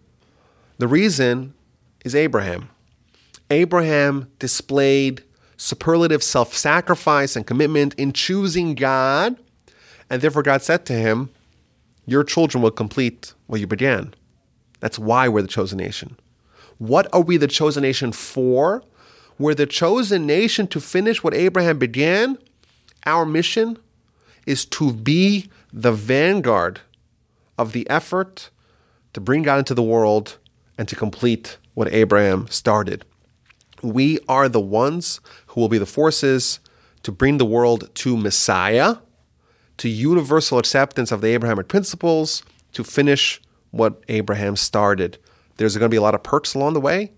The 0.78 0.88
reason 0.88 1.54
is 2.04 2.14
Abraham. 2.14 2.70
Abraham 3.50 4.30
displayed 4.38 5.22
superlative 5.56 6.22
self 6.22 6.54
sacrifice 6.54 7.36
and 7.36 7.46
commitment 7.46 7.94
in 7.94 8.12
choosing 8.12 8.74
God, 8.74 9.36
and 10.08 10.22
therefore 10.22 10.42
God 10.42 10.62
said 10.62 10.86
to 10.86 10.92
him, 10.94 11.30
Your 12.06 12.24
children 12.24 12.62
will 12.62 12.70
complete 12.70 13.34
what 13.46 13.60
you 13.60 13.66
began. 13.66 14.14
That's 14.80 14.98
why 14.98 15.28
we're 15.28 15.42
the 15.42 15.48
chosen 15.48 15.78
nation. 15.78 16.16
What 16.78 17.06
are 17.12 17.20
we 17.20 17.36
the 17.36 17.46
chosen 17.46 17.82
nation 17.82 18.12
for? 18.12 18.82
We're 19.40 19.54
the 19.54 19.64
chosen 19.64 20.26
nation 20.26 20.66
to 20.66 20.80
finish 20.80 21.24
what 21.24 21.32
Abraham 21.32 21.78
began. 21.78 22.36
Our 23.06 23.24
mission 23.24 23.78
is 24.44 24.66
to 24.66 24.92
be 24.92 25.48
the 25.72 25.92
vanguard 25.92 26.82
of 27.56 27.72
the 27.72 27.88
effort 27.88 28.50
to 29.14 29.20
bring 29.20 29.42
God 29.42 29.60
into 29.60 29.72
the 29.72 29.82
world 29.82 30.36
and 30.76 30.86
to 30.88 30.94
complete 30.94 31.56
what 31.72 31.90
Abraham 31.90 32.48
started. 32.48 33.06
We 33.82 34.18
are 34.28 34.46
the 34.46 34.60
ones 34.60 35.22
who 35.46 35.62
will 35.62 35.70
be 35.70 35.78
the 35.78 35.86
forces 35.86 36.60
to 37.02 37.10
bring 37.10 37.38
the 37.38 37.46
world 37.46 37.88
to 37.94 38.18
Messiah, 38.18 38.96
to 39.78 39.88
universal 39.88 40.58
acceptance 40.58 41.10
of 41.10 41.22
the 41.22 41.28
Abrahamic 41.28 41.66
principles, 41.66 42.42
to 42.74 42.84
finish 42.84 43.40
what 43.70 44.02
Abraham 44.08 44.54
started. 44.54 45.16
There's 45.56 45.78
going 45.78 45.88
to 45.88 45.94
be 45.94 45.96
a 45.96 46.02
lot 46.02 46.14
of 46.14 46.22
perks 46.22 46.52
along 46.52 46.74
the 46.74 46.80
way. 46.80 47.12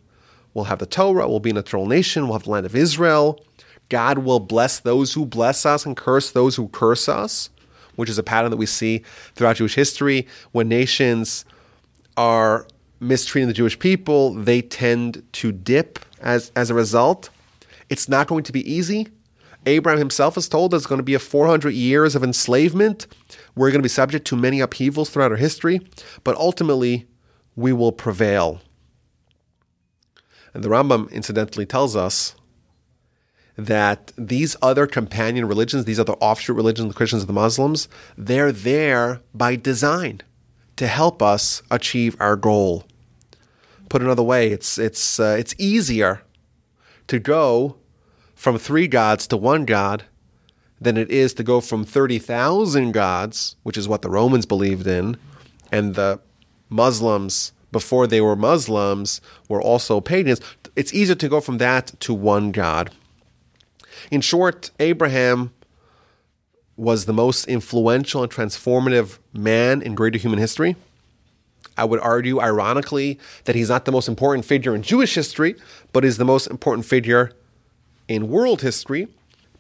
We'll 0.55 0.67
have 0.67 0.79
the 0.79 0.87
Torah, 0.87 1.29
we'll 1.29 1.41
be 1.41 1.51
an 1.51 1.57
eternal 1.57 1.87
nation, 1.87 2.25
we'll 2.25 2.35
have 2.35 2.45
the 2.45 2.51
land 2.51 2.67
of 2.67 2.77
Israel. 2.77 3.43
God 3.89 4.19
will 4.19 4.41
bless 4.41 4.81
those 4.81 5.13
who 5.13 5.27
bless 5.27 5.67
us 5.67 5.85
and 5.85 5.97
curse 5.97 6.31
those 6.31 6.57
who 6.57 6.69
curse 6.69 7.09
us, 7.09 7.51
which 7.97 8.09
is 8.09 8.19
a 8.19 8.23
pattern 8.23 8.51
that 8.51 8.57
we 8.57 8.67
see 8.67 9.03
throughout 9.35 9.57
Jewish 9.57 9.75
history 9.75 10.27
when 10.53 10.69
nations 10.69 11.45
are 12.17 12.67
mistreating 13.01 13.49
the 13.49 13.55
Jewish 13.55 13.79
people, 13.79 14.33
they 14.33 14.63
tend 14.63 15.23
to 15.33 15.53
dip 15.53 15.99
as, 16.21 16.53
as 16.55 16.71
a 16.71 16.75
result. 16.75 17.31
It's 17.89 18.09
not 18.09 18.29
going 18.29 18.45
to 18.45 18.53
be 18.53 18.71
easy. 18.71 19.09
Abraham 19.67 19.99
himself 19.99 20.37
is 20.37 20.49
told 20.49 20.71
there's 20.71 20.87
going 20.87 20.99
to 20.99 21.05
be 21.05 21.15
a 21.15 21.19
400 21.19 21.71
years 21.71 22.15
of 22.15 22.25
enslavement. 22.25 23.07
We're 23.55 23.71
going 23.71 23.81
to 23.81 23.85
be 23.85 23.89
subject 23.89 24.27
to 24.29 24.37
many 24.37 24.61
upheavals 24.61 25.11
throughout 25.11 25.31
our 25.31 25.37
history, 25.37 25.81
but 26.25 26.37
ultimately 26.37 27.07
we 27.55 27.73
will 27.73 27.93
prevail. 27.93 28.61
And 30.55 30.63
the 30.63 30.69
Rambam, 30.69 31.11
incidentally, 31.11 31.67
tells 31.67 31.97
us 31.97 32.35
that 33.57 34.13
these 34.17 34.57
other 34.63 34.87
companion 34.87 35.47
religions, 35.47 35.85
these 35.85 36.01
other 36.01 36.15
offshoot 36.15 36.57
religions, 36.57 36.89
the 36.89 36.95
Christians 36.95 37.23
and 37.23 37.29
the 37.29 37.35
Muslims, 37.35 37.89
they're 38.17 38.53
there 38.53 39.21
by 39.35 39.57
design 39.57 40.21
to 40.77 40.87
help 40.87 41.23
us 41.23 41.63
achieve 41.71 42.17
our 42.19 42.37
goal. 42.37 42.85
Put 43.89 44.03
another 44.03 44.23
way, 44.23 44.51
it's 44.51 44.79
it's 44.79 45.21
uh, 45.21 45.37
it's 45.39 45.55
easier 45.59 46.23
to 47.09 47.19
go 47.19 47.77
from 48.35 48.59
three 48.59 48.89
gods 48.89 49.27
to 49.27 49.37
one 49.37 49.65
god 49.67 50.05
than 50.81 50.97
it 50.97 51.11
is 51.11 51.33
to 51.35 51.45
go 51.45 51.61
from 51.61 51.85
30,000 51.85 52.91
gods, 52.93 53.57
which 53.63 53.77
is 53.77 53.87
what 53.87 54.03
the 54.03 54.11
Romans 54.11 54.47
believed 54.47 54.87
in, 54.87 55.17
and 55.71 55.95
the 55.95 56.19
Muslims 56.69 57.53
before 57.73 58.07
they 58.07 58.21
were 58.21 58.37
Muslims 58.37 59.21
were 59.49 59.61
also 59.61 60.01
pagans. 60.01 60.41
It's 60.77 60.95
easier 60.95 61.17
to 61.17 61.29
go 61.29 61.41
from 61.41 61.59
that 61.59 61.99
to 62.01 62.15
one 62.15 62.53
God. 62.53 62.91
In 64.11 64.21
short, 64.21 64.71
Abraham 64.79 65.53
was 66.77 67.05
the 67.05 67.13
most 67.13 67.47
influential 67.47 68.23
and 68.23 68.33
transformative 68.33 69.19
man 69.33 69.83
in 69.83 69.95
greater 69.95 70.19
human 70.19 70.39
history. 70.39 70.77
I 71.77 71.85
would 71.85 72.01
argue, 72.01 72.41
ironically, 72.41 73.19
that 73.45 73.55
he's 73.55 73.71
not 73.71 73.85
the 73.85 73.93
most 73.93 74.09
important 74.09 74.45
figure 74.45 74.75
in 74.75 74.83
Jewish 74.83 75.15
history, 75.15 75.55
but 75.93 76.05
is 76.05 76.19
the 76.19 76.25
most 76.25 76.47
important 76.47 76.87
figure 76.87 77.33
in 78.09 78.29
world 78.29 78.61
history 78.61 79.09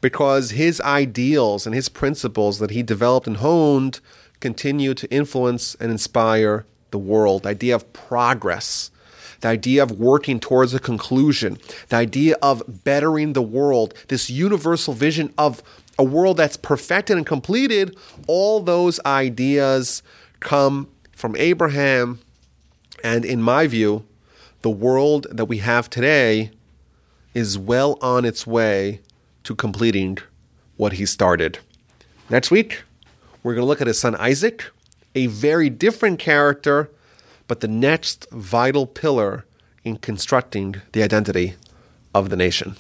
because 0.01 0.51
his 0.51 0.81
ideals 0.81 1.65
and 1.65 1.75
his 1.75 1.89
principles 1.89 2.59
that 2.59 2.71
he 2.71 2.83
developed 2.83 3.27
and 3.27 3.39
honed 3.39 4.01
continue 4.41 4.93
to 4.93 5.11
influence 5.11 5.75
and 5.77 5.91
inspire 5.91 6.67
the 6.93 6.99
world. 6.99 7.43
The 7.43 7.51
idea 7.51 7.74
of 7.74 7.93
progress, 7.93 8.93
the 9.40 9.49
idea 9.49 9.82
of 9.82 9.90
working 9.99 10.38
towards 10.38 10.72
a 10.72 10.78
conclusion, 10.78 11.59
the 11.88 11.97
idea 11.97 12.36
of 12.40 12.84
bettering 12.84 13.32
the 13.32 13.43
world, 13.43 13.95
this 14.09 14.30
universal 14.30 14.95
vision 14.95 15.34
of 15.36 15.62
a 15.99 16.05
world 16.05 16.36
that's 16.36 16.57
perfected 16.57 17.16
and 17.16 17.26
completed, 17.26 17.97
all 18.26 18.61
those 18.61 19.01
ideas 19.05 20.03
come 20.40 20.88
from 21.11 21.36
Abraham. 21.36 22.20
And 23.05 23.24
in 23.24 23.43
my 23.43 23.66
view, 23.66 24.05
the 24.62 24.70
world 24.70 25.26
that 25.30 25.47
we 25.47 25.59
have 25.59 25.90
today 25.90 26.53
is 27.34 27.59
well 27.59 27.99
on 28.01 28.24
its 28.24 28.47
way 28.47 29.01
to 29.45 29.55
completing 29.55 30.18
what 30.76 30.95
he 30.95 31.07
started. 31.07 31.59
Next 32.30 32.51
week, 32.51 32.82
we're 33.43 33.55
going 33.55 33.62
to 33.62 33.68
look 33.68 33.80
at 33.80 33.86
his 33.86 33.99
son 33.99 34.14
Isaac, 34.16 34.64
a 35.15 35.27
very 35.27 35.71
different 35.71 36.19
character, 36.19 36.91
but 37.49 37.61
the 37.61 37.69
next 37.69 38.27
vital 38.31 38.87
pillar 38.87 39.45
in 39.85 39.97
constructing 39.97 40.77
the 40.93 41.03
identity 41.03 41.55
of 42.15 42.31
the 42.31 42.37
nation. 42.37 42.77